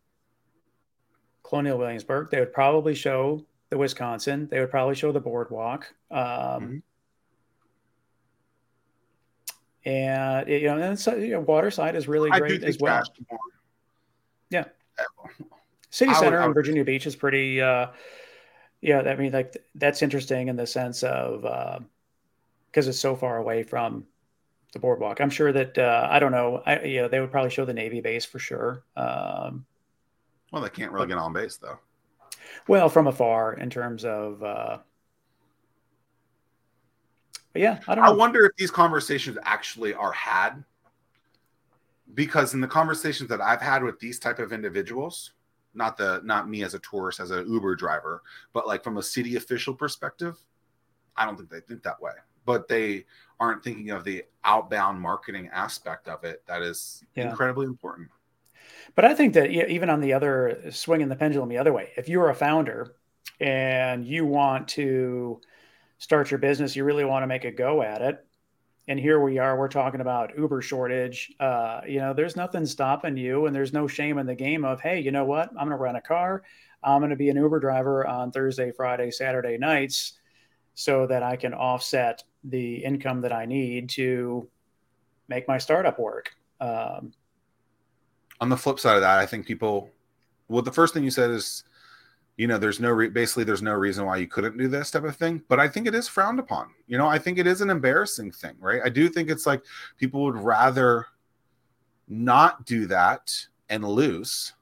Colonial 1.43 1.77
Williamsburg. 1.77 2.29
They 2.29 2.39
would 2.39 2.53
probably 2.53 2.95
show 2.95 3.45
the 3.69 3.77
Wisconsin. 3.77 4.47
They 4.49 4.59
would 4.59 4.71
probably 4.71 4.95
show 4.95 5.11
the 5.11 5.19
boardwalk. 5.19 5.93
Um, 6.09 6.19
Mhm. 6.19 6.81
And 9.85 10.47
you 10.47 10.61
know, 10.61 10.77
and 10.77 10.97
so, 10.97 11.15
you 11.15 11.31
know, 11.31 11.41
Waterside 11.41 11.95
is 11.97 12.07
really 12.07 12.31
i 12.31 12.39
great 12.39 12.63
as 12.63 12.77
well. 12.79 13.03
Yeah. 14.49 14.65
Uh, 15.93 15.95
City 15.95 16.09
I 16.09 16.13
would- 16.13 16.19
Center 16.25 16.39
I 16.39 16.41
on 16.41 16.47
would- 16.49 16.55
Virginia 16.55 16.83
Beach 16.83 17.05
is 17.05 17.15
pretty. 17.15 17.61
Uh, 17.61 17.87
yeah, 18.81 18.99
I 19.01 19.15
mean, 19.15 19.31
like 19.31 19.55
that's 19.75 20.01
interesting 20.01 20.47
in 20.49 20.55
the 20.55 20.67
sense 20.67 21.03
of 21.03 21.41
because 22.71 22.87
it's 22.87 22.99
so 22.99 23.15
far 23.15 23.37
away 23.37 23.63
from 23.63 24.05
the 24.73 24.79
boardwalk. 24.79 25.21
I'm 25.21 25.29
sure 25.29 25.53
that 25.53 25.77
uh, 25.77 26.07
I 26.09 26.19
don't 26.19 26.31
know. 26.31 26.61
I 26.65 26.81
you 26.81 27.01
know 27.01 27.07
they 27.07 27.19
would 27.21 27.31
probably 27.31 27.51
show 27.51 27.63
the 27.63 27.73
Navy 27.73 28.01
base 28.01 28.25
for 28.25 28.39
sure. 28.39 28.83
Um, 28.97 29.65
well 30.51 30.61
they 30.63 30.69
can't 30.69 30.91
really 30.91 31.07
get 31.07 31.17
on 31.17 31.31
base 31.33 31.57
though 31.57 31.79
well, 32.67 32.89
from 32.89 33.07
afar 33.07 33.53
in 33.53 33.69
terms 33.69 34.03
of. 34.05 34.43
Uh, 34.43 34.77
but 37.53 37.61
yeah, 37.61 37.79
I 37.87 37.95
don't 37.95 38.03
I 38.03 38.07
know. 38.07 38.15
wonder 38.15 38.45
if 38.45 38.55
these 38.57 38.71
conversations 38.71 39.37
actually 39.43 39.93
are 39.93 40.11
had 40.11 40.63
because 42.15 42.53
in 42.53 42.61
the 42.61 42.67
conversations 42.67 43.29
that 43.29 43.39
I've 43.41 43.61
had 43.61 43.83
with 43.83 43.99
these 43.99 44.19
type 44.19 44.39
of 44.39 44.51
individuals, 44.51 45.31
not 45.73 45.97
the 45.97 46.21
not 46.23 46.49
me 46.49 46.63
as 46.63 46.73
a 46.73 46.79
tourist 46.79 47.19
as 47.19 47.31
an 47.31 47.51
Uber 47.51 47.75
driver, 47.75 48.21
but 48.53 48.67
like 48.67 48.83
from 48.83 48.97
a 48.97 49.03
city 49.03 49.35
official 49.35 49.73
perspective, 49.73 50.37
I 51.15 51.25
don't 51.25 51.37
think 51.37 51.49
they 51.49 51.61
think 51.61 51.83
that 51.83 52.01
way. 52.01 52.13
But 52.45 52.67
they 52.67 53.05
aren't 53.39 53.63
thinking 53.63 53.89
of 53.91 54.03
the 54.03 54.25
outbound 54.43 54.99
marketing 54.99 55.49
aspect 55.51 56.07
of 56.07 56.23
it 56.23 56.43
that 56.47 56.61
is 56.61 57.03
Yeah. 57.15 57.29
incredibly 57.29 57.65
important. 57.65 58.09
But 58.95 59.05
I 59.05 59.13
think 59.13 59.33
that 59.33 59.49
even 59.49 59.89
on 59.89 60.01
the 60.01 60.13
other 60.13 60.71
swinging 60.71 61.09
the 61.09 61.15
pendulum 61.15 61.49
the 61.49 61.57
other 61.57 61.73
way, 61.73 61.91
if 61.97 62.09
you're 62.09 62.29
a 62.29 62.35
founder 62.35 62.95
and 63.39 64.05
you 64.05 64.25
want 64.25 64.67
to 64.69 65.41
start 65.97 66.31
your 66.31 66.37
business, 66.37 66.75
you 66.75 66.83
really 66.83 67.05
want 67.05 67.23
to 67.23 67.27
make 67.27 67.45
a 67.45 67.51
go 67.51 67.81
at 67.81 68.01
it. 68.01 68.25
And 68.87 68.99
here 68.99 69.21
we 69.21 69.37
are, 69.37 69.57
we're 69.57 69.69
talking 69.69 70.01
about 70.01 70.37
Uber 70.37 70.61
shortage. 70.61 71.31
Uh, 71.39 71.81
you 71.87 71.99
know, 71.99 72.13
there's 72.13 72.35
nothing 72.35 72.65
stopping 72.65 73.15
you, 73.15 73.45
and 73.45 73.55
there's 73.55 73.71
no 73.71 73.87
shame 73.87 74.17
in 74.17 74.25
the 74.25 74.35
game 74.35 74.65
of, 74.65 74.81
hey, 74.81 74.99
you 74.99 75.11
know 75.11 75.23
what? 75.23 75.49
I'm 75.49 75.67
going 75.67 75.69
to 75.69 75.77
rent 75.77 75.97
a 75.97 76.01
car. 76.01 76.43
I'm 76.83 76.99
going 76.99 77.11
to 77.11 77.15
be 77.15 77.29
an 77.29 77.37
Uber 77.37 77.61
driver 77.61 78.05
on 78.05 78.31
Thursday, 78.31 78.71
Friday, 78.71 79.09
Saturday 79.09 79.57
nights 79.57 80.19
so 80.75 81.07
that 81.07 81.23
I 81.23 81.35
can 81.37 81.53
offset 81.53 82.23
the 82.43 82.83
income 82.83 83.21
that 83.21 83.31
I 83.31 83.45
need 83.45 83.89
to 83.91 84.49
make 85.29 85.47
my 85.47 85.57
startup 85.57 85.97
work. 85.99 86.31
Um, 86.59 87.13
On 88.41 88.49
the 88.49 88.57
flip 88.57 88.79
side 88.79 88.95
of 88.95 89.01
that, 89.01 89.19
I 89.19 89.25
think 89.25 89.45
people 89.45 89.89
well 90.49 90.61
the 90.61 90.71
first 90.71 90.93
thing 90.93 91.03
you 91.03 91.11
said 91.11 91.31
is 91.31 91.63
you 92.37 92.47
know 92.47 92.57
there's 92.57 92.79
no 92.79 92.89
re- 92.89 93.09
basically 93.09 93.43
there's 93.43 93.61
no 93.61 93.73
reason 93.73 94.05
why 94.05 94.17
you 94.17 94.27
couldn't 94.27 94.57
do 94.57 94.67
this 94.67 94.91
type 94.91 95.03
of 95.03 95.15
thing 95.15 95.41
but 95.47 95.59
i 95.59 95.67
think 95.67 95.87
it 95.87 95.95
is 95.95 96.07
frowned 96.07 96.39
upon 96.39 96.69
you 96.87 96.97
know 96.97 97.07
i 97.07 97.17
think 97.17 97.37
it 97.37 97.47
is 97.47 97.61
an 97.61 97.69
embarrassing 97.69 98.31
thing 98.31 98.55
right 98.59 98.81
i 98.83 98.89
do 98.89 99.07
think 99.07 99.29
it's 99.29 99.45
like 99.45 99.63
people 99.97 100.23
would 100.23 100.37
rather 100.37 101.05
not 102.07 102.65
do 102.65 102.85
that 102.87 103.31
and 103.69 103.83
lose 103.83 104.53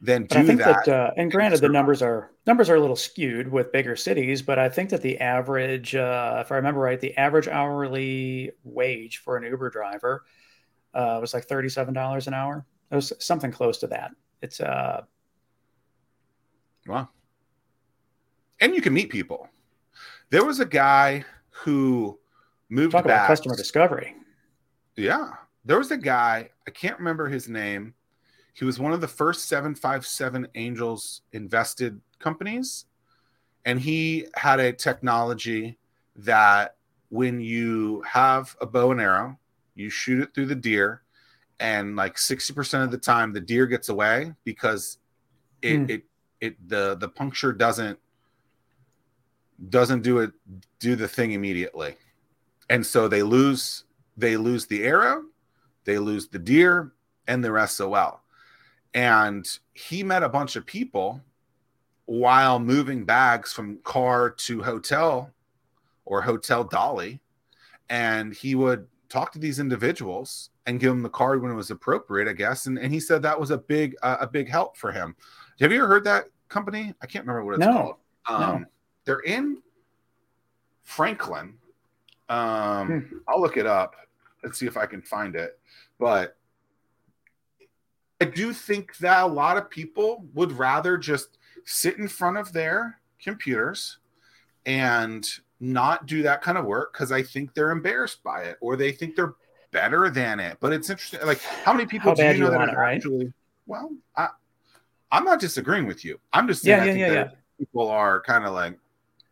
than 0.00 0.24
but 0.24 0.38
I 0.38 0.40
do 0.40 0.46
think 0.46 0.60
that. 0.60 0.84
that, 0.86 0.92
uh, 0.92 1.10
and 1.16 1.30
granted, 1.30 1.60
the 1.60 1.68
numbers 1.68 2.00
are 2.00 2.30
numbers 2.46 2.70
are 2.70 2.76
a 2.76 2.80
little 2.80 2.96
skewed 2.96 3.50
with 3.50 3.70
bigger 3.70 3.96
cities, 3.96 4.40
but 4.40 4.58
I 4.58 4.68
think 4.68 4.90
that 4.90 5.02
the 5.02 5.18
average, 5.18 5.94
uh, 5.94 6.38
if 6.40 6.50
I 6.50 6.56
remember 6.56 6.80
right, 6.80 7.00
the 7.00 7.16
average 7.16 7.48
hourly 7.48 8.52
wage 8.64 9.18
for 9.18 9.36
an 9.36 9.44
Uber 9.44 9.70
driver 9.70 10.24
uh, 10.94 11.18
was 11.20 11.34
like 11.34 11.44
thirty-seven 11.44 11.92
dollars 11.92 12.26
an 12.26 12.34
hour. 12.34 12.64
It 12.90 12.94
was 12.94 13.12
something 13.18 13.52
close 13.52 13.78
to 13.78 13.86
that. 13.88 14.12
It's 14.40 14.60
uh, 14.60 15.02
Wow. 16.90 17.08
And 18.60 18.74
you 18.74 18.82
can 18.82 18.92
meet 18.92 19.10
people. 19.10 19.48
There 20.30 20.44
was 20.44 20.60
a 20.60 20.66
guy 20.66 21.24
who 21.50 22.18
moved 22.68 22.92
talk 22.92 23.04
back. 23.04 23.16
about 23.20 23.26
customer 23.28 23.56
discovery. 23.56 24.14
Yeah. 24.96 25.30
There 25.64 25.78
was 25.78 25.90
a 25.90 25.96
guy, 25.96 26.50
I 26.66 26.70
can't 26.70 26.98
remember 26.98 27.28
his 27.28 27.48
name. 27.48 27.94
He 28.54 28.64
was 28.64 28.78
one 28.78 28.92
of 28.92 29.00
the 29.00 29.08
first 29.08 29.46
757 29.48 30.48
Angels 30.54 31.22
invested 31.32 32.00
companies. 32.18 32.86
And 33.64 33.80
he 33.80 34.26
had 34.34 34.58
a 34.60 34.72
technology 34.72 35.78
that 36.16 36.76
when 37.08 37.40
you 37.40 38.02
have 38.02 38.56
a 38.60 38.66
bow 38.66 38.90
and 38.92 39.00
arrow, 39.00 39.38
you 39.74 39.90
shoot 39.90 40.20
it 40.22 40.34
through 40.34 40.46
the 40.46 40.54
deer, 40.54 41.02
and 41.58 41.94
like 41.96 42.16
60% 42.16 42.84
of 42.84 42.90
the 42.90 42.98
time 42.98 43.32
the 43.32 43.40
deer 43.40 43.66
gets 43.66 43.88
away 43.88 44.34
because 44.44 44.98
it 45.62 45.76
Hmm. 45.76 45.90
it 45.90 46.02
it 46.40 46.68
the 46.68 46.96
the 46.96 47.08
puncture 47.08 47.52
doesn't 47.52 47.98
doesn't 49.68 50.02
do 50.02 50.18
it 50.18 50.32
do 50.78 50.96
the 50.96 51.08
thing 51.08 51.32
immediately. 51.32 51.96
And 52.68 52.84
so 52.84 53.08
they 53.08 53.22
lose 53.22 53.84
they 54.16 54.36
lose 54.36 54.66
the 54.66 54.84
arrow, 54.84 55.24
they 55.84 55.98
lose 55.98 56.28
the 56.28 56.38
deer 56.38 56.92
and 57.26 57.44
their 57.44 57.66
SOL. 57.66 58.22
And 58.94 59.46
he 59.72 60.02
met 60.02 60.22
a 60.22 60.28
bunch 60.28 60.56
of 60.56 60.66
people 60.66 61.20
while 62.06 62.58
moving 62.58 63.04
bags 63.04 63.52
from 63.52 63.78
car 63.84 64.30
to 64.30 64.62
hotel 64.62 65.32
or 66.04 66.20
hotel 66.22 66.64
dolly. 66.64 67.20
And 67.88 68.34
he 68.34 68.54
would 68.56 68.86
talk 69.08 69.32
to 69.32 69.38
these 69.38 69.58
individuals 69.58 70.50
and 70.66 70.80
give 70.80 70.90
them 70.90 71.02
the 71.02 71.08
card 71.08 71.42
when 71.42 71.50
it 71.50 71.56
was 71.56 71.70
appropriate, 71.70 72.28
I 72.28 72.32
guess. 72.32 72.66
And, 72.66 72.78
and 72.78 72.92
he 72.92 73.00
said 73.00 73.22
that 73.22 73.38
was 73.38 73.50
a 73.50 73.58
big 73.58 73.94
uh, 74.02 74.18
a 74.20 74.26
big 74.26 74.48
help 74.48 74.76
for 74.76 74.92
him. 74.92 75.14
Have 75.60 75.72
you 75.72 75.78
ever 75.78 75.88
heard 75.88 76.04
that 76.04 76.24
company? 76.48 76.94
I 77.02 77.06
can't 77.06 77.26
remember 77.26 77.44
what 77.44 77.56
it's 77.56 77.66
No. 77.66 77.72
called. 77.72 77.96
Um, 78.26 78.62
No. 78.62 78.66
They're 79.04 79.20
in 79.20 79.62
Franklin. 80.82 81.58
Um, 82.28 82.86
Hmm. 83.02 83.18
I'll 83.28 83.40
look 83.40 83.56
it 83.56 83.66
up 83.66 83.96
and 84.42 84.54
see 84.54 84.66
if 84.66 84.76
I 84.76 84.86
can 84.86 85.02
find 85.02 85.36
it. 85.36 85.58
But 85.98 86.36
I 88.20 88.26
do 88.26 88.52
think 88.52 88.96
that 88.98 89.22
a 89.22 89.26
lot 89.26 89.56
of 89.56 89.68
people 89.70 90.26
would 90.34 90.52
rather 90.52 90.96
just 90.96 91.38
sit 91.64 91.98
in 91.98 92.08
front 92.08 92.36
of 92.36 92.52
their 92.52 93.00
computers 93.22 93.98
and 94.66 95.26
not 95.58 96.06
do 96.06 96.22
that 96.22 96.40
kind 96.42 96.56
of 96.56 96.64
work 96.64 96.92
because 96.92 97.12
I 97.12 97.22
think 97.22 97.54
they're 97.54 97.70
embarrassed 97.70 98.22
by 98.22 98.42
it 98.44 98.56
or 98.60 98.76
they 98.76 98.92
think 98.92 99.16
they're 99.16 99.34
better 99.72 100.08
than 100.10 100.40
it. 100.40 100.58
But 100.60 100.72
it's 100.72 100.88
interesting. 100.88 101.20
Like, 101.24 101.40
how 101.64 101.72
many 101.72 101.86
people 101.86 102.10
How 102.10 102.14
do 102.14 102.22
you 102.22 102.28
know 102.38 102.46
you 102.46 102.50
that 102.50 102.60
are 102.60 102.68
it, 102.68 102.76
right? 102.76 102.96
actually? 102.96 103.32
Well, 103.66 103.90
I, 104.16 104.28
I'm 105.10 105.24
not 105.24 105.40
disagreeing 105.40 105.86
with 105.86 106.04
you. 106.04 106.20
I'm 106.32 106.46
just 106.48 106.62
saying 106.62 106.78
Yeah, 106.78 106.80
I 106.80 106.86
yeah, 106.86 106.92
think 106.92 107.06
yeah, 107.06 107.06
that 107.06 107.30
people 107.58 107.88
are 107.88 108.20
kind 108.22 108.44
of 108.44 108.52
like, 108.52 108.78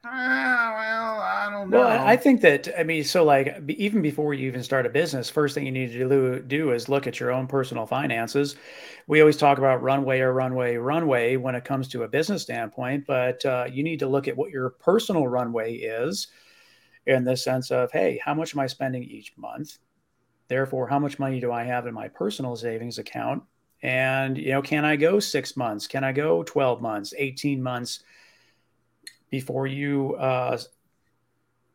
ah, 0.04 0.72
well, 0.76 1.20
I 1.20 1.50
don't 1.52 1.70
know. 1.70 1.80
Well, 1.80 1.86
I 1.86 2.16
think 2.16 2.40
that 2.42 2.68
I 2.78 2.82
mean, 2.82 3.04
so 3.04 3.24
like 3.24 3.58
even 3.68 4.00
before 4.00 4.32
you 4.32 4.46
even 4.46 4.62
start 4.62 4.86
a 4.86 4.88
business, 4.88 5.28
first 5.28 5.54
thing 5.54 5.66
you 5.66 5.72
need 5.72 5.92
to 5.92 6.08
do, 6.08 6.40
do 6.40 6.70
is 6.72 6.88
look 6.88 7.06
at 7.06 7.20
your 7.20 7.30
own 7.30 7.46
personal 7.46 7.86
finances. 7.86 8.56
We 9.06 9.20
always 9.20 9.36
talk 9.36 9.58
about 9.58 9.82
runway 9.82 10.20
or 10.20 10.32
runway, 10.32 10.76
runway 10.76 11.36
when 11.36 11.54
it 11.54 11.64
comes 11.66 11.88
to 11.88 12.04
a 12.04 12.08
business 12.08 12.42
standpoint, 12.42 13.04
but 13.06 13.44
uh, 13.44 13.66
you 13.70 13.82
need 13.82 13.98
to 13.98 14.08
look 14.08 14.28
at 14.28 14.36
what 14.36 14.50
your 14.50 14.70
personal 14.70 15.28
runway 15.28 15.74
is, 15.74 16.28
in 17.06 17.24
the 17.24 17.36
sense 17.36 17.70
of, 17.72 17.92
hey, 17.92 18.20
how 18.24 18.34
much 18.34 18.54
am 18.54 18.60
I 18.60 18.68
spending 18.68 19.04
each 19.04 19.36
month? 19.36 19.78
Therefore, 20.48 20.88
how 20.88 20.98
much 21.00 21.18
money 21.18 21.40
do 21.40 21.52
I 21.52 21.64
have 21.64 21.86
in 21.86 21.94
my 21.94 22.08
personal 22.08 22.56
savings 22.56 22.98
account? 22.98 23.44
And 23.82 24.36
you 24.36 24.50
know, 24.50 24.62
can 24.62 24.84
I 24.84 24.96
go 24.96 25.20
six 25.20 25.56
months? 25.56 25.86
Can 25.86 26.02
I 26.04 26.12
go 26.12 26.42
twelve 26.42 26.82
months? 26.82 27.14
Eighteen 27.16 27.62
months? 27.62 28.00
Before 29.30 29.66
you 29.66 30.14
uh, 30.16 30.58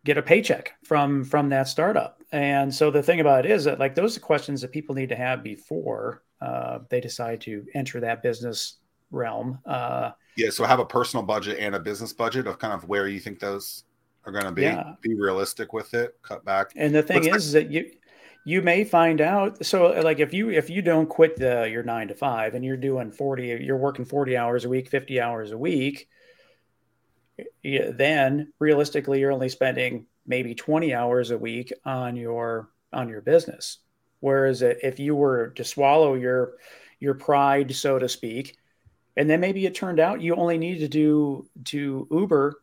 get 0.06 0.18
a 0.18 0.22
paycheck 0.22 0.74
from 0.84 1.24
from 1.24 1.50
that 1.50 1.68
startup. 1.68 2.22
And 2.32 2.74
so 2.74 2.90
the 2.90 3.04
thing 3.04 3.20
about 3.20 3.46
it 3.46 3.52
is 3.52 3.64
that 3.66 3.80
like 3.80 3.94
those 3.94 4.18
are 4.18 4.20
questions 4.20 4.62
that 4.62 4.72
people 4.72 4.96
need 4.96 5.10
to 5.10 5.16
have 5.16 5.44
before 5.44 6.24
uh, 6.42 6.80
they 6.90 7.00
decide 7.00 7.40
to 7.42 7.64
enter 7.76 8.00
that 8.00 8.24
business 8.24 8.78
realm. 9.12 9.60
Uh, 9.66 10.12
Yeah, 10.36 10.50
so 10.50 10.64
have 10.66 10.80
a 10.80 10.86
personal 10.86 11.24
budget 11.24 11.60
and 11.60 11.76
a 11.76 11.80
business 11.80 12.12
budget 12.12 12.48
of 12.48 12.58
kind 12.58 12.74
of 12.74 12.90
where 12.90 13.08
you 13.08 13.20
think 13.20 13.40
those 13.40 13.84
are 14.26 14.32
going 14.32 14.46
to 14.46 14.52
be. 14.52 14.64
Yeah. 14.64 14.94
Be 15.02 15.14
realistic 15.14 15.74
with 15.74 15.94
it. 15.94 16.18
Cut 16.24 16.44
back. 16.44 16.72
and 16.76 16.94
the 16.94 17.04
thing 17.04 17.24
like- 17.24 17.36
is 17.36 17.52
that 17.52 17.70
you 17.70 17.92
you 18.46 18.62
may 18.62 18.84
find 18.84 19.22
out 19.22 19.66
so 19.66 19.88
like 20.02 20.20
if 20.20 20.34
you 20.34 20.50
if 20.50 20.70
you 20.70 20.82
don't 20.82 21.08
quit 21.08 21.38
the 21.38 21.70
your 21.70 21.84
nine 21.84 22.08
to 22.10 22.14
five 22.14 22.56
and 22.56 22.66
you're 22.66 22.76
doing 22.78 23.12
40 23.12 23.60
you're 23.62 23.78
working 23.78 24.06
40 24.06 24.36
hours 24.36 24.66
a 24.66 24.70
week 24.70 24.90
50 24.90 25.22
hours 25.22 25.52
a 25.52 25.58
week 25.58 26.10
then 27.64 28.52
realistically 28.60 29.20
you're 29.20 29.32
only 29.32 29.50
spending 29.50 30.06
maybe 30.26 30.56
20 30.56 30.94
hours 30.94 31.32
a 31.32 31.38
week 31.38 31.74
on 31.86 32.16
your 32.16 32.70
on 32.92 33.10
your 33.10 33.22
business. 33.22 33.80
Whereas 34.20 34.62
if 34.62 35.00
you 35.00 35.16
were 35.16 35.50
to 35.50 35.64
swallow 35.64 36.14
your 36.14 36.54
your 37.00 37.14
pride 37.16 37.76
so 37.76 38.00
to 38.00 38.08
speak 38.08 38.58
and 39.18 39.30
then 39.30 39.42
maybe 39.42 39.66
it 39.66 39.76
turned 39.76 40.00
out 40.00 40.22
you 40.22 40.36
only 40.36 40.58
need 40.58 40.80
to 40.80 40.88
do 40.88 41.48
to 41.66 42.08
uber 42.10 42.56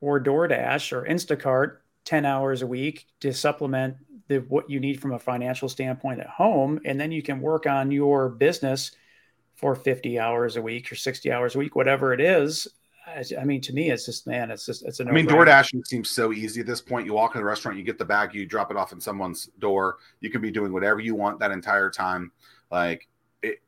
or 0.00 0.20
DoorDash 0.20 0.92
or 0.92 1.04
Instacart 1.04 1.78
10 2.04 2.24
hours 2.24 2.62
a 2.62 2.66
week 2.66 3.06
to 3.20 3.32
supplement 3.32 3.96
the 4.28 4.38
what 4.48 4.68
you 4.70 4.80
need 4.80 5.00
from 5.00 5.12
a 5.12 5.18
financial 5.18 5.68
standpoint 5.68 6.20
at 6.20 6.28
home 6.28 6.80
and 6.84 7.00
then 7.00 7.12
you 7.12 7.22
can 7.22 7.40
work 7.40 7.66
on 7.66 7.90
your 7.90 8.28
business 8.28 8.92
for 9.54 9.74
50 9.74 10.18
hours 10.18 10.56
a 10.56 10.62
week 10.62 10.90
or 10.90 10.94
60 10.94 11.30
hours 11.30 11.54
a 11.54 11.58
week 11.58 11.76
whatever 11.76 12.12
it 12.12 12.20
is 12.20 12.66
I, 13.06 13.22
I 13.40 13.44
mean 13.44 13.60
to 13.62 13.72
me 13.72 13.90
it's 13.90 14.06
just 14.06 14.26
man 14.26 14.50
it's 14.50 14.66
just 14.66 14.84
it's 14.84 15.00
an. 15.00 15.08
I 15.08 15.12
mean. 15.12 15.26
DoorDashing 15.26 15.86
seems 15.86 16.08
so 16.08 16.32
easy 16.32 16.60
at 16.60 16.66
this 16.66 16.80
point. 16.80 17.06
You 17.06 17.12
walk 17.12 17.34
in 17.34 17.40
the 17.40 17.44
restaurant, 17.44 17.76
you 17.76 17.84
get 17.84 17.98
the 17.98 18.04
bag, 18.04 18.34
you 18.34 18.46
drop 18.46 18.70
it 18.70 18.76
off 18.76 18.92
in 18.92 19.00
someone's 19.00 19.46
door. 19.58 19.98
You 20.20 20.30
can 20.30 20.40
be 20.40 20.50
doing 20.50 20.72
whatever 20.72 21.00
you 21.00 21.14
want 21.14 21.38
that 21.40 21.50
entire 21.50 21.90
time. 21.90 22.32
Like 22.70 23.06
it, 23.42 23.60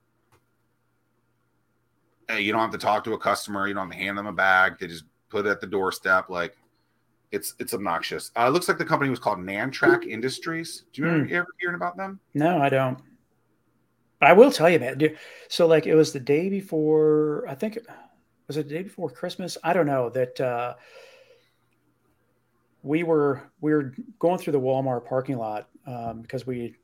you 2.35 2.51
don't 2.51 2.63
have 2.63 2.71
to 2.73 2.79
talk 2.79 3.05
to 3.05 3.13
a 3.13 3.19
customer. 3.19 3.69
You 3.69 3.75
don't 3.75 3.91
have 3.91 3.99
to 3.99 4.03
hand 4.03 4.17
them 4.17 4.27
a 4.27 4.33
bag. 4.33 4.79
They 4.79 4.87
just 4.87 5.05
put 5.29 5.47
it 5.47 5.51
at 5.51 5.61
the 5.61 5.67
doorstep. 5.67 6.31
Like 6.31 6.57
it's 7.33 7.55
it's 7.59 7.75
obnoxious. 7.75 8.31
Uh, 8.37 8.47
it 8.47 8.51
looks 8.51 8.69
like 8.69 8.79
the 8.79 8.85
company 8.85 9.11
was 9.11 9.19
called 9.19 9.39
Nantrack 9.39 10.07
Industries. 10.07 10.85
Do 10.93 11.03
you, 11.03 11.09
Hmm. 11.09 11.35
ever, 11.35 11.47
hearing 11.61 11.75
about 11.77 11.97
them? 11.97 12.21
no 12.35 12.59
I 12.59 12.69
don't 12.69 12.99
but 14.19 14.31
I 14.31 14.33
will 14.33 14.51
tell 14.51 14.71
you 14.71 14.79
man 14.79 14.97
dude, 14.99 15.19
so 15.49 15.67
like 15.67 15.87
it 15.87 15.95
was 15.95 16.13
the 16.13 16.21
day 16.21 16.49
before 16.49 17.45
I 17.49 17.55
think 17.55 17.79
was 18.47 18.57
it 18.57 18.69
the 18.69 18.75
day 18.75 18.83
before 18.83 19.11
Christmas 19.11 19.59
I 19.65 19.73
don't 19.73 19.87
know 19.87 20.09
that 20.11 20.41
uh 20.41 20.75
we 22.83 23.03
were 23.03 23.43
we 23.61 23.73
were 23.75 23.93
going 24.19 24.39
through 24.39 24.53
the 24.53 24.61
Walmart 24.61 25.05
parking 25.07 25.37
lot 25.39 25.69
um, 25.87 26.23
because 26.23 26.47
we 26.47 26.77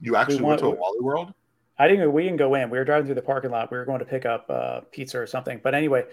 You 0.00 0.16
actually 0.16 0.42
went 0.42 0.60
to 0.60 0.66
a 0.66 0.70
Wally 0.70 1.00
World? 1.00 1.32
I 1.78 1.88
didn't. 1.88 2.12
We 2.12 2.24
didn't 2.24 2.36
go 2.36 2.54
in. 2.54 2.68
We 2.68 2.76
were 2.76 2.84
driving 2.84 3.06
through 3.06 3.14
the 3.14 3.22
parking 3.22 3.50
lot. 3.50 3.70
We 3.70 3.78
were 3.78 3.86
going 3.86 4.00
to 4.00 4.04
pick 4.04 4.26
up 4.26 4.44
uh, 4.50 4.80
pizza 4.92 5.18
or 5.18 5.26
something. 5.26 5.60
But 5.62 5.74
anyway, 5.74 6.04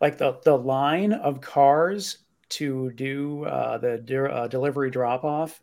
like 0.00 0.18
the 0.18 0.38
the 0.44 0.56
line 0.56 1.12
of 1.12 1.40
cars 1.40 2.18
to 2.50 2.90
do 2.92 3.44
uh, 3.44 3.78
the 3.78 3.98
de- 3.98 4.30
uh, 4.32 4.46
delivery 4.48 4.90
drop 4.90 5.24
off, 5.24 5.62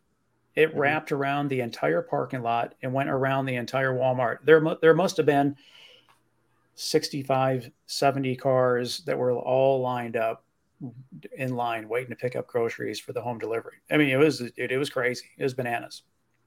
it 0.55 0.73
Mhm. 0.73 0.77
wrapped 0.79 1.11
around 1.11 1.47
the 1.47 1.61
entire 1.61 2.01
parking 2.01 2.41
lot 2.41 2.75
and 2.81 2.93
went 2.93 3.09
around 3.09 3.45
the 3.45 3.55
entire 3.55 3.93
Walmart. 3.93 4.39
There 4.43 4.59
mu- 4.61 4.75
there 4.81 4.93
must 4.93 5.17
have 5.17 5.25
been 5.25 5.55
65, 6.75 7.71
70 7.85 8.35
cars 8.35 8.99
that 9.05 9.17
were 9.17 9.31
all 9.33 9.81
lined 9.81 10.15
up 10.17 10.43
in 11.37 11.55
line 11.55 11.87
waiting 11.87 12.09
to 12.09 12.15
pick 12.15 12.35
up 12.35 12.47
groceries 12.47 12.99
for 12.99 13.13
the 13.13 13.21
home 13.21 13.37
delivery. 13.37 13.77
I 13.91 13.97
mean, 13.97 14.09
it 14.09 14.17
was 14.17 14.41
it, 14.41 14.53
it 14.71 14.77
was 14.77 14.89
crazy. 14.89 15.25
It 15.37 15.43
was 15.43 15.53
bananas. 15.53 16.03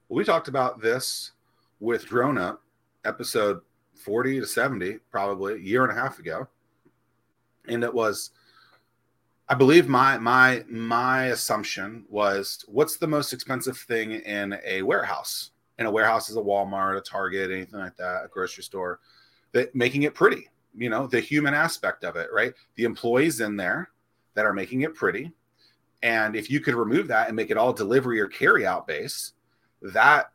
We 0.08 0.24
talked 0.24 0.48
about 0.48 0.80
this 0.80 1.32
with 1.80 2.06
DroneUp, 2.06 2.58
episode 3.04 3.60
40 3.94 4.40
to 4.40 4.46
70, 4.46 4.98
probably 5.10 5.54
a 5.54 5.58
year 5.58 5.82
and 5.84 5.92
a 5.96 6.00
half 6.00 6.18
ago. 6.18 6.48
And 7.68 7.84
it 7.84 7.92
was, 7.92 8.30
I 9.48 9.54
believe 9.54 9.88
my 9.88 10.18
my 10.18 10.64
my 10.68 11.26
assumption 11.26 12.04
was 12.08 12.64
what's 12.68 12.96
the 12.96 13.06
most 13.06 13.32
expensive 13.32 13.78
thing 13.78 14.12
in 14.12 14.58
a 14.64 14.82
warehouse? 14.82 15.50
In 15.78 15.86
a 15.86 15.90
warehouse 15.90 16.30
is 16.30 16.36
a 16.36 16.40
Walmart, 16.40 16.96
a 16.96 17.00
Target, 17.00 17.50
anything 17.50 17.78
like 17.78 17.96
that, 17.96 18.24
a 18.24 18.28
grocery 18.28 18.64
store, 18.64 19.00
that 19.52 19.74
making 19.74 20.02
it 20.02 20.14
pretty, 20.14 20.48
you 20.76 20.90
know, 20.90 21.06
the 21.06 21.20
human 21.20 21.54
aspect 21.54 22.02
of 22.02 22.16
it, 22.16 22.28
right? 22.32 22.54
The 22.76 22.84
employees 22.84 23.40
in 23.40 23.56
there 23.56 23.90
that 24.34 24.46
are 24.46 24.54
making 24.54 24.82
it 24.82 24.94
pretty. 24.94 25.32
And 26.02 26.34
if 26.36 26.50
you 26.50 26.60
could 26.60 26.74
remove 26.74 27.08
that 27.08 27.28
and 27.28 27.36
make 27.36 27.50
it 27.50 27.56
all 27.56 27.72
delivery 27.72 28.20
or 28.20 28.26
carry 28.26 28.66
out 28.66 28.86
base, 28.86 29.32
that 29.82 30.30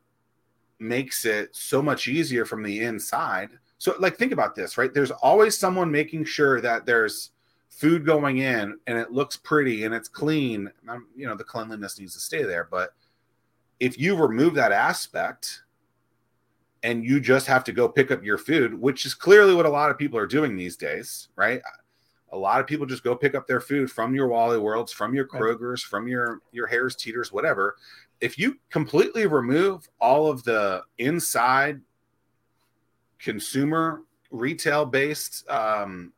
makes 0.80 1.26
it 1.26 1.56
so 1.56 1.82
much 1.82 2.08
easier 2.08 2.46
from 2.46 2.64
the 2.64 2.82
inside 2.82 3.50
So, 3.82 3.96
like, 3.98 4.16
think 4.16 4.32
about 4.32 4.54
this, 4.54 4.78
right? 4.78 4.94
There's 4.94 5.10
always 5.10 5.58
someone 5.58 5.92
making 5.92 6.26
sure 6.26 6.62
that 6.62 6.86
there's 6.86 7.32
food 7.72 8.06
going 8.06 8.38
in 8.38 8.78
and 8.86 8.96
it 8.96 9.12
looks 9.12 9.38
pretty 9.38 9.86
and 9.86 9.92
it's 9.96 10.08
clean. 10.08 10.70
Um, 10.88 11.08
you 11.16 11.26
know, 11.26 11.34
the 11.34 11.44
cleanliness 11.44 12.00
needs 12.00 12.14
to 12.14 12.20
stay 12.20 12.44
there. 12.44 12.68
But 12.70 12.94
if 13.80 13.98
you 13.98 14.16
remove 14.16 14.54
that 14.54 14.72
aspect 14.72 15.64
and 16.84 17.04
you 17.04 17.20
just 17.20 17.48
have 17.48 17.64
to 17.64 17.72
go 17.72 17.90
pick 17.90 18.12
up 18.12 18.24
your 18.24 18.38
food, 18.38 18.80
which 18.80 19.04
is 19.08 19.16
clearly 19.16 19.56
what 19.56 19.66
a 19.66 19.70
lot 19.70 19.90
of 19.90 19.98
people 19.98 20.20
are 20.20 20.28
doing 20.28 20.56
these 20.56 20.78
days, 20.78 21.30
right? 21.36 21.60
A 22.34 22.38
lot 22.38 22.62
of 22.62 22.68
people 22.68 22.86
just 22.86 23.04
go 23.04 23.16
pick 23.16 23.34
up 23.34 23.48
their 23.48 23.62
food 23.62 23.90
from 23.90 24.14
your 24.14 24.28
Wally 24.28 24.60
Worlds, 24.60 24.94
from 24.94 25.16
your 25.16 25.26
Kroger's, 25.26 25.82
from 25.82 26.08
your 26.08 26.42
your 26.52 26.68
Harris 26.68 26.96
Teeters, 26.96 27.32
whatever. 27.32 27.78
If 28.20 28.38
you 28.38 28.60
completely 28.70 29.26
remove 29.26 29.90
all 30.00 30.30
of 30.30 30.44
the 30.44 30.84
inside 31.00 31.82
consumer 33.24 34.01
retail 34.32 34.86
based 34.86 35.47
um, 35.49 36.13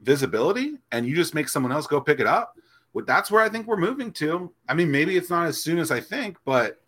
visibility 0.00 0.78
and 0.90 1.06
you 1.06 1.14
just 1.14 1.34
make 1.34 1.48
someone 1.48 1.72
else 1.72 1.86
go 1.86 2.00
pick 2.00 2.20
it 2.20 2.26
up 2.26 2.54
that's 3.06 3.30
where 3.30 3.42
i 3.42 3.48
think 3.48 3.66
we're 3.66 3.76
moving 3.76 4.12
to. 4.12 4.52
I 4.68 4.74
mean 4.74 4.90
maybe 4.90 5.16
it's 5.16 5.30
not 5.30 5.46
as 5.46 5.62
soon 5.62 5.78
as 5.78 5.90
i 5.90 5.98
think 5.98 6.36
but 6.44 6.80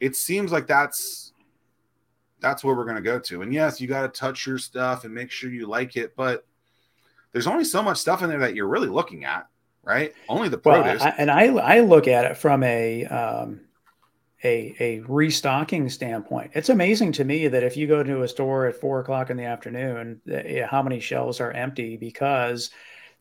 it 0.00 0.14
seems 0.14 0.52
like 0.52 0.66
that's 0.66 1.32
that's 2.40 2.62
where 2.62 2.74
we're 2.74 2.84
going 2.84 2.96
to 2.96 3.02
go 3.02 3.18
to. 3.18 3.40
And 3.40 3.52
yes 3.52 3.80
you 3.80 3.88
got 3.88 4.02
to 4.02 4.08
touch 4.08 4.46
your 4.46 4.58
stuff 4.58 5.04
and 5.04 5.14
make 5.14 5.30
sure 5.30 5.50
you 5.50 5.66
like 5.66 5.96
it 5.96 6.14
but 6.14 6.44
there's 7.32 7.46
only 7.46 7.64
so 7.64 7.82
much 7.82 7.98
stuff 7.98 8.22
in 8.22 8.28
there 8.28 8.38
that 8.40 8.54
you're 8.54 8.68
really 8.68 8.88
looking 8.88 9.24
at 9.24 9.48
right? 9.86 10.12
Only 10.28 10.48
the 10.48 10.58
produce. 10.58 11.00
Well, 11.00 11.12
I, 11.16 11.22
and 11.22 11.30
i 11.30 11.44
i 11.44 11.80
look 11.80 12.08
at 12.08 12.24
it 12.24 12.36
from 12.36 12.62
a 12.64 13.04
um 13.06 13.60
a, 14.44 14.74
a 14.80 15.00
restocking 15.00 15.88
standpoint. 15.88 16.50
It's 16.54 16.68
amazing 16.68 17.12
to 17.12 17.24
me 17.24 17.48
that 17.48 17.62
if 17.62 17.76
you 17.76 17.86
go 17.86 18.02
to 18.02 18.22
a 18.22 18.28
store 18.28 18.66
at 18.66 18.76
four 18.76 19.00
o'clock 19.00 19.30
in 19.30 19.36
the 19.36 19.44
afternoon, 19.44 20.20
how 20.68 20.82
many 20.82 21.00
shelves 21.00 21.40
are 21.40 21.52
empty 21.52 21.96
because 21.96 22.70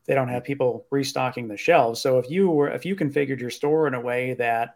they 0.05 0.13
don't 0.13 0.30
have 0.30 0.43
people 0.43 0.86
restocking 0.91 1.47
the 1.47 1.57
shelves. 1.57 2.01
So 2.01 2.20
if 2.20 2.30
you 2.30 2.49
were 2.49 2.70
if 2.70 2.86
you 2.86 2.95
configured 2.95 3.39
your 3.39 3.49
store 3.49 3.88
in 3.88 3.93
a 3.93 4.01
way 4.01 4.34
that 4.36 4.76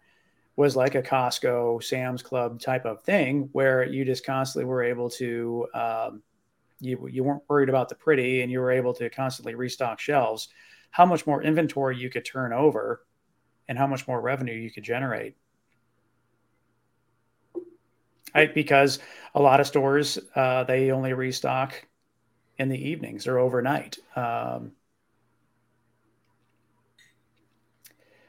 was 0.56 0.76
like 0.76 0.96
a 0.96 1.02
Costco, 1.02 1.84
Sam's 1.84 2.22
Club 2.22 2.60
type 2.60 2.86
of 2.86 3.02
thing, 3.04 3.50
where 3.52 3.84
you 3.84 4.04
just 4.04 4.26
constantly 4.26 4.66
were 4.66 4.84
able 4.84 5.10
to 5.12 5.68
um, 5.74 6.24
you 6.80 7.08
you 7.12 7.24
weren't 7.24 7.44
worried 7.48 7.70
about 7.70 7.90
the 7.90 7.96
pretty 7.96 8.42
and 8.42 8.52
you 8.52 8.60
were 8.60 8.72
able 8.72 8.94
to 8.94 9.10
constantly 9.10 9.56
restock 9.56 10.00
shelves, 10.00 10.48
how 10.92 11.06
much 11.06 11.28
more 11.28 11.44
inventory 11.44 11.98
you 11.98 12.10
could 12.10 12.26
turn 12.26 12.54
over 12.54 13.06
and 13.68 13.78
how 13.78 13.88
much 13.88 14.08
more 14.08 14.20
revenue 14.20 14.54
you 14.54 14.72
could 14.72 14.84
generate 14.84 15.36
right? 18.34 18.54
Because 18.54 19.00
a 19.36 19.42
lot 19.42 19.60
of 19.60 19.68
stores 19.68 20.20
uh, 20.36 20.64
they 20.64 20.92
only 20.92 21.14
restock 21.14 21.86
in 22.58 22.70
the 22.70 22.90
evenings 22.90 23.28
or 23.28 23.40
overnight. 23.40 23.98
Um, 24.16 24.74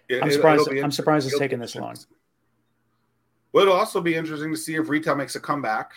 it, 0.09 0.23
I'm 0.23 0.31
surprised. 0.31 0.69
I'm 0.69 0.91
surprised 0.91 1.27
it's 1.29 1.39
taken 1.39 1.61
this 1.61 1.75
long. 1.75 1.97
Well, 3.53 3.63
it'll 3.65 3.77
also 3.77 4.01
be 4.01 4.15
interesting 4.15 4.53
to 4.53 4.57
see 4.57 4.77
if 4.77 4.89
retail 4.89 5.17
makes 5.17 5.35
a 5.35 5.41
comeback 5.41 5.93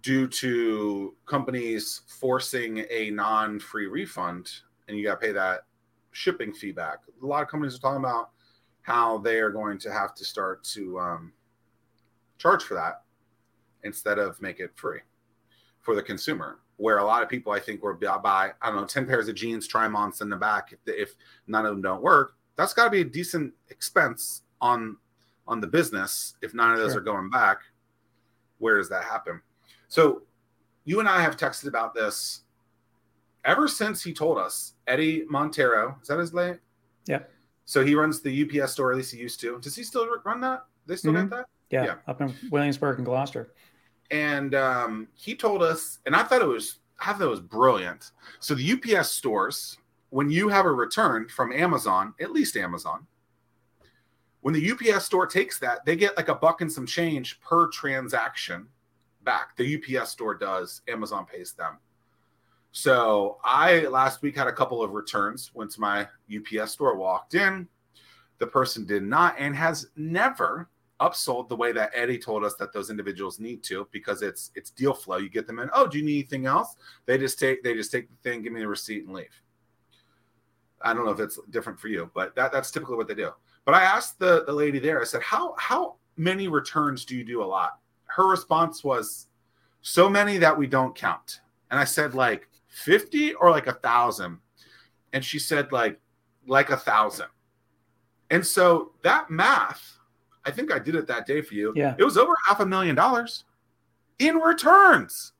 due 0.00 0.26
to 0.28 1.14
companies 1.26 2.02
forcing 2.06 2.84
a 2.90 3.10
non-free 3.10 3.86
refund, 3.86 4.50
and 4.88 4.96
you 4.96 5.04
got 5.04 5.20
to 5.20 5.26
pay 5.26 5.32
that 5.32 5.62
shipping 6.12 6.52
fee 6.52 6.72
back. 6.72 7.00
A 7.22 7.26
lot 7.26 7.42
of 7.42 7.48
companies 7.48 7.76
are 7.76 7.80
talking 7.80 8.02
about 8.02 8.30
how 8.82 9.18
they 9.18 9.40
are 9.40 9.50
going 9.50 9.78
to 9.78 9.92
have 9.92 10.14
to 10.14 10.24
start 10.24 10.64
to 10.64 10.98
um, 10.98 11.32
charge 12.38 12.62
for 12.62 12.74
that 12.74 13.02
instead 13.84 14.18
of 14.18 14.40
make 14.40 14.60
it 14.60 14.72
free 14.74 15.00
for 15.80 15.94
the 15.94 16.02
consumer. 16.02 16.58
Where 16.78 16.98
a 16.98 17.04
lot 17.04 17.22
of 17.22 17.30
people, 17.30 17.52
I 17.52 17.60
think, 17.60 17.82
will 17.82 17.94
buy, 17.94 18.52
I 18.60 18.66
don't 18.66 18.76
know, 18.76 18.86
10 18.86 19.06
pairs 19.06 19.28
of 19.28 19.34
jeans, 19.34 19.66
try 19.66 19.84
them 19.84 19.96
on, 19.96 20.12
send 20.12 20.30
them 20.30 20.38
back. 20.38 20.72
If, 20.72 20.80
if 20.86 21.14
none 21.46 21.64
of 21.64 21.72
them 21.72 21.80
don't 21.80 22.02
work, 22.02 22.34
that's 22.56 22.74
got 22.74 22.84
to 22.84 22.90
be 22.90 23.00
a 23.00 23.04
decent 23.04 23.54
expense 23.70 24.42
on 24.60 24.96
on 25.48 25.60
the 25.60 25.66
business. 25.66 26.34
If 26.42 26.54
none 26.54 26.72
of 26.72 26.78
those 26.78 26.92
sure. 26.92 27.00
are 27.00 27.04
going 27.04 27.30
back, 27.30 27.58
where 28.58 28.78
does 28.78 28.88
that 28.88 29.04
happen? 29.04 29.40
So 29.88 30.22
you 30.84 31.00
and 31.00 31.08
I 31.08 31.20
have 31.20 31.36
texted 31.36 31.68
about 31.68 31.94
this 31.94 32.42
ever 33.44 33.68
since 33.68 34.02
he 34.02 34.12
told 34.12 34.38
us. 34.38 34.74
Eddie 34.86 35.24
Montero, 35.28 35.96
is 36.02 36.08
that 36.08 36.18
his 36.18 36.34
name? 36.34 36.58
Yeah. 37.06 37.20
So 37.64 37.84
he 37.84 37.94
runs 37.94 38.20
the 38.20 38.62
UPS 38.62 38.72
store, 38.72 38.92
at 38.92 38.96
least 38.96 39.12
he 39.12 39.20
used 39.20 39.40
to. 39.40 39.58
Does 39.60 39.76
he 39.76 39.82
still 39.82 40.06
run 40.24 40.40
that? 40.40 40.64
They 40.86 40.96
still 40.96 41.12
mm-hmm. 41.12 41.28
get 41.28 41.36
that? 41.38 41.46
Yeah, 41.70 41.84
yeah, 41.84 41.94
up 42.06 42.20
in 42.20 42.34
Williamsburg 42.50 42.98
and 42.98 43.06
Gloucester. 43.06 43.52
And 44.10 44.54
um, 44.54 45.08
he 45.14 45.34
told 45.34 45.62
us, 45.62 45.98
and 46.06 46.14
I 46.14 46.22
thought 46.22 46.42
it 46.42 46.46
was, 46.46 46.78
I 47.00 47.12
thought 47.12 47.22
it 47.22 47.28
was 47.28 47.40
brilliant. 47.40 48.12
So 48.38 48.54
the 48.54 48.72
UPS 48.72 49.10
stores, 49.10 49.78
when 50.10 50.30
you 50.30 50.48
have 50.48 50.64
a 50.64 50.72
return 50.72 51.28
from 51.28 51.52
Amazon, 51.52 52.14
at 52.20 52.30
least 52.30 52.56
Amazon, 52.56 53.06
when 54.42 54.54
the 54.54 54.70
UPS 54.70 55.04
store 55.04 55.26
takes 55.26 55.58
that, 55.58 55.84
they 55.84 55.96
get 55.96 56.16
like 56.16 56.28
a 56.28 56.34
buck 56.34 56.60
and 56.60 56.70
some 56.70 56.86
change 56.86 57.40
per 57.40 57.66
transaction 57.68 58.68
back. 59.24 59.56
The 59.56 59.76
UPS 59.76 60.10
store 60.10 60.36
does, 60.36 60.82
Amazon 60.86 61.26
pays 61.26 61.52
them. 61.52 61.78
So 62.70 63.38
I 63.42 63.86
last 63.86 64.22
week 64.22 64.36
had 64.36 64.46
a 64.46 64.52
couple 64.52 64.82
of 64.82 64.92
returns. 64.92 65.50
Went 65.54 65.70
to 65.72 65.80
my 65.80 66.06
UPS 66.34 66.72
store, 66.72 66.96
walked 66.96 67.34
in. 67.34 67.66
The 68.38 68.46
person 68.46 68.84
did 68.84 69.02
not 69.02 69.34
and 69.38 69.56
has 69.56 69.88
never 69.96 70.68
upsold 71.00 71.48
the 71.48 71.56
way 71.56 71.72
that 71.72 71.90
Eddie 71.94 72.18
told 72.18 72.44
us 72.44 72.54
that 72.54 72.72
those 72.72 72.90
individuals 72.90 73.38
need 73.38 73.62
to 73.64 73.86
because 73.92 74.22
it's 74.22 74.50
it's 74.54 74.70
deal 74.70 74.94
flow. 74.94 75.16
You 75.18 75.28
get 75.28 75.46
them 75.46 75.58
in. 75.58 75.70
Oh, 75.72 75.86
do 75.86 75.98
you 75.98 76.04
need 76.04 76.18
anything 76.18 76.46
else? 76.46 76.76
They 77.04 77.18
just 77.18 77.38
take 77.38 77.62
they 77.62 77.74
just 77.74 77.92
take 77.92 78.08
the 78.08 78.16
thing, 78.28 78.42
give 78.42 78.52
me 78.52 78.60
the 78.60 78.68
receipt, 78.68 79.04
and 79.04 79.14
leave. 79.14 79.42
I 80.82 80.92
don't 80.92 81.04
know 81.04 81.10
if 81.10 81.20
it's 81.20 81.38
different 81.50 81.80
for 81.80 81.88
you, 81.88 82.10
but 82.14 82.34
that, 82.36 82.52
that's 82.52 82.70
typically 82.70 82.96
what 82.96 83.08
they 83.08 83.14
do. 83.14 83.30
But 83.64 83.74
I 83.74 83.82
asked 83.82 84.18
the, 84.18 84.44
the 84.44 84.52
lady 84.52 84.78
there, 84.78 85.00
I 85.00 85.04
said, 85.04 85.22
How 85.22 85.54
how 85.58 85.96
many 86.16 86.48
returns 86.48 87.04
do 87.04 87.16
you 87.16 87.24
do 87.24 87.42
a 87.42 87.44
lot? 87.44 87.78
Her 88.06 88.28
response 88.28 88.84
was 88.84 89.26
so 89.82 90.08
many 90.08 90.38
that 90.38 90.56
we 90.56 90.66
don't 90.66 90.94
count. 90.94 91.40
And 91.70 91.78
I 91.78 91.84
said, 91.84 92.14
like 92.14 92.48
50 92.68 93.34
or 93.34 93.50
like 93.50 93.66
a 93.66 93.72
thousand. 93.72 94.38
And 95.12 95.24
she 95.24 95.38
said, 95.38 95.72
like, 95.72 95.98
like 96.46 96.70
a 96.70 96.76
thousand. 96.76 97.26
And 98.30 98.44
so 98.44 98.92
that 99.02 99.30
math 99.30 99.95
I 100.46 100.50
think 100.52 100.72
I 100.72 100.78
did 100.78 100.94
it 100.94 101.06
that 101.08 101.26
day 101.26 101.42
for 101.42 101.54
you. 101.54 101.72
Yeah. 101.76 101.94
It 101.98 102.04
was 102.04 102.16
over 102.16 102.32
half 102.46 102.60
a 102.60 102.66
million 102.66 102.94
dollars 102.94 103.44
in 104.18 104.36
returns. 104.36 105.32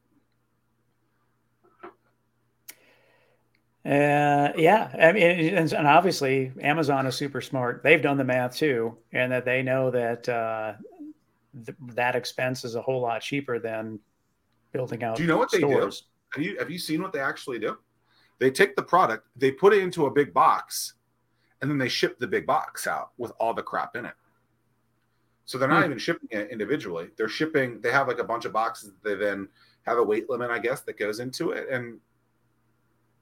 Uh, 3.84 4.50
yeah, 4.56 4.90
I 5.00 5.12
mean, 5.12 5.54
and, 5.54 5.72
and, 5.72 5.86
obviously 5.86 6.50
Amazon 6.60 7.06
is 7.06 7.14
super 7.14 7.40
smart. 7.40 7.84
They've 7.84 8.02
done 8.02 8.16
the 8.18 8.24
math 8.24 8.56
too, 8.56 8.98
and 9.12 9.30
that 9.30 9.44
they 9.44 9.62
know 9.62 9.92
that 9.92 10.28
uh, 10.28 10.72
th- 11.64 11.78
that 11.94 12.16
expense 12.16 12.64
is 12.64 12.74
a 12.74 12.82
whole 12.82 13.00
lot 13.00 13.22
cheaper 13.22 13.60
than 13.60 14.00
building 14.72 15.04
out. 15.04 15.16
Do 15.16 15.22
you 15.22 15.28
know 15.28 15.36
what 15.38 15.52
stores. 15.52 16.02
they 16.34 16.42
do? 16.42 16.46
Have 16.46 16.52
you 16.52 16.58
have 16.58 16.68
you 16.68 16.80
seen 16.80 17.00
what 17.00 17.12
they 17.12 17.20
actually 17.20 17.60
do? 17.60 17.78
They 18.40 18.50
take 18.50 18.74
the 18.74 18.82
product, 18.82 19.28
they 19.36 19.52
put 19.52 19.72
it 19.72 19.84
into 19.84 20.06
a 20.06 20.10
big 20.10 20.34
box, 20.34 20.94
and 21.62 21.70
then 21.70 21.78
they 21.78 21.88
ship 21.88 22.18
the 22.18 22.26
big 22.26 22.44
box 22.44 22.88
out 22.88 23.10
with 23.18 23.30
all 23.38 23.54
the 23.54 23.62
crap 23.62 23.94
in 23.94 24.04
it. 24.04 24.14
So 25.46 25.58
they're 25.58 25.68
not 25.68 25.84
hmm. 25.84 25.86
even 25.86 25.98
shipping 25.98 26.28
it 26.32 26.50
individually. 26.50 27.08
They're 27.16 27.28
shipping. 27.28 27.80
They 27.80 27.92
have 27.92 28.08
like 28.08 28.18
a 28.18 28.24
bunch 28.24 28.44
of 28.44 28.52
boxes. 28.52 28.92
That 29.02 29.18
They 29.18 29.24
then 29.24 29.48
have 29.86 29.96
a 29.98 30.02
weight 30.02 30.28
limit, 30.28 30.50
I 30.50 30.58
guess, 30.58 30.82
that 30.82 30.98
goes 30.98 31.20
into 31.20 31.52
it, 31.52 31.68
and 31.70 31.98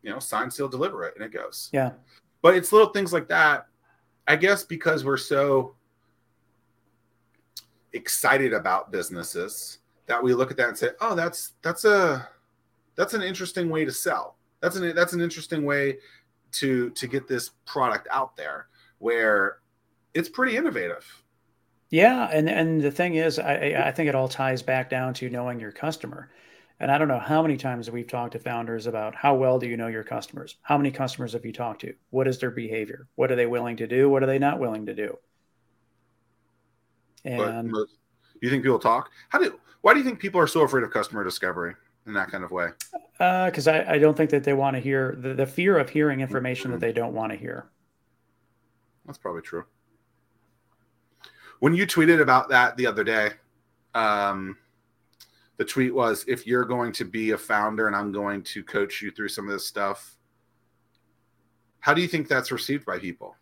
you 0.02 0.10
know, 0.10 0.18
sign, 0.18 0.50
seal, 0.50 0.68
deliver 0.68 1.04
it, 1.04 1.14
and 1.16 1.24
it 1.24 1.32
goes. 1.32 1.70
Yeah. 1.72 1.92
But 2.42 2.56
it's 2.56 2.72
little 2.72 2.90
things 2.90 3.12
like 3.12 3.28
that. 3.28 3.66
I 4.26 4.36
guess 4.36 4.64
because 4.64 5.04
we're 5.04 5.18
so 5.18 5.76
excited 7.92 8.52
about 8.52 8.90
businesses 8.90 9.78
that 10.06 10.22
we 10.22 10.34
look 10.34 10.50
at 10.50 10.56
that 10.56 10.68
and 10.68 10.78
say, 10.78 10.90
"Oh, 11.00 11.14
that's 11.14 11.52
that's 11.60 11.84
a 11.84 12.26
that's 12.96 13.12
an 13.12 13.22
interesting 13.22 13.68
way 13.68 13.84
to 13.84 13.92
sell. 13.92 14.36
That's 14.60 14.76
an 14.76 14.94
that's 14.94 15.12
an 15.12 15.20
interesting 15.20 15.64
way 15.64 15.98
to 16.52 16.88
to 16.90 17.06
get 17.06 17.28
this 17.28 17.50
product 17.66 18.08
out 18.10 18.34
there 18.36 18.68
where 18.98 19.58
it's 20.14 20.30
pretty 20.30 20.56
innovative." 20.56 21.06
Yeah, 21.94 22.28
and 22.32 22.50
and 22.50 22.82
the 22.82 22.90
thing 22.90 23.14
is, 23.14 23.38
I 23.38 23.84
I 23.86 23.92
think 23.92 24.08
it 24.08 24.16
all 24.16 24.26
ties 24.26 24.62
back 24.62 24.90
down 24.90 25.14
to 25.14 25.30
knowing 25.30 25.60
your 25.60 25.70
customer. 25.70 26.28
And 26.80 26.90
I 26.90 26.98
don't 26.98 27.06
know 27.06 27.20
how 27.20 27.40
many 27.40 27.56
times 27.56 27.88
we've 27.88 28.08
talked 28.08 28.32
to 28.32 28.40
founders 28.40 28.88
about 28.88 29.14
how 29.14 29.36
well 29.36 29.60
do 29.60 29.68
you 29.68 29.76
know 29.76 29.86
your 29.86 30.02
customers? 30.02 30.56
How 30.62 30.76
many 30.76 30.90
customers 30.90 31.34
have 31.34 31.46
you 31.46 31.52
talked 31.52 31.82
to? 31.82 31.94
What 32.10 32.26
is 32.26 32.40
their 32.40 32.50
behavior? 32.50 33.06
What 33.14 33.30
are 33.30 33.36
they 33.36 33.46
willing 33.46 33.76
to 33.76 33.86
do? 33.86 34.10
What 34.10 34.24
are 34.24 34.26
they 34.26 34.40
not 34.40 34.58
willing 34.58 34.86
to 34.86 34.94
do? 34.94 35.16
And 37.24 37.70
but, 37.70 37.86
you 38.42 38.50
think 38.50 38.64
people 38.64 38.80
talk? 38.80 39.12
How 39.28 39.38
do? 39.38 39.60
Why 39.82 39.92
do 39.92 40.00
you 40.00 40.04
think 40.04 40.18
people 40.18 40.40
are 40.40 40.48
so 40.48 40.62
afraid 40.62 40.82
of 40.82 40.90
customer 40.90 41.22
discovery 41.22 41.76
in 42.08 42.12
that 42.14 42.28
kind 42.28 42.42
of 42.42 42.50
way? 42.50 42.70
Because 43.18 43.68
uh, 43.68 43.84
I, 43.86 43.92
I 43.92 43.98
don't 44.00 44.16
think 44.16 44.30
that 44.30 44.42
they 44.42 44.52
want 44.52 44.74
to 44.74 44.80
hear 44.80 45.16
the, 45.16 45.34
the 45.34 45.46
fear 45.46 45.78
of 45.78 45.90
hearing 45.90 46.22
information 46.22 46.72
that 46.72 46.80
they 46.80 46.92
don't 46.92 47.14
want 47.14 47.30
to 47.30 47.38
hear. 47.38 47.66
That's 49.06 49.16
probably 49.18 49.42
true 49.42 49.64
when 51.64 51.72
you 51.72 51.86
tweeted 51.86 52.20
about 52.20 52.50
that 52.50 52.76
the 52.76 52.86
other 52.86 53.02
day, 53.02 53.30
um, 53.94 54.54
the 55.56 55.64
tweet 55.64 55.94
was 55.94 56.22
if 56.28 56.46
you're 56.46 56.66
going 56.66 56.92
to 56.92 57.06
be 57.06 57.30
a 57.30 57.38
founder 57.38 57.86
and 57.86 57.96
I'm 57.96 58.12
going 58.12 58.42
to 58.42 58.62
coach 58.62 59.00
you 59.00 59.10
through 59.10 59.30
some 59.30 59.46
of 59.46 59.52
this 59.54 59.66
stuff, 59.66 60.18
how 61.80 61.94
do 61.94 62.02
you 62.02 62.06
think 62.06 62.28
that's 62.28 62.52
received 62.52 62.84
by 62.84 62.98
people? 62.98 63.34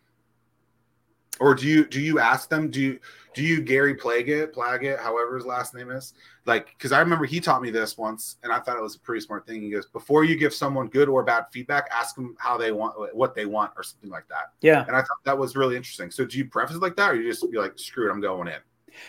Or 1.39 1.55
do 1.55 1.67
you 1.67 1.85
do 1.85 1.99
you 1.99 2.19
ask 2.19 2.49
them, 2.49 2.69
do 2.69 2.79
you 2.79 2.99
do 3.33 3.43
you 3.43 3.61
Gary 3.61 3.95
Plaggett, 3.95 4.53
Plaggett, 4.53 4.99
however 4.99 5.35
his 5.35 5.45
last 5.45 5.73
name 5.73 5.89
is? 5.89 6.13
Like, 6.45 6.67
because 6.77 6.91
I 6.91 6.99
remember 6.99 7.25
he 7.25 7.39
taught 7.39 7.61
me 7.61 7.71
this 7.71 7.97
once 7.97 8.37
and 8.43 8.51
I 8.51 8.59
thought 8.59 8.77
it 8.77 8.83
was 8.83 8.95
a 8.95 8.99
pretty 8.99 9.21
smart 9.21 9.47
thing. 9.47 9.61
He 9.61 9.71
goes, 9.71 9.87
before 9.87 10.23
you 10.23 10.35
give 10.35 10.53
someone 10.53 10.87
good 10.87 11.09
or 11.09 11.23
bad 11.23 11.45
feedback, 11.51 11.89
ask 11.91 12.15
them 12.15 12.35
how 12.37 12.57
they 12.57 12.71
want 12.71 13.15
what 13.15 13.33
they 13.33 13.45
want 13.45 13.71
or 13.75 13.83
something 13.83 14.09
like 14.09 14.27
that. 14.27 14.51
Yeah. 14.61 14.85
And 14.87 14.95
I 14.95 14.99
thought 14.99 15.23
that 15.25 15.37
was 15.37 15.55
really 15.55 15.75
interesting. 15.75 16.11
So 16.11 16.25
do 16.25 16.37
you 16.37 16.45
preface 16.45 16.75
it 16.75 16.81
like 16.81 16.95
that 16.97 17.11
or 17.11 17.15
you 17.15 17.29
just 17.29 17.49
be 17.49 17.57
like, 17.57 17.79
screw 17.79 18.09
it, 18.09 18.11
I'm 18.11 18.21
going 18.21 18.47
in? 18.47 18.59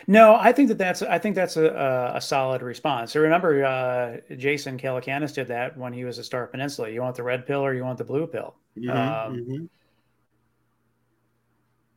No, 0.06 0.36
I 0.36 0.52
think 0.52 0.68
that 0.68 0.78
that's 0.78 1.02
I 1.02 1.18
think 1.18 1.34
that's 1.34 1.58
a, 1.58 2.12
a, 2.14 2.20
solid 2.20 2.62
response. 2.62 3.12
So 3.12 3.20
remember, 3.20 3.64
uh, 3.64 4.34
Jason 4.36 4.78
Calacanis 4.78 5.34
did 5.34 5.48
that 5.48 5.76
when 5.76 5.92
he 5.92 6.04
was 6.04 6.16
a 6.16 6.24
Start 6.24 6.50
Peninsula. 6.52 6.88
You 6.88 7.02
want 7.02 7.16
the 7.16 7.22
red 7.22 7.46
pill 7.46 7.60
or 7.60 7.74
you 7.74 7.84
want 7.84 7.98
the 7.98 8.04
blue 8.04 8.26
pill? 8.26 8.54
Mm-hmm, 8.78 8.90
um, 8.90 9.36
mm-hmm. 9.36 9.64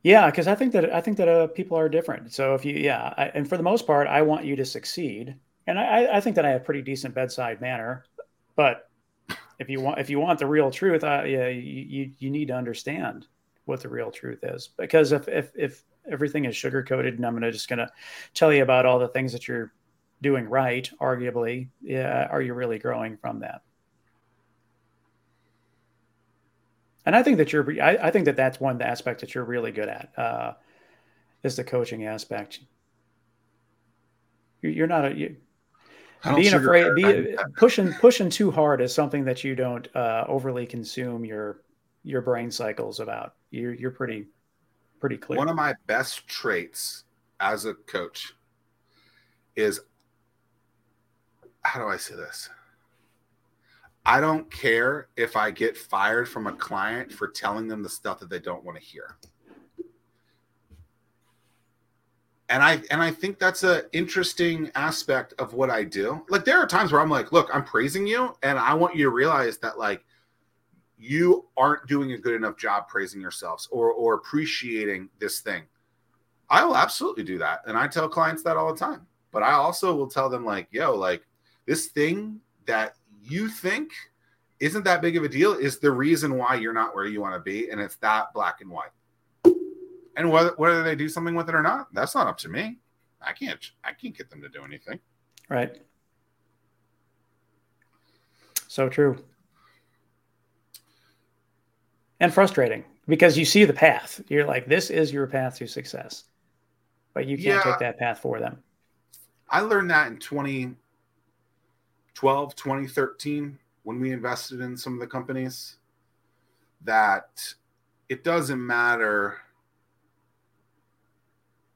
Yeah, 0.02 0.26
because 0.30 0.46
I 0.46 0.54
think 0.54 0.72
that 0.72 0.92
I 0.92 1.00
think 1.00 1.16
that 1.16 1.28
uh, 1.28 1.46
people 1.48 1.76
are 1.76 1.88
different. 1.88 2.32
So 2.32 2.54
if 2.54 2.64
you, 2.64 2.74
yeah, 2.76 3.12
I, 3.16 3.26
and 3.34 3.48
for 3.48 3.56
the 3.56 3.62
most 3.62 3.86
part, 3.86 4.06
I 4.06 4.22
want 4.22 4.44
you 4.44 4.56
to 4.56 4.64
succeed, 4.64 5.36
and 5.66 5.78
I, 5.78 6.16
I 6.16 6.20
think 6.20 6.36
that 6.36 6.44
I 6.44 6.50
have 6.50 6.64
pretty 6.64 6.82
decent 6.82 7.14
bedside 7.14 7.60
manner. 7.60 8.04
But 8.56 8.88
if 9.58 9.68
you 9.68 9.80
want 9.80 9.98
if 10.00 10.10
you 10.10 10.20
want 10.20 10.38
the 10.38 10.46
real 10.46 10.70
truth, 10.70 11.04
uh, 11.04 11.24
yeah, 11.26 11.48
you 11.48 12.12
you 12.18 12.30
need 12.30 12.48
to 12.48 12.54
understand 12.54 13.26
what 13.66 13.80
the 13.82 13.88
real 13.88 14.10
truth 14.10 14.40
is. 14.44 14.70
Because 14.78 15.12
if 15.12 15.28
if 15.28 15.52
if 15.56 15.84
everything 16.10 16.44
is 16.44 16.56
sugar 16.56 16.82
coated, 16.82 17.14
and 17.16 17.26
I'm 17.26 17.34
gonna 17.34 17.52
just 17.52 17.68
gonna 17.68 17.90
tell 18.34 18.52
you 18.52 18.62
about 18.62 18.86
all 18.86 18.98
the 18.98 19.08
things 19.08 19.32
that 19.32 19.48
you're 19.48 19.72
doing 20.22 20.48
right, 20.48 20.90
arguably, 21.00 21.68
yeah, 21.82 22.28
are 22.30 22.42
you 22.42 22.54
really 22.54 22.78
growing 22.78 23.16
from 23.16 23.40
that? 23.40 23.62
And 27.08 27.16
I 27.16 27.22
think 27.22 27.38
that 27.38 27.54
you're, 27.54 27.66
I, 27.82 27.96
I 28.02 28.10
think 28.10 28.26
that 28.26 28.36
that's 28.36 28.60
one 28.60 28.82
aspect 28.82 29.22
that 29.22 29.34
you're 29.34 29.44
really 29.44 29.72
good 29.72 29.88
at, 29.88 30.12
uh, 30.18 30.52
is 31.42 31.56
the 31.56 31.64
coaching 31.64 32.04
aspect. 32.04 32.60
You're 34.60 34.86
not 34.86 35.06
a, 35.06 35.16
you, 35.16 35.36
being 36.36 36.52
afraid, 36.52 36.94
be, 36.94 37.34
pushing 37.56 37.94
pushing 37.94 38.28
too 38.28 38.50
hard 38.50 38.82
is 38.82 38.94
something 38.94 39.24
that 39.24 39.42
you 39.42 39.54
don't 39.54 39.88
uh, 39.96 40.26
overly 40.28 40.66
consume 40.66 41.24
your 41.24 41.62
your 42.02 42.20
brain 42.20 42.50
cycles 42.50 43.00
about. 43.00 43.36
You're 43.52 43.72
you're 43.72 43.90
pretty 43.90 44.26
pretty 45.00 45.16
clear. 45.16 45.38
One 45.38 45.48
of 45.48 45.56
my 45.56 45.72
best 45.86 46.28
traits 46.28 47.04
as 47.40 47.64
a 47.64 47.72
coach 47.72 48.34
is 49.56 49.80
how 51.62 51.80
do 51.80 51.88
I 51.88 51.96
say 51.96 52.16
this? 52.16 52.50
I 54.08 54.22
don't 54.22 54.50
care 54.50 55.08
if 55.18 55.36
I 55.36 55.50
get 55.50 55.76
fired 55.76 56.30
from 56.30 56.46
a 56.46 56.52
client 56.54 57.12
for 57.12 57.28
telling 57.28 57.68
them 57.68 57.82
the 57.82 57.90
stuff 57.90 58.18
that 58.20 58.30
they 58.30 58.38
don't 58.38 58.64
want 58.64 58.78
to 58.78 58.82
hear. 58.82 59.18
And 62.48 62.62
I 62.62 62.80
and 62.90 63.02
I 63.02 63.10
think 63.10 63.38
that's 63.38 63.64
an 63.64 63.82
interesting 63.92 64.70
aspect 64.74 65.34
of 65.38 65.52
what 65.52 65.68
I 65.68 65.84
do. 65.84 66.24
Like 66.30 66.46
there 66.46 66.58
are 66.58 66.66
times 66.66 66.90
where 66.90 67.02
I'm 67.02 67.10
like, 67.10 67.32
look, 67.32 67.50
I'm 67.52 67.64
praising 67.64 68.06
you 68.06 68.34
and 68.42 68.58
I 68.58 68.72
want 68.72 68.96
you 68.96 69.04
to 69.04 69.10
realize 69.10 69.58
that 69.58 69.78
like 69.78 70.02
you 70.96 71.46
aren't 71.58 71.86
doing 71.86 72.12
a 72.12 72.18
good 72.18 72.34
enough 72.34 72.56
job 72.56 72.88
praising 72.88 73.20
yourselves 73.20 73.68
or 73.70 73.92
or 73.92 74.14
appreciating 74.14 75.10
this 75.18 75.40
thing. 75.40 75.64
I 76.48 76.64
will 76.64 76.76
absolutely 76.76 77.24
do 77.24 77.36
that. 77.40 77.60
And 77.66 77.76
I 77.76 77.86
tell 77.86 78.08
clients 78.08 78.42
that 78.44 78.56
all 78.56 78.72
the 78.72 78.80
time. 78.80 79.06
But 79.32 79.42
I 79.42 79.52
also 79.52 79.94
will 79.94 80.08
tell 80.08 80.30
them 80.30 80.46
like, 80.46 80.68
yo, 80.70 80.94
like 80.94 81.26
this 81.66 81.88
thing 81.88 82.40
that 82.64 82.94
you 83.22 83.48
think 83.48 83.92
isn't 84.60 84.84
that 84.84 85.00
big 85.00 85.16
of 85.16 85.22
a 85.22 85.28
deal 85.28 85.52
is 85.52 85.78
the 85.78 85.90
reason 85.90 86.36
why 86.36 86.56
you're 86.56 86.72
not 86.72 86.94
where 86.94 87.06
you 87.06 87.20
want 87.20 87.34
to 87.34 87.40
be. 87.40 87.70
And 87.70 87.80
it's 87.80 87.96
that 87.96 88.32
black 88.34 88.60
and 88.60 88.70
white. 88.70 88.90
And 90.16 90.30
whether 90.30 90.50
whether 90.56 90.82
they 90.82 90.96
do 90.96 91.08
something 91.08 91.34
with 91.34 91.48
it 91.48 91.54
or 91.54 91.62
not, 91.62 91.92
that's 91.94 92.14
not 92.14 92.26
up 92.26 92.38
to 92.38 92.48
me. 92.48 92.78
I 93.20 93.32
can't 93.32 93.60
I 93.84 93.92
can't 93.92 94.16
get 94.16 94.30
them 94.30 94.42
to 94.42 94.48
do 94.48 94.64
anything. 94.64 94.98
Right. 95.48 95.80
So 98.66 98.88
true 98.88 99.22
and 102.20 102.32
frustrating 102.32 102.84
because 103.06 103.38
you 103.38 103.44
see 103.44 103.64
the 103.64 103.72
path. 103.72 104.20
You're 104.28 104.46
like, 104.46 104.66
this 104.66 104.90
is 104.90 105.12
your 105.12 105.26
path 105.26 105.56
to 105.58 105.66
success, 105.66 106.24
but 107.14 107.26
you 107.26 107.36
can't 107.36 107.46
yeah, 107.46 107.62
take 107.62 107.78
that 107.78 107.98
path 107.98 108.18
for 108.18 108.38
them. 108.38 108.62
I 109.48 109.60
learned 109.60 109.90
that 109.90 110.08
in 110.08 110.18
2012, 112.18 112.56
2013, 112.56 113.56
when 113.84 114.00
we 114.00 114.10
invested 114.10 114.60
in 114.60 114.76
some 114.76 114.94
of 114.94 114.98
the 114.98 115.06
companies, 115.06 115.76
that 116.82 117.54
it 118.08 118.24
doesn't 118.24 118.64
matter. 118.64 119.36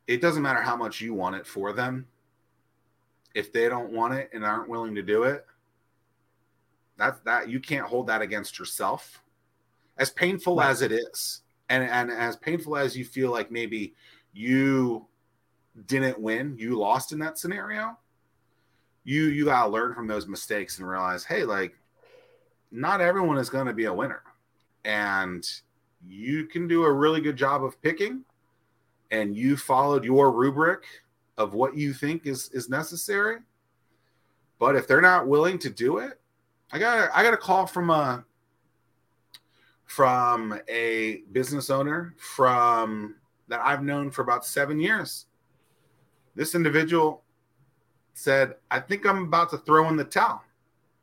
It 0.09 0.20
doesn't 0.20 0.43
matter 0.43 0.61
how 0.61 0.74
much 0.74 1.01
you 1.01 1.14
want 1.14 1.36
it 1.36 1.47
for 1.47 1.72
them. 1.72 2.09
If 3.36 3.53
they 3.53 3.68
don't 3.68 3.93
want 3.93 4.14
it 4.14 4.30
and 4.32 4.45
aren't 4.45 4.68
willing 4.68 4.97
to 4.97 5.03
do 5.03 5.22
it, 5.22 5.47
that's 6.97 7.20
that 7.20 7.49
you 7.49 7.61
can't 7.61 7.86
hold 7.86 8.09
that 8.09 8.20
against 8.20 8.59
yourself 8.59 9.22
as 9.97 10.11
painful 10.11 10.57
right. 10.57 10.70
as 10.70 10.82
it 10.82 10.90
is 10.90 11.43
and 11.68 11.84
and 11.84 12.11
as 12.11 12.34
painful 12.36 12.76
as 12.76 12.97
you 12.97 13.05
feel 13.05 13.30
like 13.30 13.53
maybe 13.53 13.95
you 14.32 15.07
didn't 15.86 16.20
win 16.20 16.57
you 16.59 16.76
lost 16.76 17.12
in 17.12 17.18
that 17.18 17.38
scenario 17.38 17.97
you 19.05 19.24
you 19.24 19.44
got 19.44 19.64
to 19.64 19.70
learn 19.70 19.94
from 19.94 20.07
those 20.07 20.26
mistakes 20.26 20.78
and 20.78 20.88
realize 20.88 21.24
hey 21.24 21.44
like 21.44 21.76
not 22.70 23.00
everyone 23.00 23.38
is 23.38 23.50
to 23.66 23.72
be 23.72 23.84
a 23.84 23.92
winner 23.92 24.22
and 24.84 25.48
you 26.07 26.46
can 26.46 26.66
do 26.66 26.84
a 26.84 26.92
really 26.92 27.20
good 27.20 27.36
job 27.36 27.64
of 27.64 27.80
picking 27.82 28.24
and 29.11 29.36
you 29.36 29.57
followed 29.57 30.05
your 30.05 30.32
rubric 30.32 30.84
of 31.36 31.55
what 31.55 31.76
you 31.76 31.92
think 31.92 32.26
is 32.26 32.48
is 32.50 32.68
necessary 32.68 33.38
but 34.59 34.76
if 34.76 34.86
they're 34.86 35.00
not 35.00 35.26
willing 35.26 35.59
to 35.59 35.70
do 35.70 35.98
it 35.98 36.20
i 36.72 36.78
got 36.78 37.11
i 37.14 37.22
got 37.22 37.34
a 37.34 37.38
call 37.38 37.66
from 37.66 37.90
a 37.90 38.24
from 39.86 40.59
a 40.68 41.22
business 41.32 41.68
owner 41.68 42.14
from 42.16 43.14
that 43.48 43.61
I've 43.62 43.82
known 43.82 44.11
for 44.11 44.22
about 44.22 44.46
seven 44.46 44.80
years. 44.80 45.26
This 46.34 46.55
individual 46.55 47.21
said, 48.14 48.56
I 48.70 48.80
think 48.80 49.06
I'm 49.06 49.24
about 49.24 49.50
to 49.50 49.58
throw 49.58 49.88
in 49.88 49.96
the 49.96 50.04
towel. 50.04 50.42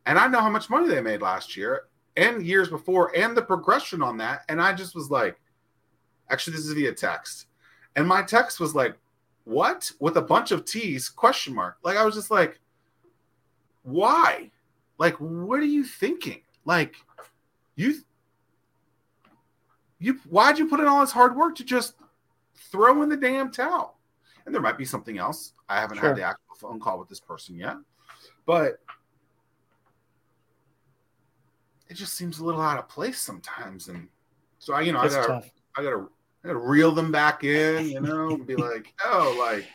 And 0.06 0.18
I 0.18 0.28
know 0.28 0.42
how 0.42 0.50
much 0.50 0.70
money 0.70 0.88
they 0.88 1.02
made 1.02 1.22
last 1.22 1.56
year 1.56 1.84
and 2.18 2.46
years 2.46 2.70
before 2.70 3.16
and 3.16 3.36
the 3.36 3.42
progression 3.42 4.02
on 4.02 4.18
that. 4.18 4.42
And 4.50 4.62
I 4.62 4.74
just 4.74 4.96
was 4.96 5.10
like, 5.12 5.40
actually, 6.30 6.56
this 6.56 6.66
is 6.66 6.74
via 6.74 6.94
text. 6.94 7.48
And 7.96 8.08
my 8.08 8.24
text 8.24 8.60
was 8.60 8.76
like, 8.76 8.96
what? 9.44 9.92
With 10.00 10.18
a 10.18 10.22
bunch 10.22 10.52
of 10.52 10.66
T's, 10.66 11.10
question 11.10 11.54
mark. 11.54 11.78
Like, 11.84 11.98
I 11.98 12.06
was 12.06 12.16
just 12.16 12.32
like, 12.32 12.60
why? 13.84 14.52
Like, 14.98 15.16
what 15.16 15.60
are 15.60 15.66
you 15.66 15.84
thinking? 15.84 16.42
Like, 16.66 16.96
you 17.76 17.96
you 20.00 20.20
why'd 20.30 20.58
you 20.58 20.68
put 20.68 20.80
in 20.80 20.88
all 20.88 21.02
this 21.02 21.12
hard 21.12 21.36
work 21.36 21.56
to 21.56 21.64
just 21.64 21.96
throw 22.56 23.02
in 23.02 23.10
the 23.10 23.18
damn 23.18 23.52
towel? 23.52 23.99
And 24.50 24.56
there 24.56 24.64
might 24.64 24.80
be 24.80 24.86
something 24.86 25.20
else. 25.20 25.54
I 25.70 25.80
haven't 25.80 26.00
sure. 26.00 26.08
had 26.08 26.18
the 26.18 26.24
actual 26.24 26.56
phone 26.58 26.80
call 26.80 26.98
with 26.98 27.08
this 27.08 27.20
person 27.20 27.56
yet, 27.56 27.76
but 28.48 28.80
it 31.88 31.94
just 31.94 32.16
seems 32.16 32.40
a 32.40 32.44
little 32.44 32.60
out 32.60 32.80
of 32.80 32.90
place 32.90 33.20
sometimes. 33.20 33.90
And 33.90 34.08
so 34.58 34.74
I, 34.74 34.82
you 34.82 34.92
know, 34.92 35.02
I 35.02 35.10
gotta, 35.10 35.28
tough. 35.28 35.52
I 35.78 35.84
gotta, 35.84 36.08
I 36.44 36.48
gotta 36.48 36.58
reel 36.58 36.92
them 36.92 37.12
back 37.12 37.44
in, 37.44 37.90
you 37.90 38.00
know, 38.00 38.32
and 38.32 38.48
be 38.48 38.56
like, 38.58 38.92
oh, 39.06 39.38
like. 39.38 39.68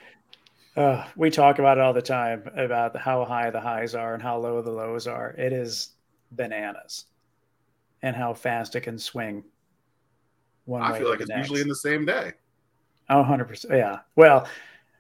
Uh, 0.77 1.07
we 1.15 1.31
talk 1.31 1.61
about 1.61 1.79
it 1.79 1.81
all 1.81 1.93
the 1.93 2.03
time 2.03 2.43
about 2.57 2.97
how 2.97 3.25
high 3.25 3.51
the 3.51 3.61
highs 3.61 3.95
are 3.95 4.15
and 4.15 4.21
how 4.21 4.37
low 4.37 4.61
the 4.61 4.73
lows 4.73 5.07
are. 5.07 5.37
It 5.39 5.53
is 5.53 5.91
bananas, 6.33 7.05
and 8.03 8.17
how 8.17 8.35
fast 8.35 8.75
it 8.75 8.81
can 8.81 8.99
swing 8.99 9.45
one 10.65 10.83
I 10.83 10.99
feel 10.99 11.11
like 11.11 11.21
it's 11.21 11.29
next. 11.29 11.39
usually 11.43 11.61
in 11.61 11.69
the 11.69 11.77
same 11.77 12.05
day. 12.05 12.33
Oh, 13.11 13.23
100%. 13.23 13.71
Yeah. 13.71 14.01
Well, 14.17 14.49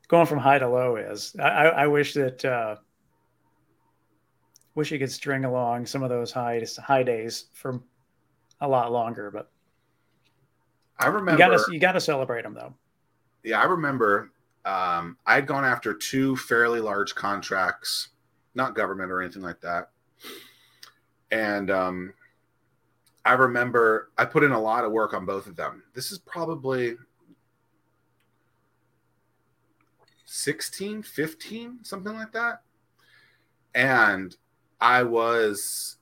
going 0.08 0.26
from 0.26 0.38
high 0.38 0.58
to 0.58 0.68
low 0.68 0.96
is. 0.96 1.34
I, 1.38 1.66
I 1.68 1.86
wish 1.86 2.14
that. 2.14 2.44
Uh, 2.44 2.76
wish 4.74 4.90
you 4.90 4.98
could 4.98 5.10
string 5.10 5.44
along 5.44 5.86
some 5.86 6.02
of 6.02 6.10
those 6.10 6.32
high 6.32 6.64
high 6.78 7.02
days 7.02 7.46
for 7.52 7.80
a 8.60 8.68
lot 8.68 8.92
longer, 8.92 9.30
but 9.30 9.50
I 10.98 11.06
remember 11.06 11.32
you 11.32 11.38
got 11.38 11.56
to 11.56 11.72
you 11.72 11.78
got 11.78 11.92
to 11.92 12.00
celebrate 12.00 12.42
them 12.42 12.54
though. 12.54 12.74
Yeah, 13.42 13.60
I 13.60 13.64
remember 13.64 14.30
um, 14.64 15.16
I'd 15.26 15.46
gone 15.46 15.64
after 15.64 15.94
two 15.94 16.36
fairly 16.36 16.80
large 16.80 17.14
contracts, 17.14 18.08
not 18.54 18.74
government 18.74 19.10
or 19.10 19.20
anything 19.22 19.42
like 19.42 19.60
that, 19.60 19.90
and 21.30 21.70
um, 21.70 22.14
I 23.24 23.32
remember 23.32 24.10
I 24.18 24.24
put 24.24 24.44
in 24.44 24.52
a 24.52 24.60
lot 24.60 24.84
of 24.84 24.92
work 24.92 25.14
on 25.14 25.24
both 25.24 25.46
of 25.46 25.56
them. 25.56 25.82
This 25.94 26.10
is 26.10 26.18
probably 26.18 26.96
16, 30.36 31.04
15, 31.04 31.78
something 31.84 32.12
like 32.12 32.32
that. 32.32 32.62
and 33.74 34.36
I 34.80 35.02
was 35.04 35.96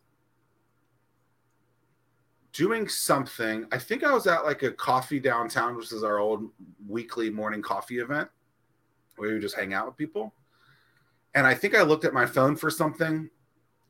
doing 2.52 2.88
something. 2.88 3.66
I 3.70 3.78
think 3.78 4.02
I 4.02 4.12
was 4.12 4.26
at 4.26 4.44
like 4.44 4.62
a 4.62 4.72
coffee 4.72 5.20
downtown, 5.20 5.76
which 5.76 5.92
is 5.92 6.02
our 6.02 6.18
old 6.18 6.50
weekly 6.88 7.30
morning 7.30 7.62
coffee 7.62 7.98
event 7.98 8.28
where 9.16 9.34
we 9.34 9.38
just 9.38 9.54
hang 9.54 9.74
out 9.74 9.86
with 9.86 9.96
people. 9.96 10.34
And 11.34 11.46
I 11.46 11.54
think 11.54 11.74
I 11.74 11.82
looked 11.82 12.04
at 12.04 12.14
my 12.14 12.26
phone 12.26 12.56
for 12.56 12.70
something. 12.70 13.30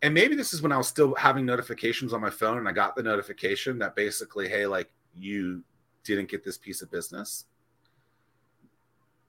And 0.02 0.12
maybe 0.12 0.34
this 0.34 0.52
is 0.52 0.60
when 0.60 0.72
I 0.72 0.76
was 0.76 0.88
still 0.88 1.14
having 1.14 1.46
notifications 1.46 2.12
on 2.12 2.20
my 2.20 2.30
phone 2.30 2.58
and 2.58 2.68
I 2.68 2.72
got 2.72 2.96
the 2.96 3.02
notification 3.02 3.78
that 3.78 3.94
basically, 3.94 4.48
hey, 4.48 4.66
like 4.66 4.90
you 5.14 5.62
didn't 6.04 6.28
get 6.28 6.44
this 6.44 6.58
piece 6.58 6.82
of 6.82 6.90
business. 6.90 7.44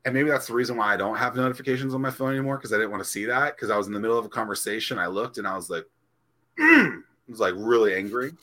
And 0.06 0.14
maybe 0.14 0.30
that's 0.30 0.47
the 0.47 0.54
reason 0.54 0.76
why 0.76 0.93
I 0.93 0.97
don't 0.97 1.16
have 1.16 1.36
notifications 1.36 1.93
on 1.93 2.01
my 2.01 2.12
phone 2.12 2.32
anymore 2.32 2.58
because 2.58 2.74
I 2.74 2.78
didn't 2.78 2.91
want 2.91 3.04
to 3.04 3.10
see 3.10 3.26
that 3.26 3.56
because 3.56 3.70
I 3.70 3.78
was 3.78 3.88
in 3.88 3.93
the 3.93 3.99
middle 3.99 4.18
of 4.18 4.26
a 4.26 4.30
conversation. 4.30 4.99
I 4.99 5.08
looked 5.08 5.38
and 5.38 5.47
I 5.47 5.56
was 5.56 5.70
like, 5.70 5.86
mm! 6.60 6.97
I 7.28 7.32
was 7.32 7.39
like 7.39 7.54
really 7.58 7.95
angry 7.95 8.34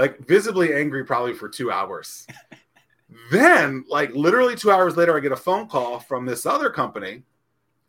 like 0.00 0.18
visibly 0.26 0.74
angry 0.74 1.04
probably 1.04 1.34
for 1.34 1.46
two 1.46 1.70
hours. 1.70 2.26
then, 3.30 3.84
like 3.86 4.10
literally 4.14 4.56
two 4.56 4.70
hours 4.70 4.96
later, 4.96 5.14
I 5.14 5.20
get 5.20 5.30
a 5.30 5.36
phone 5.36 5.68
call 5.68 5.98
from 5.98 6.24
this 6.24 6.46
other 6.46 6.70
company, 6.70 7.22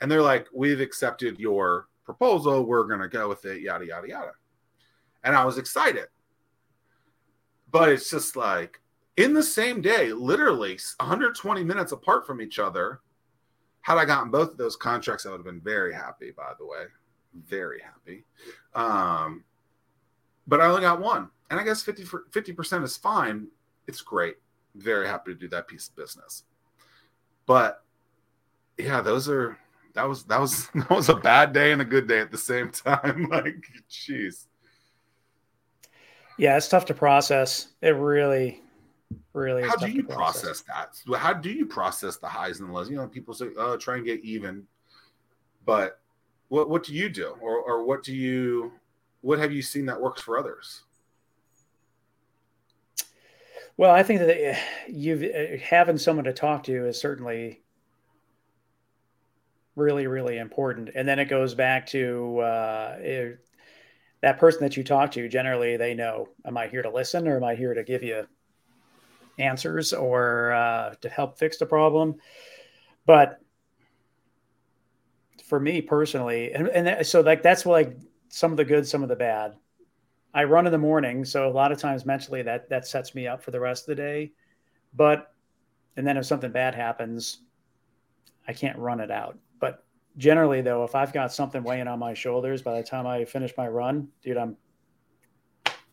and 0.01 0.11
they're 0.11 0.21
like, 0.21 0.47
"We've 0.53 0.81
accepted 0.81 1.39
your 1.39 1.87
proposal. 2.03 2.65
We're 2.65 2.83
gonna 2.83 3.07
go 3.07 3.29
with 3.29 3.45
it." 3.45 3.61
Yada 3.61 3.85
yada 3.85 4.09
yada. 4.09 4.31
And 5.23 5.33
I 5.33 5.45
was 5.45 5.57
excited, 5.57 6.07
but 7.71 7.87
it's 7.87 8.09
just 8.09 8.35
like 8.35 8.80
in 9.17 9.33
the 9.33 9.43
same 9.43 9.81
day, 9.81 10.13
literally 10.13 10.79
120 10.97 11.63
minutes 11.63 11.91
apart 11.91 12.25
from 12.25 12.41
each 12.41 12.59
other. 12.59 13.01
Had 13.81 13.97
I 13.97 14.05
gotten 14.05 14.29
both 14.29 14.51
of 14.51 14.57
those 14.57 14.75
contracts, 14.75 15.25
I 15.25 15.29
would 15.31 15.37
have 15.37 15.45
been 15.45 15.59
very 15.59 15.93
happy. 15.93 16.31
By 16.31 16.53
the 16.59 16.65
way, 16.65 16.83
very 17.33 17.81
happy. 17.81 18.25
Um, 18.75 19.43
but 20.47 20.61
I 20.61 20.65
only 20.65 20.81
got 20.81 21.01
one 21.01 21.29
and 21.51 21.59
I 21.59 21.63
guess 21.63 21.83
50 21.83 22.53
percent 22.53 22.83
is 22.83 22.97
fine. 22.97 23.47
It's 23.85 24.01
great. 24.01 24.37
Very 24.73 25.05
happy 25.05 25.33
to 25.33 25.39
do 25.39 25.49
that 25.49 25.67
piece 25.67 25.89
of 25.89 25.95
business. 25.97 26.43
But 27.45 27.83
yeah, 28.77 29.01
those 29.01 29.27
are 29.27 29.57
that 29.93 30.07
was 30.07 30.23
that 30.23 30.39
was 30.39 30.69
that 30.75 30.89
was 30.89 31.09
a 31.09 31.15
bad 31.15 31.51
day 31.51 31.73
and 31.73 31.81
a 31.81 31.85
good 31.85 32.07
day 32.07 32.19
at 32.19 32.31
the 32.31 32.37
same 32.37 32.71
time. 32.71 33.27
like, 33.29 33.65
jeez. 33.89 34.47
Yeah, 36.37 36.55
it's 36.55 36.69
tough 36.69 36.85
to 36.85 36.93
process. 36.93 37.67
It 37.81 37.89
really, 37.89 38.63
really. 39.33 39.63
How 39.63 39.75
do 39.75 39.89
you 39.89 40.03
process. 40.03 40.61
process 40.61 41.03
that? 41.07 41.17
How 41.19 41.33
do 41.33 41.51
you 41.51 41.65
process 41.65 42.17
the 42.17 42.27
highs 42.27 42.59
and 42.59 42.69
the 42.69 42.73
lows? 42.73 42.89
You 42.89 42.97
know, 42.97 43.07
people 43.07 43.33
say, 43.33 43.47
"Oh, 43.57 43.77
try 43.77 43.97
and 43.97 44.05
get 44.05 44.21
even," 44.21 44.67
but 45.65 45.99
what 46.49 46.69
what 46.69 46.83
do 46.83 46.93
you 46.93 47.09
do, 47.09 47.35
or 47.41 47.57
or 47.57 47.83
what 47.83 48.03
do 48.03 48.15
you 48.15 48.73
what 49.21 49.39
have 49.39 49.51
you 49.51 49.61
seen 49.61 49.85
that 49.85 50.01
works 50.01 50.21
for 50.21 50.37
others? 50.37 50.83
Well, 53.77 53.91
I 53.91 54.03
think 54.03 54.19
that 54.19 54.59
you've 54.87 55.23
uh, 55.23 55.63
having 55.63 55.97
someone 55.97 56.25
to 56.25 56.33
talk 56.33 56.63
to 56.63 56.87
is 56.87 56.99
certainly 56.99 57.61
really, 59.75 60.07
really 60.07 60.37
important. 60.37 60.89
And 60.93 61.07
then 61.07 61.19
it 61.19 61.25
goes 61.25 61.55
back 61.55 61.87
to 61.87 62.39
uh, 62.39 62.97
it, 62.99 63.39
that 64.21 64.39
person 64.39 64.61
that 64.61 64.77
you 64.77 64.83
talk 64.83 65.11
to. 65.11 65.27
Generally, 65.27 65.77
they 65.77 65.93
know: 65.93 66.29
Am 66.45 66.57
I 66.57 66.67
here 66.67 66.81
to 66.81 66.89
listen, 66.89 67.27
or 67.27 67.37
am 67.37 67.43
I 67.43 67.55
here 67.55 67.73
to 67.73 67.83
give 67.83 68.03
you 68.03 68.27
answers, 69.41 69.93
or 69.93 70.53
uh, 70.53 70.93
to 71.01 71.09
help 71.09 71.37
fix 71.37 71.57
the 71.57 71.65
problem? 71.65 72.15
But 73.05 73.39
for 75.45 75.59
me 75.59 75.81
personally, 75.81 76.53
and, 76.53 76.67
and 76.69 76.87
that, 76.87 77.07
so 77.07 77.21
like 77.21 77.43
that's 77.43 77.65
like 77.65 77.97
some 78.29 78.51
of 78.51 78.57
the 78.57 78.65
good, 78.65 78.87
some 78.87 79.03
of 79.03 79.09
the 79.09 79.15
bad. 79.15 79.55
I 80.33 80.45
run 80.45 80.65
in 80.65 80.71
the 80.71 80.77
morning, 80.77 81.25
so 81.25 81.47
a 81.47 81.51
lot 81.51 81.73
of 81.73 81.77
times 81.77 82.05
mentally 82.05 82.41
that 82.43 82.69
that 82.69 82.87
sets 82.87 83.13
me 83.13 83.27
up 83.27 83.43
for 83.43 83.51
the 83.51 83.59
rest 83.59 83.83
of 83.83 83.87
the 83.87 84.01
day. 84.01 84.31
But 84.93 85.33
and 85.97 86.07
then 86.07 86.17
if 86.17 86.25
something 86.25 86.51
bad 86.51 86.73
happens, 86.73 87.39
I 88.47 88.53
can't 88.53 88.77
run 88.77 88.99
it 89.01 89.11
out. 89.11 89.37
But 89.59 89.83
generally 90.17 90.61
though, 90.61 90.83
if 90.83 90.95
I've 90.95 91.13
got 91.13 91.33
something 91.33 91.63
weighing 91.63 91.87
on 91.87 91.99
my 91.99 92.13
shoulders 92.13 92.61
by 92.61 92.77
the 92.77 92.87
time 92.87 93.05
I 93.05 93.25
finish 93.25 93.51
my 93.57 93.67
run, 93.67 94.07
dude, 94.23 94.37
I'm 94.37 94.55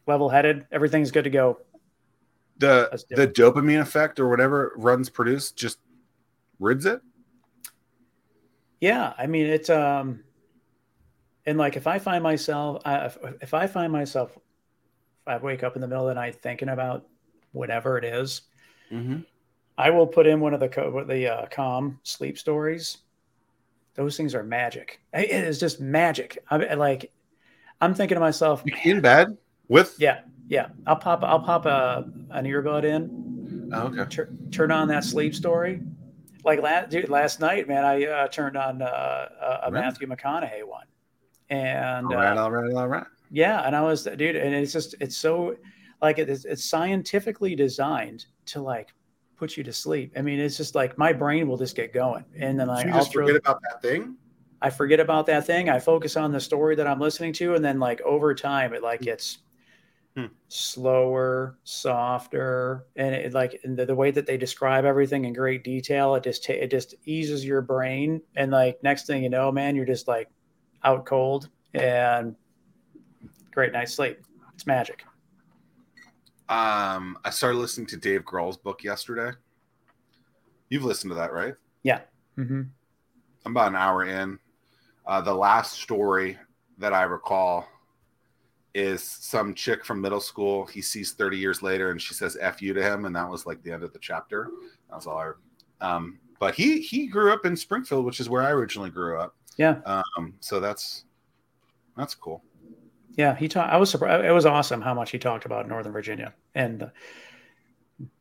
level 0.07 0.29
headed. 0.29 0.67
Everything's 0.73 1.11
good 1.11 1.25
to 1.25 1.31
go. 1.31 1.59
The 2.59 3.05
the 3.11 3.29
dopamine 3.29 3.81
effect 3.81 4.19
or 4.19 4.29
whatever 4.29 4.73
runs 4.77 5.09
produce 5.09 5.53
just 5.53 5.79
rids 6.59 6.87
it. 6.87 7.01
Yeah, 8.81 9.13
I 9.17 9.27
mean 9.27 9.47
it's 9.47 9.71
um 9.71 10.25
and 11.49 11.57
like 11.57 11.77
if 11.77 11.87
I 11.87 11.99
find 11.99 12.23
myself, 12.23 12.83
if, 12.85 13.17
if 13.41 13.55
I 13.55 13.67
find 13.67 13.91
myself, 13.91 14.37
I 15.27 15.39
wake 15.39 15.63
up 15.63 15.77
in 15.77 15.81
the 15.81 15.89
middle 15.89 16.07
of 16.07 16.15
the 16.15 16.21
night 16.21 16.37
thinking 16.43 16.69
about 16.69 17.07
whatever 17.53 17.97
it 17.97 18.05
is, 18.05 18.43
mm-hmm. 18.93 19.21
I 19.79 19.89
will 19.89 20.07
put 20.07 20.27
in 20.27 20.41
one 20.41 20.53
of 20.53 20.61
the 20.61 21.05
the 21.09 21.27
uh, 21.27 21.47
calm 21.47 22.01
sleep 22.03 22.37
stories. 22.37 22.99
Those 23.95 24.15
things 24.15 24.35
are 24.35 24.43
magic. 24.43 25.01
It 25.15 25.31
is 25.31 25.59
just 25.59 25.81
magic. 25.81 26.37
I 26.51 26.75
like. 26.75 27.11
I'm 27.81 27.95
thinking 27.95 28.17
to 28.17 28.21
myself, 28.21 28.63
in 28.85 29.01
bed 29.01 29.39
with 29.69 29.97
yeah, 29.99 30.21
yeah. 30.49 30.69
I'll 30.87 30.97
pop 30.97 31.23
I'll 31.23 31.41
pop 31.41 31.67
a 31.67 32.11
an 32.31 32.45
earbud 32.45 32.85
in. 32.85 33.71
Oh, 33.73 33.89
okay. 33.89 34.05
Tur- 34.09 34.31
turn 34.51 34.71
on 34.71 34.89
that 34.89 35.05
sleep 35.05 35.35
story. 35.35 35.83
Like 36.45 36.63
last 36.63 36.91
dude, 36.91 37.09
last 37.09 37.41
night, 37.41 37.69
man, 37.69 37.85
I 37.85 38.07
uh, 38.07 38.29
turned 38.29 38.57
on 38.57 38.83
uh, 38.83 39.29
a, 39.65 39.69
a 39.69 39.71
Matthew 39.71 40.07
McConaughey 40.07 40.65
one 40.65 40.87
and 41.51 42.07
all 42.07 42.15
right, 42.15 42.37
uh, 42.37 42.43
all 42.43 42.51
right, 42.51 42.73
all 42.75 42.89
right. 42.89 43.07
Yeah, 43.31 43.67
and 43.67 43.77
I 43.77 43.83
was, 43.83 44.05
dude, 44.05 44.37
and 44.37 44.55
it's 44.55 44.73
just 44.73 44.95
it's 45.01 45.17
so 45.17 45.57
like 46.01 46.19
it's, 46.19 46.45
it's 46.45 46.65
scientifically 46.65 47.55
designed 47.55 48.27
to 48.47 48.63
like 48.63 48.89
put 49.37 49.57
you 49.57 49.65
to 49.65 49.73
sleep. 49.73 50.13
I 50.17 50.23
mean, 50.23 50.41
it's 50.41 50.57
just 50.57 50.75
like 50.75 50.97
my 50.99 51.13
brain 51.13 51.49
will 51.49 51.59
just 51.59 51.77
get 51.77 51.93
going, 51.93 52.25
and 52.37 52.59
then 52.59 52.69
like 52.69 52.87
you 52.87 52.93
just 52.93 53.09
I'll 53.09 53.13
forget 53.13 53.43
throw, 53.45 53.53
about 53.53 53.63
that 53.63 53.83
thing. 53.83 54.17
I 54.61 54.71
forget 54.71 55.01
about 55.01 55.27
that 55.27 55.47
thing. 55.47 55.69
I 55.69 55.79
focus 55.79 56.17
on 56.17 56.33
the 56.33 56.41
story 56.41 56.75
that 56.77 56.87
I'm 56.87 57.01
listening 57.01 57.33
to, 57.35 57.55
and 57.55 57.65
then 57.65 57.79
like 57.79 58.01
over 58.03 58.35
time, 58.35 58.73
it 58.73 58.83
like 58.83 59.01
gets 59.01 59.39
hmm. 60.19 60.27
slower, 60.49 61.59
softer, 61.65 62.87
and 62.97 63.15
it 63.15 63.33
like 63.33 63.61
and 63.63 63.77
the, 63.77 63.87
the, 63.87 63.95
way 63.95 64.11
that 64.11 64.27
they 64.27 64.37
describe 64.37 64.85
everything 64.85 65.25
in 65.25 65.33
great 65.33 65.63
detail, 65.63 66.15
it 66.17 66.25
just 66.25 66.49
it 66.49 66.71
just 66.71 66.95
eases 67.05 67.45
your 67.45 67.63
brain, 67.63 68.21
and 68.35 68.51
like 68.51 68.83
next 68.83 69.07
thing 69.07 69.23
you 69.23 69.31
know, 69.31 69.53
man, 69.53 69.77
you're 69.77 69.85
just 69.85 70.09
like 70.09 70.29
out 70.83 71.07
cold 71.07 71.49
and 71.75 72.35
great 73.53 73.73
night's 73.73 73.95
sleep. 73.95 74.19
It's 74.55 74.67
magic. 74.67 75.05
Um, 76.49 77.19
I 77.25 77.31
started 77.31 77.59
listening 77.59 77.87
to 77.89 77.97
Dave 77.97 78.25
Grohl's 78.25 78.57
book 78.57 78.83
yesterday. 78.83 79.37
You've 80.69 80.85
listened 80.85 81.11
to 81.11 81.15
that, 81.15 81.33
right? 81.33 81.55
Yeah. 81.83 82.01
Mm-hmm. 82.37 82.63
I'm 83.45 83.53
about 83.53 83.69
an 83.69 83.77
hour 83.77 84.05
in. 84.05 84.39
Uh, 85.07 85.21
the 85.21 85.35
last 85.35 85.75
story 85.75 86.39
that 86.79 86.93
I 86.93 87.03
recall 87.05 87.67
is 88.75 89.03
some 89.03 89.55
chick 89.55 89.85
from 89.85 90.01
middle 90.01 90.21
school 90.21 90.67
he 90.67 90.83
sees 90.83 91.13
30 91.13 91.37
years 91.37 91.63
later 91.63 91.91
and 91.91 92.01
she 92.01 92.15
says 92.15 92.37
F 92.41 92.61
you 92.63 92.75
to 92.75 92.83
him. 92.83 93.07
And 93.07 93.17
that 93.17 93.29
was 93.29 93.47
like 93.47 93.63
the 93.63 93.73
end 93.73 93.83
of 93.83 93.93
the 93.93 93.99
chapter. 93.99 94.51
That's 94.91 95.07
all 95.07 95.19
I 95.19 95.33
um, 95.81 96.19
but 96.39 96.55
he 96.55 96.81
he 96.81 97.07
grew 97.07 97.33
up 97.33 97.45
in 97.47 97.57
Springfield, 97.57 98.05
which 98.05 98.21
is 98.21 98.29
where 98.29 98.43
I 98.43 98.51
originally 98.51 98.91
grew 98.91 99.19
up. 99.19 99.35
Yeah. 99.57 99.81
Um, 99.85 100.35
so 100.41 100.61
that's 100.61 101.05
that's 101.97 102.15
cool. 102.15 102.43
Yeah, 103.17 103.35
he 103.35 103.49
talked. 103.49 103.73
I 103.73 103.77
was 103.77 103.91
surprised. 103.91 104.25
It 104.25 104.31
was 104.31 104.47
awesome 104.47 104.81
how 104.81 104.95
much 104.95 105.11
he 105.11 105.19
talked 105.19 105.45
about 105.45 105.69
Northern 105.69 105.93
Virginia 105.93 106.35
and 106.55 106.91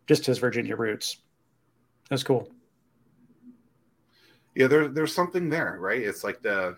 just 0.07 0.25
his 0.25 0.39
Virginia 0.39 0.75
roots. 0.75 1.17
That's 2.09 2.23
cool. 2.23 2.49
Yeah, 4.55 4.65
there, 4.65 4.87
there's 4.87 5.13
something 5.13 5.49
there, 5.49 5.77
right? 5.79 6.01
It's 6.01 6.23
like 6.23 6.41
the 6.41 6.75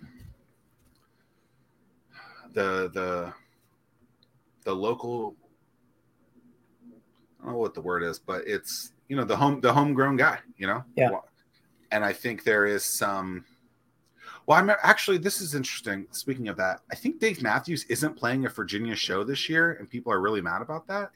the 2.53 2.91
the 2.93 3.34
the 4.70 4.76
local. 4.76 5.36
I 7.41 7.45
don't 7.45 7.53
know 7.53 7.59
what 7.59 7.74
the 7.74 7.82
word 7.82 8.03
is, 8.03 8.20
but 8.20 8.47
it's 8.47 8.91
you 9.07 9.15
know 9.15 9.24
the 9.24 9.36
home 9.36 9.61
the 9.61 9.74
homegrown 9.74 10.17
guy, 10.17 10.39
you 10.57 10.67
know. 10.67 10.84
Yeah. 10.95 11.09
And 11.91 12.05
I 12.05 12.13
think 12.13 12.43
there 12.43 12.67
is 12.67 12.86
some 12.86 13.45
well, 14.45 14.59
I'm 14.59 14.70
actually 14.70 15.17
this 15.17 15.41
is 15.41 15.55
interesting. 15.55 16.05
Speaking 16.11 16.49
of 16.49 16.57
that, 16.57 16.82
I 16.91 16.95
think 16.95 17.20
Dave 17.20 17.41
Matthews 17.41 17.86
isn't 17.89 18.15
playing 18.15 18.45
a 18.45 18.49
Virginia 18.49 18.95
show 18.95 19.24
this 19.24 19.49
year, 19.49 19.74
and 19.74 19.89
people 19.89 20.13
are 20.13 20.22
really 20.22 20.41
mad 20.41 20.61
about 20.61 20.86
that. 20.88 21.11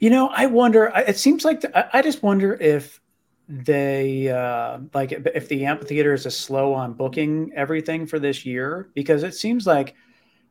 You 0.00 0.10
know, 0.10 0.28
I 0.28 0.46
wonder. 0.46 0.92
It 0.96 1.16
seems 1.18 1.44
like 1.44 1.60
the, 1.60 1.96
I 1.96 2.02
just 2.02 2.22
wonder 2.24 2.54
if 2.54 3.00
they 3.48 4.28
uh, 4.28 4.78
like 4.94 5.12
if 5.12 5.48
the 5.48 5.64
amphitheater 5.66 6.12
is 6.12 6.26
a 6.26 6.30
slow 6.30 6.74
on 6.74 6.94
booking 6.94 7.52
everything 7.54 8.06
for 8.06 8.18
this 8.18 8.44
year 8.44 8.88
because 8.94 9.22
it 9.22 9.34
seems 9.34 9.66
like 9.66 9.94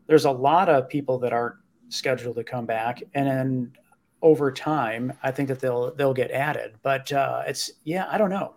there's 0.07 0.25
a 0.25 0.31
lot 0.31 0.69
of 0.69 0.87
people 0.87 1.19
that 1.19 1.33
aren't 1.33 1.55
scheduled 1.89 2.35
to 2.35 2.43
come 2.43 2.65
back, 2.65 3.01
and 3.13 3.27
then 3.27 3.73
over 4.21 4.51
time, 4.51 5.13
I 5.23 5.31
think 5.31 5.47
that 5.49 5.59
they'll 5.59 5.93
they'll 5.95 6.13
get 6.13 6.31
added. 6.31 6.75
But 6.81 7.11
uh, 7.11 7.43
it's 7.47 7.71
yeah, 7.83 8.07
I 8.09 8.17
don't 8.17 8.29
know. 8.29 8.55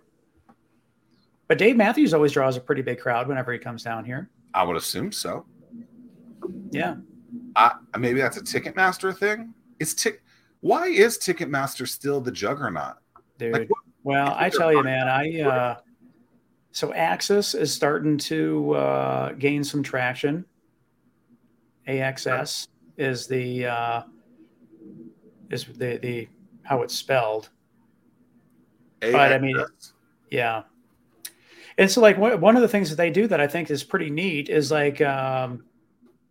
But 1.47 1.59
Dave 1.59 1.77
Matthews 1.77 2.13
always 2.13 2.33
draws 2.33 2.57
a 2.57 2.61
pretty 2.61 2.83
big 2.83 3.01
crowd 3.01 3.27
whenever 3.27 3.53
he 3.53 3.59
comes 3.59 3.83
down 3.83 4.05
here. 4.05 4.31
I 4.55 4.63
would 4.65 4.77
assume 4.77 5.13
so. 5.13 5.47
Yeah. 6.71 6.97
Uh, 7.57 7.71
maybe 7.99 8.21
that's 8.21 8.37
a 8.37 8.43
Ticketmaster 8.43 9.17
thing. 9.17 9.55
It's 9.81 9.95
tick? 9.95 10.23
Why 10.61 10.87
is 10.89 11.19
Ticketmaster 11.19 11.89
still 11.89 12.21
the 12.21 12.33
juggernaut? 12.33 12.97
Dude. 13.39 13.53
Like, 13.53 13.71
well, 14.03 14.35
I 14.37 14.51
tell 14.51 14.73
you, 14.73 14.83
man, 14.83 15.09
I 15.09 15.41
uh, 15.41 15.77
so 16.73 16.93
AXS 16.93 17.59
is 17.59 17.73
starting 17.73 18.19
to 18.19 18.73
uh, 18.73 19.33
gain 19.33 19.65
some 19.65 19.83
traction. 19.83 20.45
AXS 21.87 22.69
is 22.99 23.27
the 23.27 23.67
uh, 23.67 24.03
is 25.51 25.65
the 25.65 25.99
the 25.99 26.29
how 26.63 26.83
it's 26.83 26.95
spelled. 26.95 27.49
AXS. 29.01 29.13
But 29.13 29.33
I 29.33 29.39
mean, 29.39 29.57
yeah. 30.31 30.65
And 31.79 31.89
so, 31.89 32.01
like, 32.01 32.19
one 32.19 32.57
of 32.57 32.63
the 32.63 32.69
things 32.69 32.91
that 32.91 32.97
they 32.97 33.11
do 33.11 33.29
that 33.29 33.41
I 33.41 33.47
think 33.47 33.71
is 33.71 33.85
pretty 33.85 34.11
neat 34.11 34.49
is 34.49 34.73
like, 34.73 35.01
um, 35.01 35.65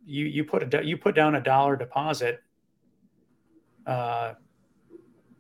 you 0.06 0.26
you 0.26 0.44
put 0.44 0.74
a 0.74 0.86
you 0.86 0.98
put 0.98 1.16
down 1.16 1.36
a 1.36 1.42
dollar 1.42 1.78
deposit 1.78 2.44
uh, 3.86 4.34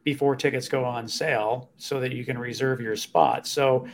before 0.05 0.37
tickets 0.37 0.69
go 0.69 0.85
on 0.85 1.09
sale, 1.09 1.71
so 1.75 1.99
that 1.99 2.13
you 2.13 2.23
can 2.23 2.37
reserve 2.37 2.79
your 2.79 2.95
spot. 2.95 3.45
So, 3.45 3.85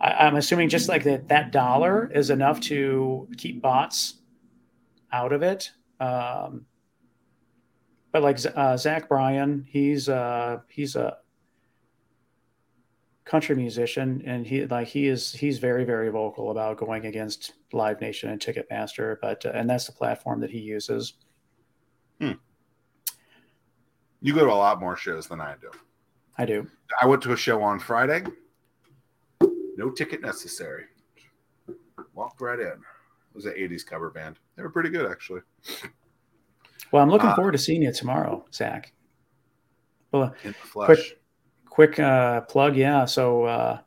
I, 0.00 0.28
am 0.28 0.36
assuming 0.36 0.68
just 0.68 0.88
like 0.88 1.02
that, 1.04 1.26
that 1.28 1.50
dollar 1.50 2.08
is 2.14 2.30
enough 2.30 2.60
to 2.62 3.28
keep 3.36 3.60
bots 3.60 4.14
out 5.12 5.32
of 5.32 5.42
it. 5.42 5.72
Um, 5.98 6.66
but 8.12 8.22
like 8.22 8.38
uh, 8.54 8.76
Zach 8.76 9.08
Bryan, 9.08 9.66
he's 9.68 10.08
uh, 10.08 10.60
he's 10.68 10.96
a 10.96 11.18
country 13.24 13.54
musician, 13.54 14.22
and 14.24 14.46
he 14.46 14.64
like 14.66 14.88
he 14.88 15.06
is 15.06 15.32
he's 15.32 15.58
very 15.58 15.84
very 15.84 16.08
vocal 16.10 16.50
about 16.50 16.78
going 16.78 17.06
against 17.06 17.52
Live 17.72 18.00
Nation 18.00 18.30
and 18.30 18.40
Ticketmaster, 18.40 19.16
but 19.20 19.44
uh, 19.44 19.50
and 19.54 19.68
that's 19.68 19.86
the 19.86 19.92
platform 19.92 20.40
that 20.40 20.50
he 20.50 20.58
uses. 20.58 21.14
Hmm. 22.20 22.32
You 24.20 24.34
go 24.34 24.44
to 24.44 24.52
a 24.52 24.54
lot 24.54 24.80
more 24.80 24.96
shows 24.96 25.28
than 25.28 25.40
I 25.40 25.54
do. 25.60 25.70
I 26.38 26.44
do. 26.44 26.66
I 27.00 27.06
went 27.06 27.22
to 27.22 27.32
a 27.32 27.36
show 27.36 27.62
on 27.62 27.78
Friday. 27.78 28.24
No 29.76 29.90
ticket 29.90 30.22
necessary. 30.22 30.84
Walked 32.14 32.40
right 32.40 32.58
in. 32.58 32.66
It 32.66 33.34
was 33.34 33.44
an 33.44 33.52
80s 33.52 33.86
cover 33.86 34.10
band. 34.10 34.38
They 34.56 34.62
were 34.62 34.70
pretty 34.70 34.88
good, 34.88 35.08
actually. 35.08 35.42
Well, 36.92 37.02
I'm 37.02 37.10
looking 37.10 37.28
uh, 37.28 37.34
forward 37.34 37.52
to 37.52 37.58
seeing 37.58 37.82
you 37.82 37.92
tomorrow, 37.92 38.44
Zach. 38.52 38.92
Well, 40.12 40.34
flesh. 40.54 40.86
Quick, 40.86 41.20
quick 41.66 41.98
uh, 41.98 42.42
plug, 42.42 42.76
yeah. 42.76 43.04
So 43.04 43.44
uh, 43.44 43.78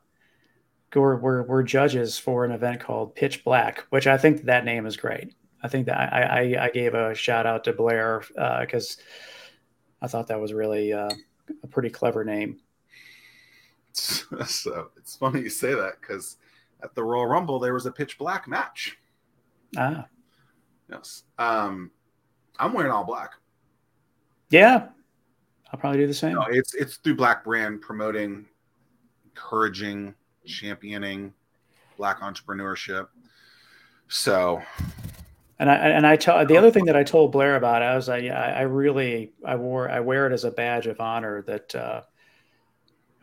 we're, 0.94 1.16
we're 1.16 1.42
we're 1.44 1.62
judges 1.62 2.18
for 2.18 2.44
an 2.44 2.52
event 2.52 2.80
called 2.80 3.14
Pitch 3.14 3.44
Black, 3.44 3.86
which 3.90 4.06
I 4.06 4.18
think 4.18 4.42
that 4.44 4.64
name 4.64 4.86
is 4.86 4.96
great. 4.96 5.34
I 5.62 5.68
think 5.68 5.86
that 5.86 5.98
I 6.12 6.22
I, 6.22 6.64
I 6.66 6.70
gave 6.70 6.94
a 6.94 7.14
shout 7.14 7.46
out 7.46 7.64
to 7.64 7.72
Blair 7.72 8.22
because 8.60 8.98
uh, 8.98 10.04
I 10.04 10.08
thought 10.08 10.28
that 10.28 10.40
was 10.40 10.52
really 10.52 10.92
uh, 10.92 11.10
a 11.62 11.66
pretty 11.66 11.90
clever 11.90 12.24
name. 12.24 12.60
So 14.46 14.88
it's 14.96 15.16
funny 15.16 15.42
you 15.42 15.50
say 15.50 15.74
that 15.74 16.00
because 16.00 16.38
at 16.82 16.94
the 16.94 17.04
Royal 17.04 17.26
Rumble 17.26 17.58
there 17.58 17.74
was 17.74 17.84
a 17.84 17.92
Pitch 17.92 18.16
Black 18.16 18.48
match. 18.48 18.96
Ah, 19.76 20.06
yes. 20.90 21.24
Um, 21.38 21.90
I'm 22.62 22.72
wearing 22.72 22.92
all 22.92 23.04
black. 23.04 23.32
Yeah, 24.50 24.88
I'll 25.72 25.80
probably 25.80 25.98
do 25.98 26.06
the 26.06 26.14
same. 26.14 26.34
No, 26.34 26.46
it's 26.48 26.74
it's 26.74 26.96
through 26.96 27.16
Black 27.16 27.42
Brand 27.42 27.80
promoting, 27.80 28.46
encouraging, 29.24 30.14
championing 30.46 31.32
black 31.96 32.20
entrepreneurship. 32.20 33.08
So, 34.08 34.62
and 35.58 35.70
I 35.70 35.74
and 35.74 36.06
I 36.06 36.16
tell 36.16 36.44
the 36.44 36.56
other 36.56 36.70
thing 36.70 36.84
that 36.84 36.96
I 36.96 37.02
told 37.02 37.32
Blair 37.32 37.56
about, 37.56 37.82
I 37.82 37.96
was 37.96 38.08
like, 38.08 38.22
yeah, 38.22 38.38
I 38.40 38.62
really 38.62 39.32
I 39.44 39.56
wore 39.56 39.90
I 39.90 40.00
wear 40.00 40.26
it 40.26 40.32
as 40.32 40.44
a 40.44 40.50
badge 40.50 40.86
of 40.86 41.00
honor 41.00 41.42
that 41.42 41.74
uh, 41.74 42.02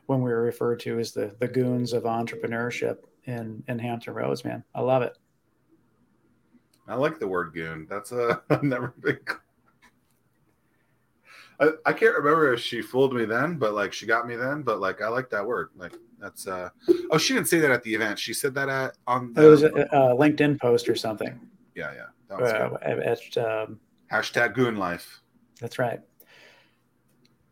when 0.07 0.21
we 0.21 0.31
were 0.31 0.41
referred 0.41 0.79
to 0.81 0.99
as 0.99 1.11
the 1.11 1.35
the 1.39 1.47
goons 1.47 1.93
of 1.93 2.03
entrepreneurship 2.03 2.97
in 3.25 3.63
in 3.67 3.77
Hampton 3.77 4.15
Roads, 4.15 4.43
man, 4.43 4.63
I 4.73 4.81
love 4.81 5.03
it. 5.03 5.17
I 6.89 6.95
like 6.95 7.19
the 7.19 7.27
word 7.27 7.53
goon. 7.53 7.87
That's 7.89 8.11
a 8.11 8.41
I've 8.49 8.63
never 8.63 8.93
been 8.99 9.19
I, 11.59 11.71
I 11.85 11.93
can't 11.93 12.15
remember 12.15 12.53
if 12.53 12.61
she 12.61 12.81
fooled 12.81 13.13
me 13.13 13.25
then, 13.25 13.57
but 13.57 13.73
like 13.73 13.91
she 13.91 14.05
got 14.05 14.27
me 14.27 14.35
then. 14.35 14.61
But 14.61 14.79
like 14.79 15.01
I 15.01 15.09
like 15.09 15.29
that 15.31 15.45
word. 15.45 15.69
Like 15.75 15.93
that's 16.19 16.47
uh 16.47 16.69
oh 17.11 17.17
she 17.17 17.33
didn't 17.33 17.47
say 17.47 17.59
that 17.59 17.71
at 17.71 17.83
the 17.83 17.93
event. 17.93 18.17
She 18.17 18.33
said 18.33 18.53
that 18.55 18.69
at 18.69 18.97
on 19.07 19.33
the, 19.33 19.45
it 19.45 19.49
was 19.49 19.63
a, 19.63 19.67
a 19.67 20.15
LinkedIn 20.15 20.59
post 20.59 20.87
or 20.87 20.95
something. 20.95 21.39
Yeah, 21.75 21.91
yeah. 21.93 22.05
That 22.29 22.39
was 22.39 22.51
uh, 22.51 22.77
at, 22.81 23.37
um, 23.37 23.79
Hashtag 24.11 24.53
goon 24.53 24.77
life. 24.77 25.21
That's 25.59 25.77
right. 25.79 25.99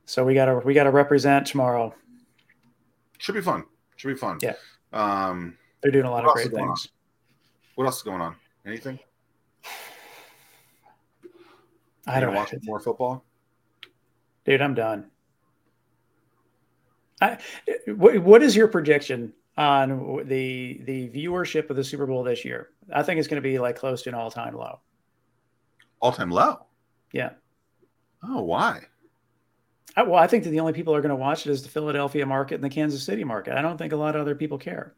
So 0.05 0.23
we 0.23 0.33
gotta 0.33 0.61
we 0.63 0.73
gotta 0.73 0.91
represent 0.91 1.45
tomorrow. 1.45 1.93
Should 3.17 3.35
be 3.35 3.41
fun. 3.41 3.65
Should 3.97 4.07
be 4.09 4.15
fun. 4.15 4.39
Yeah. 4.41 4.53
Um 4.93 5.57
they're 5.81 5.91
doing 5.91 6.05
a 6.05 6.11
lot 6.11 6.25
of 6.25 6.33
great 6.33 6.51
things. 6.51 6.88
On? 6.88 6.91
What 7.75 7.85
else 7.85 7.97
is 7.97 8.03
going 8.03 8.21
on? 8.21 8.35
Anything? 8.65 8.99
I 12.05 12.20
don't 12.20 12.34
watch 12.34 12.53
more 12.63 12.80
football 12.80 13.24
dude, 14.47 14.61
I'm 14.61 14.74
done. 14.74 15.05
I, 17.22 17.38
what 17.88 18.41
is 18.41 18.55
your 18.55 18.68
projection 18.68 19.34
on 19.57 20.24
the 20.28 20.82
the 20.84 21.09
viewership 21.09 21.70
of 21.70 21.76
the 21.76 21.84
Super 21.84 22.05
Bowl 22.05 22.24
this 22.24 22.45
year? 22.45 22.70
I 22.93 23.03
think 23.03 23.20
it's 23.20 23.28
going 23.28 23.41
to 23.41 23.47
be 23.47 23.59
like 23.59 23.76
close 23.76 24.03
to 24.03 24.09
an 24.09 24.15
all 24.15 24.32
time 24.32 24.55
low. 24.55 24.80
All 25.99 26.11
time 26.11 26.32
low. 26.32 26.65
Yeah. 27.11 27.32
Oh, 28.24 28.41
why? 28.41 28.82
I, 29.95 30.03
well, 30.03 30.20
I 30.20 30.28
think 30.28 30.43
that 30.43 30.51
the 30.51 30.59
only 30.59 30.74
people 30.74 30.93
are 30.95 31.01
going 31.01 31.09
to 31.09 31.15
watch 31.15 31.47
it 31.47 31.49
is 31.49 31.63
the 31.63 31.70
Philadelphia 31.70 32.26
market 32.26 32.55
and 32.55 32.63
the 32.63 32.70
Kansas 32.70 33.03
City 33.03 33.24
market. 33.24 33.57
I 33.57 33.61
don't 33.63 33.78
think 33.78 33.93
a 33.93 33.97
lot 33.97 34.15
of 34.15 34.22
other 34.22 34.36
people 34.36 34.59
care. 34.59 34.93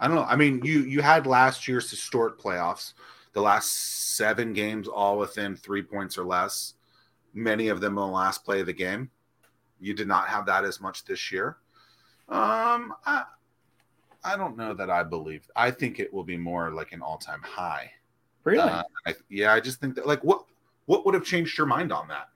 I 0.00 0.06
don't 0.06 0.16
know. 0.16 0.24
I 0.24 0.34
mean, 0.34 0.62
you 0.64 0.80
you 0.80 1.02
had 1.02 1.26
last 1.26 1.68
year's 1.68 1.90
historic 1.90 2.38
playoffs, 2.38 2.94
the 3.34 3.42
last 3.42 4.16
seven 4.16 4.54
games 4.54 4.88
all 4.88 5.18
within 5.18 5.54
three 5.54 5.82
points 5.82 6.16
or 6.16 6.24
less. 6.24 6.74
Many 7.34 7.68
of 7.68 7.80
them 7.80 7.92
in 7.92 7.96
the 7.96 8.06
last 8.06 8.44
play 8.44 8.60
of 8.60 8.66
the 8.66 8.72
game. 8.72 9.10
You 9.78 9.94
did 9.94 10.08
not 10.08 10.28
have 10.28 10.46
that 10.46 10.64
as 10.64 10.80
much 10.80 11.04
this 11.04 11.30
year. 11.30 11.58
Um, 12.28 12.94
I, 13.06 13.24
I 14.24 14.36
don't 14.36 14.56
know 14.56 14.74
that 14.74 14.90
I 14.90 15.02
believe. 15.02 15.48
I 15.54 15.70
think 15.70 16.00
it 16.00 16.12
will 16.12 16.24
be 16.24 16.36
more 16.36 16.72
like 16.72 16.92
an 16.92 17.02
all-time 17.02 17.42
high. 17.42 17.92
Really? 18.44 18.60
Uh, 18.60 18.82
I, 19.06 19.14
yeah, 19.28 19.52
I 19.52 19.60
just 19.60 19.80
think 19.80 19.94
that 19.96 20.06
like 20.06 20.24
what 20.24 20.44
what 20.86 21.04
would 21.04 21.14
have 21.14 21.24
changed 21.24 21.56
your 21.58 21.66
mind 21.66 21.92
on 21.92 22.08
that? 22.08 22.28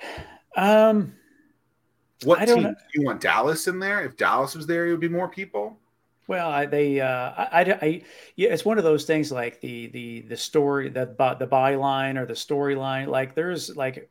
Um, 0.56 1.14
what 2.24 2.44
team 2.46 2.62
do 2.62 2.74
you 2.94 3.04
want 3.04 3.20
Dallas 3.20 3.68
in 3.68 3.78
there? 3.78 4.04
If 4.04 4.16
Dallas 4.16 4.54
was 4.54 4.66
there, 4.66 4.86
it 4.86 4.90
would 4.90 5.00
be 5.00 5.08
more 5.08 5.28
people. 5.28 5.78
Well, 6.26 6.50
I, 6.50 6.66
they, 6.66 7.00
uh, 7.00 7.32
I, 7.36 7.48
I, 7.52 7.78
I, 7.80 8.02
yeah, 8.36 8.50
it's 8.50 8.64
one 8.64 8.76
of 8.76 8.84
those 8.84 9.06
things 9.06 9.32
like 9.32 9.62
the, 9.62 9.86
the, 9.86 10.20
the 10.22 10.36
story, 10.36 10.90
the, 10.90 11.06
the 11.38 11.46
byline 11.46 12.18
or 12.18 12.26
the 12.26 12.34
storyline. 12.34 13.06
Like, 13.06 13.34
there's 13.34 13.74
like, 13.74 14.10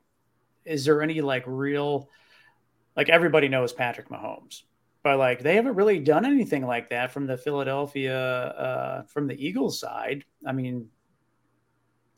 is 0.65 0.83
there 0.83 1.03
any 1.03 1.21
like 1.21 1.43
real, 1.45 2.09
like 2.95 3.09
everybody 3.09 3.49
knows 3.49 3.71
Patrick 3.71 4.09
Mahomes, 4.09 4.63
but 5.03 5.19
like 5.19 5.43
they 5.43 5.55
haven't 5.55 5.75
really 5.75 5.99
done 5.99 6.25
anything 6.25 6.65
like 6.65 6.89
that 6.89 7.11
from 7.11 7.27
the 7.27 7.37
Philadelphia, 7.37 8.17
uh, 8.17 9.03
from 9.03 9.27
the 9.27 9.45
Eagles 9.45 9.79
side. 9.79 10.23
I 10.43 10.53
mean, 10.53 10.89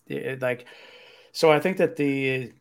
it, 0.07 0.41
like, 0.41 0.65
so 1.33 1.51
I 1.51 1.59
think 1.59 1.75
that 1.77 1.97
the 1.97 2.53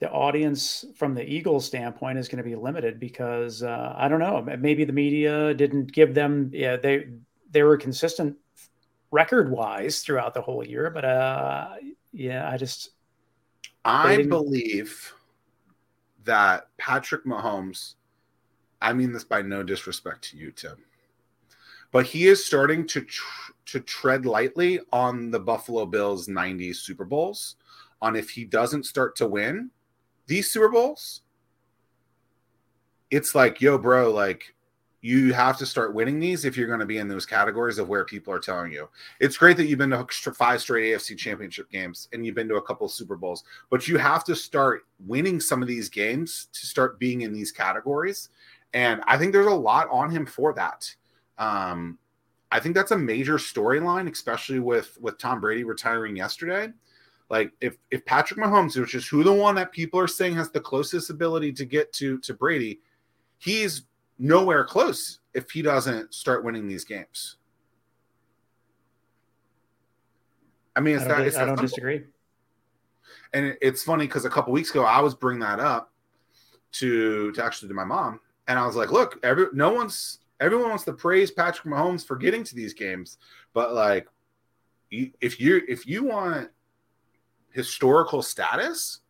the 0.00 0.10
audience 0.10 0.84
from 0.94 1.14
the 1.14 1.24
Eagles 1.24 1.66
standpoint 1.66 2.18
is 2.18 2.28
going 2.28 2.38
to 2.38 2.48
be 2.48 2.54
limited 2.54 3.00
because 3.00 3.62
uh, 3.62 3.94
I 3.96 4.08
don't 4.08 4.20
know. 4.20 4.46
Maybe 4.58 4.84
the 4.84 4.92
media 4.92 5.54
didn't 5.54 5.92
give 5.92 6.14
them. 6.14 6.50
Yeah, 6.52 6.76
they 6.76 7.08
they 7.50 7.62
were 7.62 7.76
consistent 7.76 8.36
record 9.10 9.50
wise 9.50 10.00
throughout 10.00 10.34
the 10.34 10.40
whole 10.40 10.64
year, 10.64 10.90
but 10.90 11.04
uh, 11.04 11.70
yeah, 12.12 12.48
I 12.48 12.56
just 12.56 12.90
I 13.84 14.22
believe 14.22 15.12
that 16.24 16.68
Patrick 16.76 17.24
Mahomes. 17.24 17.94
I 18.80 18.92
mean 18.92 19.12
this 19.12 19.24
by 19.24 19.42
no 19.42 19.64
disrespect 19.64 20.30
to 20.30 20.36
you, 20.36 20.52
Tim, 20.52 20.76
but 21.90 22.06
he 22.06 22.28
is 22.28 22.44
starting 22.44 22.86
to 22.88 23.00
tr- 23.00 23.52
to 23.66 23.80
tread 23.80 24.24
lightly 24.24 24.78
on 24.92 25.32
the 25.32 25.40
Buffalo 25.40 25.84
Bills 25.86 26.28
'90s 26.28 26.76
Super 26.76 27.04
Bowls. 27.04 27.56
On 28.00 28.14
if 28.14 28.30
he 28.30 28.44
doesn't 28.44 28.86
start 28.86 29.16
to 29.16 29.26
win, 29.26 29.72
these 30.28 30.50
Super 30.50 30.68
Bowls, 30.68 31.22
it's 33.10 33.34
like, 33.34 33.60
yo, 33.60 33.78
bro, 33.78 34.12
like 34.12 34.54
you 35.00 35.32
have 35.32 35.56
to 35.56 35.66
start 35.66 35.94
winning 35.94 36.20
these 36.20 36.44
if 36.44 36.56
you're 36.56 36.66
going 36.66 36.80
to 36.80 36.86
be 36.86 36.98
in 36.98 37.08
those 37.08 37.24
categories 37.24 37.78
of 37.78 37.88
where 37.88 38.04
people 38.04 38.32
are 38.32 38.38
telling 38.38 38.70
you. 38.72 38.88
It's 39.20 39.38
great 39.38 39.56
that 39.56 39.66
you've 39.66 39.78
been 39.78 39.90
to 39.90 40.06
five 40.32 40.60
straight 40.60 40.92
AFC 40.92 41.16
championship 41.16 41.70
games 41.70 42.08
and 42.12 42.26
you've 42.26 42.34
been 42.34 42.48
to 42.48 42.56
a 42.56 42.62
couple 42.62 42.86
of 42.86 42.92
Super 42.92 43.16
Bowls, 43.16 43.44
but 43.70 43.88
you 43.88 43.96
have 43.96 44.22
to 44.24 44.36
start 44.36 44.86
winning 45.06 45.40
some 45.40 45.62
of 45.62 45.68
these 45.68 45.88
games 45.88 46.48
to 46.52 46.66
start 46.66 46.98
being 46.98 47.22
in 47.22 47.32
these 47.32 47.50
categories. 47.50 48.28
And 48.74 49.00
I 49.06 49.16
think 49.16 49.32
there's 49.32 49.46
a 49.46 49.50
lot 49.50 49.88
on 49.90 50.10
him 50.10 50.26
for 50.26 50.52
that. 50.54 50.94
Um, 51.38 51.98
I 52.50 52.60
think 52.60 52.74
that's 52.74 52.90
a 52.90 52.98
major 52.98 53.34
storyline, 53.36 54.10
especially 54.10 54.58
with 54.58 54.98
with 55.00 55.18
Tom 55.18 55.40
Brady 55.40 55.64
retiring 55.64 56.16
yesterday. 56.16 56.72
Like 57.30 57.52
if 57.60 57.76
if 57.90 58.04
Patrick 58.04 58.40
Mahomes, 58.40 58.78
which 58.78 58.94
is 58.94 59.06
who 59.06 59.22
the 59.22 59.32
one 59.32 59.54
that 59.56 59.70
people 59.72 60.00
are 60.00 60.06
saying 60.06 60.34
has 60.36 60.50
the 60.50 60.60
closest 60.60 61.10
ability 61.10 61.52
to 61.52 61.64
get 61.64 61.92
to 61.94 62.18
to 62.18 62.34
Brady, 62.34 62.80
he's 63.38 63.82
nowhere 64.18 64.64
close 64.64 65.20
if 65.34 65.50
he 65.50 65.62
doesn't 65.62 66.14
start 66.14 66.44
winning 66.44 66.66
these 66.66 66.84
games. 66.84 67.36
I 70.74 70.80
mean, 70.80 70.96
it's 70.96 71.04
I 71.04 71.08
don't, 71.08 71.26
It's 71.26 71.36
I 71.36 71.44
that 71.44 71.56
don't 71.56 71.60
disagree. 71.60 72.04
And 73.34 73.46
it, 73.46 73.58
it's 73.60 73.82
funny 73.82 74.06
because 74.06 74.24
a 74.24 74.30
couple 74.30 74.52
weeks 74.52 74.70
ago 74.70 74.84
I 74.84 75.00
was 75.00 75.14
bringing 75.14 75.40
that 75.40 75.60
up 75.60 75.92
to 76.72 77.32
to 77.32 77.44
actually 77.44 77.68
to 77.68 77.74
my 77.74 77.84
mom, 77.84 78.20
and 78.46 78.58
I 78.58 78.64
was 78.64 78.76
like, 78.76 78.90
"Look, 78.90 79.18
every 79.22 79.46
no 79.52 79.70
one's 79.70 80.20
everyone 80.40 80.70
wants 80.70 80.84
to 80.84 80.92
praise 80.92 81.30
Patrick 81.30 81.66
Mahomes 81.72 82.06
for 82.06 82.16
getting 82.16 82.44
to 82.44 82.54
these 82.54 82.72
games, 82.72 83.18
but 83.52 83.74
like, 83.74 84.06
you, 84.90 85.10
if 85.20 85.40
you 85.40 85.62
if 85.68 85.86
you 85.86 86.04
want 86.04 86.50
historical 87.58 88.22
status, 88.22 89.00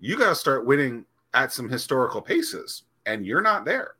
you 0.00 0.18
got 0.18 0.28
to 0.30 0.34
start 0.34 0.66
winning 0.66 1.04
at 1.34 1.52
some 1.52 1.68
historical 1.68 2.20
paces, 2.20 2.82
and 3.06 3.24
you're 3.24 3.40
not 3.40 3.64
there. 3.64 3.92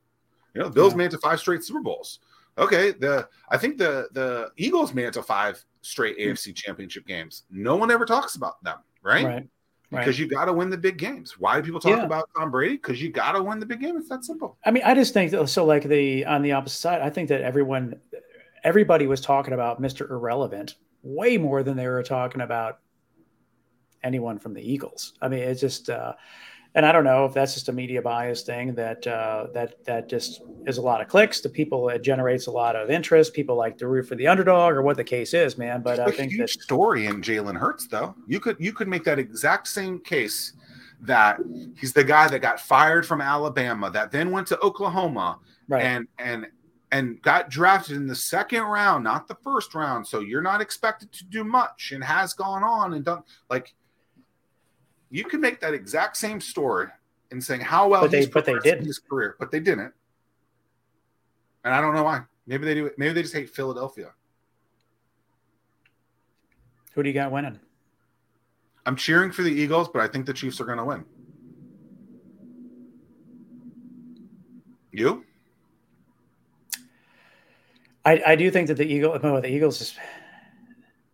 You 0.54 0.62
know, 0.62 0.70
Bills 0.70 0.92
Yeah. 0.92 0.96
made 0.98 1.04
it 1.06 1.10
to 1.12 1.18
five 1.18 1.38
straight 1.38 1.62
Super 1.64 1.80
Bowls. 1.80 2.18
Okay, 2.58 2.90
the 2.92 3.28
I 3.48 3.56
think 3.58 3.78
the 3.78 4.08
the 4.12 4.50
Eagles 4.56 4.92
made 4.92 5.04
it 5.06 5.12
to 5.14 5.22
five 5.22 5.64
straight 5.82 6.18
AFC 6.18 6.52
Championship 6.54 7.06
games. 7.06 7.44
No 7.50 7.76
one 7.76 7.90
ever 7.90 8.04
talks 8.04 8.34
about 8.36 8.62
them, 8.64 8.78
right? 9.02 9.24
Right. 9.24 9.48
Right. 9.92 10.00
Because 10.00 10.18
you 10.18 10.26
got 10.26 10.46
to 10.46 10.52
win 10.52 10.68
the 10.68 10.76
big 10.76 10.98
games. 10.98 11.38
Why 11.38 11.56
do 11.56 11.62
people 11.62 11.78
talk 11.78 11.92
Yeah. 11.98 12.02
about 12.04 12.28
Tom 12.36 12.50
Brady? 12.50 12.74
Because 12.74 13.00
you 13.00 13.08
got 13.12 13.32
to 13.32 13.42
win 13.42 13.60
the 13.60 13.66
big 13.66 13.80
game. 13.80 13.96
It's 13.96 14.08
that 14.08 14.24
simple. 14.24 14.58
I 14.66 14.72
mean, 14.72 14.82
I 14.84 14.94
just 14.94 15.14
think 15.14 15.32
so. 15.48 15.64
Like 15.64 15.84
the 15.84 16.24
on 16.24 16.42
the 16.42 16.50
opposite 16.52 16.80
side, 16.80 17.02
I 17.02 17.10
think 17.10 17.28
that 17.28 17.40
everyone, 17.42 18.00
everybody 18.64 19.06
was 19.06 19.20
talking 19.20 19.54
about 19.54 19.78
Mister 19.80 20.10
Irrelevant 20.10 20.74
way 21.02 21.38
more 21.38 21.62
than 21.62 21.76
they 21.76 21.86
were 21.86 22.02
talking 22.02 22.40
about 22.40 22.80
anyone 24.06 24.38
from 24.38 24.54
the 24.54 24.62
Eagles. 24.62 25.14
I 25.20 25.28
mean, 25.28 25.40
it's 25.40 25.60
just, 25.60 25.90
uh, 25.90 26.14
and 26.74 26.84
I 26.84 26.92
don't 26.92 27.04
know 27.04 27.24
if 27.24 27.32
that's 27.32 27.54
just 27.54 27.70
a 27.70 27.72
media 27.72 28.02
bias 28.02 28.42
thing 28.42 28.74
that 28.74 29.06
uh, 29.06 29.46
that 29.54 29.82
that 29.86 30.10
just 30.10 30.42
is 30.66 30.76
a 30.76 30.82
lot 30.82 31.00
of 31.00 31.08
clicks 31.08 31.40
to 31.40 31.48
people. 31.48 31.88
It 31.88 32.02
generates 32.02 32.48
a 32.48 32.50
lot 32.50 32.76
of 32.76 32.90
interest. 32.90 33.32
People 33.32 33.56
like 33.56 33.78
to 33.78 33.88
root 33.88 34.06
for 34.06 34.14
the 34.14 34.26
underdog 34.26 34.74
or 34.74 34.82
what 34.82 34.98
the 34.98 35.04
case 35.04 35.32
is, 35.32 35.56
man. 35.56 35.80
But 35.80 36.00
I 36.00 36.04
a 36.04 36.12
think 36.12 36.32
huge 36.32 36.56
that 36.56 36.62
story 36.62 37.06
in 37.06 37.22
Jalen 37.22 37.56
Hurts, 37.56 37.86
though. 37.86 38.14
You 38.26 38.40
could 38.40 38.56
you 38.60 38.74
could 38.74 38.88
make 38.88 39.04
that 39.04 39.18
exact 39.18 39.68
same 39.68 40.00
case 40.00 40.52
that 41.00 41.38
he's 41.78 41.94
the 41.94 42.04
guy 42.04 42.28
that 42.28 42.40
got 42.40 42.60
fired 42.60 43.06
from 43.06 43.22
Alabama, 43.22 43.90
that 43.90 44.10
then 44.10 44.30
went 44.30 44.46
to 44.48 44.60
Oklahoma, 44.60 45.38
right, 45.68 45.82
and 45.82 46.06
and 46.18 46.46
and 46.92 47.20
got 47.22 47.48
drafted 47.48 47.96
in 47.96 48.06
the 48.06 48.14
second 48.14 48.62
round, 48.62 49.02
not 49.02 49.28
the 49.28 49.36
first 49.36 49.74
round. 49.74 50.06
So 50.06 50.20
you're 50.20 50.42
not 50.42 50.60
expected 50.60 51.10
to 51.12 51.24
do 51.24 51.42
much, 51.42 51.92
and 51.92 52.04
has 52.04 52.34
gone 52.34 52.62
on 52.62 52.92
and 52.92 53.02
done 53.02 53.22
like 53.48 53.74
you 55.10 55.24
can 55.24 55.40
make 55.40 55.60
that 55.60 55.74
exact 55.74 56.16
same 56.16 56.40
story 56.40 56.88
in 57.30 57.40
saying 57.40 57.60
how 57.60 57.88
well 57.88 58.02
But 58.02 58.10
they- 58.10 58.18
he's 58.18 58.28
but 58.28 58.44
they 58.44 58.58
didn't. 58.58 58.84
his 58.86 58.98
career, 58.98 59.36
but 59.38 59.50
they 59.50 59.60
didn't, 59.60 59.92
and 61.64 61.74
I 61.74 61.80
don't 61.80 61.94
know 61.94 62.02
why. 62.04 62.22
Maybe 62.46 62.64
they 62.64 62.74
do. 62.74 62.90
Maybe 62.96 63.12
they 63.12 63.22
just 63.22 63.34
hate 63.34 63.50
Philadelphia. 63.50 64.12
who 66.92 67.02
do 67.02 67.08
you 67.10 67.14
got 67.14 67.30
winning? 67.30 67.60
I'm 68.86 68.96
cheering 68.96 69.30
for 69.32 69.42
the 69.42 69.50
Eagles, 69.52 69.88
but 69.88 70.00
I 70.00 70.08
think 70.08 70.24
the 70.24 70.32
Chiefs 70.32 70.60
are 70.60 70.64
going 70.64 70.78
to 70.78 70.84
win. 70.84 71.04
You? 74.92 75.24
I, 78.04 78.22
I 78.28 78.36
do 78.36 78.50
think 78.50 78.68
that 78.68 78.76
the 78.76 78.86
Eagle, 78.86 79.18
the 79.18 79.46
Eagles, 79.50 79.94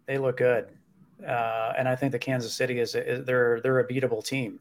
they 0.07 0.19
look 0.19 0.37
good, 0.37 0.69
uh, 1.27 1.73
and 1.79 1.89
I 1.89 1.97
think 1.97 2.13
the 2.13 2.19
Kansas 2.19 2.53
City 2.53 2.81
is, 2.81 2.95
is 2.95 3.25
they're 3.25 3.61
they're 3.61 3.81
a 3.81 3.87
beatable 3.87 4.25
team. 4.25 4.61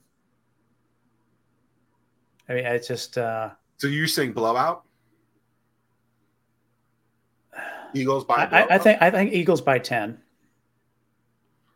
I 2.50 2.54
mean, 2.54 2.66
it's 2.66 2.88
just 2.88 3.18
uh, 3.18 3.52
So 3.78 3.88
you're 3.88 4.08
saying 4.08 4.34
blowout? 4.34 4.84
Eagles 7.94 8.26
by 8.26 8.46
I. 8.46 8.62
I, 8.62 8.76
I 8.76 8.78
think 8.78 9.02
I 9.02 9.12
think 9.12 9.34
Eagles 9.34 9.62
by 9.62 9.80
ten. 9.80 10.18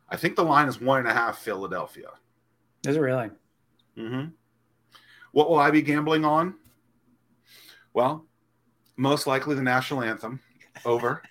I 0.08 0.16
think 0.16 0.36
the 0.36 0.44
line 0.44 0.68
is 0.68 0.80
one 0.80 1.00
and 1.00 1.08
a 1.08 1.12
half 1.12 1.38
Philadelphia. 1.38 2.10
Is 2.86 2.96
it 2.96 3.00
really? 3.00 3.30
Mm-hmm. 3.98 4.26
What 5.32 5.50
will 5.50 5.58
I 5.58 5.70
be 5.70 5.82
gambling 5.82 6.24
on? 6.24 6.54
Well, 7.92 8.26
most 8.96 9.26
likely 9.26 9.54
the 9.54 9.62
national 9.62 10.02
anthem 10.02 10.40
over 10.84 11.22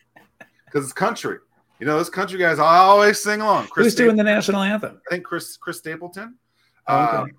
because 0.65 0.83
it's 0.83 0.93
country. 0.93 1.37
You 1.79 1.85
know, 1.85 1.97
those 1.97 2.09
country 2.09 2.39
guys 2.39 2.57
I 2.59 2.77
always 2.77 3.21
sing 3.21 3.41
along. 3.41 3.67
Chris 3.67 3.85
Who's 3.87 3.95
doing 3.95 4.15
the 4.15 4.23
national 4.23 4.61
anthem? 4.61 5.01
I 5.07 5.15
think 5.15 5.25
Chris 5.25 5.57
Chris 5.57 5.77
Stapleton, 5.79 6.35
Oh, 6.87 7.03
okay. 7.03 7.17
um, 7.17 7.31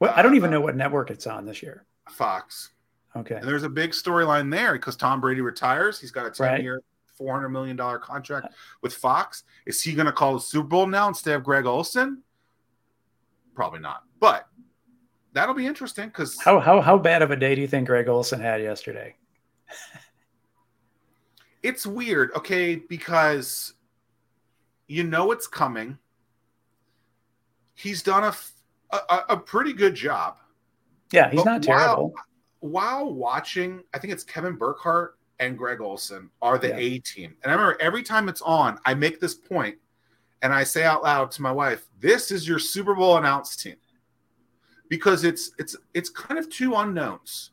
Well, 0.00 0.12
I 0.14 0.22
don't 0.22 0.32
uh, 0.32 0.36
even 0.36 0.50
know 0.50 0.60
what 0.60 0.76
network 0.76 1.10
it's 1.10 1.26
on 1.26 1.46
this 1.46 1.62
year. 1.62 1.86
Fox. 2.10 2.70
Okay, 3.14 3.36
And 3.36 3.46
there's 3.46 3.62
a 3.62 3.68
big 3.68 3.90
storyline 3.90 4.50
there 4.50 4.72
because 4.72 4.96
Tom 4.96 5.20
Brady 5.20 5.40
retires. 5.42 6.00
He's 6.00 6.10
got 6.10 6.26
a 6.26 6.30
10 6.30 6.46
Right. 6.46 6.62
year, 6.62 6.82
$400 7.20 7.50
million 7.50 7.76
contract 8.00 8.48
with 8.80 8.94
Fox. 8.94 9.44
Is 9.66 9.82
he 9.82 9.92
going 9.94 10.06
to 10.06 10.12
call 10.12 10.34
the 10.34 10.40
Super 10.40 10.66
Bowl 10.68 10.86
now 10.86 11.08
instead 11.08 11.36
of 11.36 11.44
Greg 11.44 11.66
Olsen? 11.66 12.22
Probably 13.54 13.80
not. 13.80 14.04
But 14.18 14.46
that'll 15.34 15.54
be 15.54 15.66
interesting 15.66 16.06
because 16.08 16.40
how 16.40 16.58
how 16.58 16.80
how 16.80 16.96
bad 16.98 17.20
of 17.22 17.30
a 17.30 17.36
day 17.36 17.54
do 17.54 17.60
you 17.60 17.68
think 17.68 17.86
Greg 17.86 18.08
Olsen 18.08 18.40
had 18.40 18.62
yesterday? 18.62 19.14
It's 21.62 21.86
weird, 21.86 22.32
okay? 22.32 22.76
Because 22.76 23.74
you 24.88 25.04
know 25.04 25.30
it's 25.32 25.46
coming. 25.46 25.98
He's 27.74 28.02
done 28.02 28.24
a, 28.24 28.28
f- 28.28 28.52
a, 28.90 29.18
a 29.30 29.36
pretty 29.36 29.72
good 29.72 29.94
job. 29.94 30.38
Yeah, 31.12 31.30
he's 31.30 31.44
not 31.44 31.62
terrible. 31.62 32.14
While, 32.60 33.04
while 33.04 33.14
watching, 33.14 33.82
I 33.94 33.98
think 33.98 34.12
it's 34.12 34.24
Kevin 34.24 34.56
Burkhardt 34.56 35.18
and 35.40 35.58
Greg 35.58 35.80
Olsen 35.80 36.30
are 36.40 36.58
the 36.58 36.68
Yeah. 36.68 36.76
A 36.76 36.98
team. 37.00 37.36
And 37.42 37.50
I 37.50 37.54
remember 37.54 37.80
every 37.80 38.02
time 38.02 38.28
it's 38.28 38.42
on, 38.42 38.78
I 38.84 38.94
make 38.94 39.20
this 39.20 39.34
point 39.34 39.76
and 40.42 40.52
I 40.52 40.64
say 40.64 40.84
out 40.84 41.02
loud 41.02 41.30
to 41.32 41.42
my 41.42 41.52
wife, 41.52 41.86
"This 42.00 42.30
is 42.30 42.46
your 42.46 42.58
Super 42.58 42.94
Bowl 42.94 43.16
announced 43.16 43.60
team." 43.60 43.76
Because 44.88 45.24
it's 45.24 45.52
it's 45.58 45.76
it's 45.94 46.10
kind 46.10 46.38
of 46.38 46.50
two 46.50 46.74
unknowns. 46.74 47.52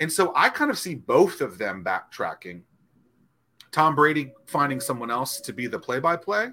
And 0.00 0.10
so 0.12 0.32
I 0.36 0.48
kind 0.48 0.70
of 0.70 0.78
see 0.78 0.94
both 0.94 1.40
of 1.40 1.58
them 1.58 1.84
backtracking. 1.84 2.62
Tom 3.72 3.94
Brady 3.94 4.32
finding 4.46 4.80
someone 4.80 5.10
else 5.10 5.40
to 5.42 5.52
be 5.52 5.66
the 5.66 5.78
play-by-play 5.78 6.50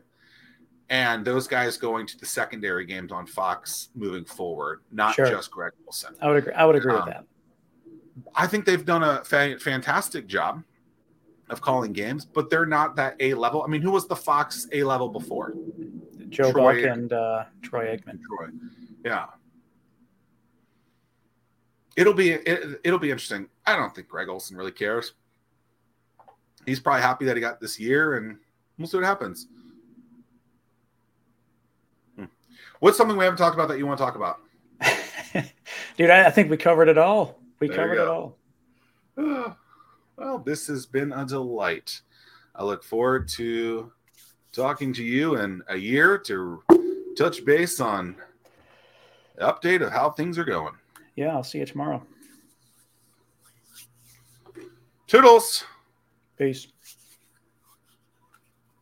and 0.90 1.24
those 1.26 1.48
guys 1.48 1.78
going 1.78 2.06
to 2.08 2.18
the 2.20 2.26
secondary 2.26 2.86
games 2.86 3.12
on 3.12 3.26
Fox 3.26 3.90
moving 3.96 4.26
forward, 4.26 4.82
not 4.92 5.16
Sure. 5.16 5.26
just 5.26 5.50
Greg 5.52 5.72
Wilson. 5.84 6.16
I 6.22 6.28
would 6.28 6.38
agree. 6.38 6.54
I 6.54 6.66
would 6.66 6.76
agree 6.76 6.94
Um, 6.94 7.06
with 7.06 7.14
that. 7.14 7.26
I 8.36 8.48
think 8.48 8.66
they've 8.66 8.86
done 8.86 9.04
a 9.04 9.24
fa- 9.24 9.58
fantastic 9.60 10.28
job 10.28 10.64
of 11.50 11.62
calling 11.62 11.94
games, 11.94 12.26
but 12.26 12.50
they're 12.50 12.66
not 12.66 12.96
that 12.98 13.16
A 13.20 13.34
level. 13.34 13.64
I 13.64 13.68
mean, 13.68 13.82
who 13.82 13.92
was 13.92 14.08
the 14.08 14.16
Fox 14.16 14.68
A 14.74 14.84
level 14.84 15.10
before? 15.10 15.54
Joe 16.30 16.52
Troy- 16.52 16.82
Buck 16.84 16.92
and 16.98 17.14
uh, 17.14 17.46
Troy 17.62 17.96
Aikman. 17.98 18.20
Troy. 18.22 18.50
Yeah. 19.04 19.28
It'll 21.96 22.14
be 22.14 22.32
it, 22.32 22.82
it'll 22.84 23.00
be 23.00 23.12
interesting. 23.12 23.48
I 23.66 23.76
don't 23.76 23.94
think 23.96 24.08
Greg 24.08 24.30
Olsen 24.30 24.58
really 24.58 24.72
cares. 24.72 25.14
He's 26.66 26.80
probably 26.80 27.02
happy 27.02 27.26
that 27.26 27.38
he 27.38 27.42
got 27.42 27.60
this 27.60 27.80
year, 27.80 28.16
and 28.18 28.38
we'll 28.78 28.88
see 28.88 28.98
what 28.98 29.06
happens. 29.06 29.48
Hmm. 32.18 32.26
What's 32.80 32.98
something 32.98 33.18
we 33.18 33.24
haven't 33.24 33.38
talked 33.38 33.56
about 33.56 33.68
that 33.70 33.78
you 33.78 33.86
want 33.86 34.00
to 34.00 34.04
talk 34.04 34.16
about? 34.16 34.40
Dude, 35.98 36.10
I, 36.10 36.26
I 36.26 36.32
think 36.32 36.50
we 36.50 36.58
covered 36.58 36.90
it 36.90 36.98
all. 36.98 37.40
We 37.60 37.68
There 37.68 37.78
covered 37.78 38.02
it 38.02 38.08
all. 38.08 38.38
Well, 40.18 40.40
this 40.40 40.68
has 40.68 40.86
been 40.86 41.12
a 41.12 41.26
delight. 41.26 42.00
I 42.56 42.64
look 42.64 42.86
forward 42.86 43.28
to 43.30 43.92
talking 44.54 44.94
to 44.94 45.04
you 45.04 45.36
in 45.36 45.62
a 45.68 45.76
year 45.76 46.18
to 46.20 46.64
touch 47.18 47.44
base 47.44 47.82
on 47.82 48.16
the 49.36 49.44
update 49.44 49.86
of 49.86 49.92
how 49.92 50.12
things 50.12 50.38
are 50.38 50.46
going. 50.46 50.72
Yeah, 51.16 51.34
I'll 51.36 51.44
see 51.44 51.60
you 51.60 51.66
tomorrow. 51.66 52.06
Toodles. 55.08 55.64
Peace. 56.38 56.68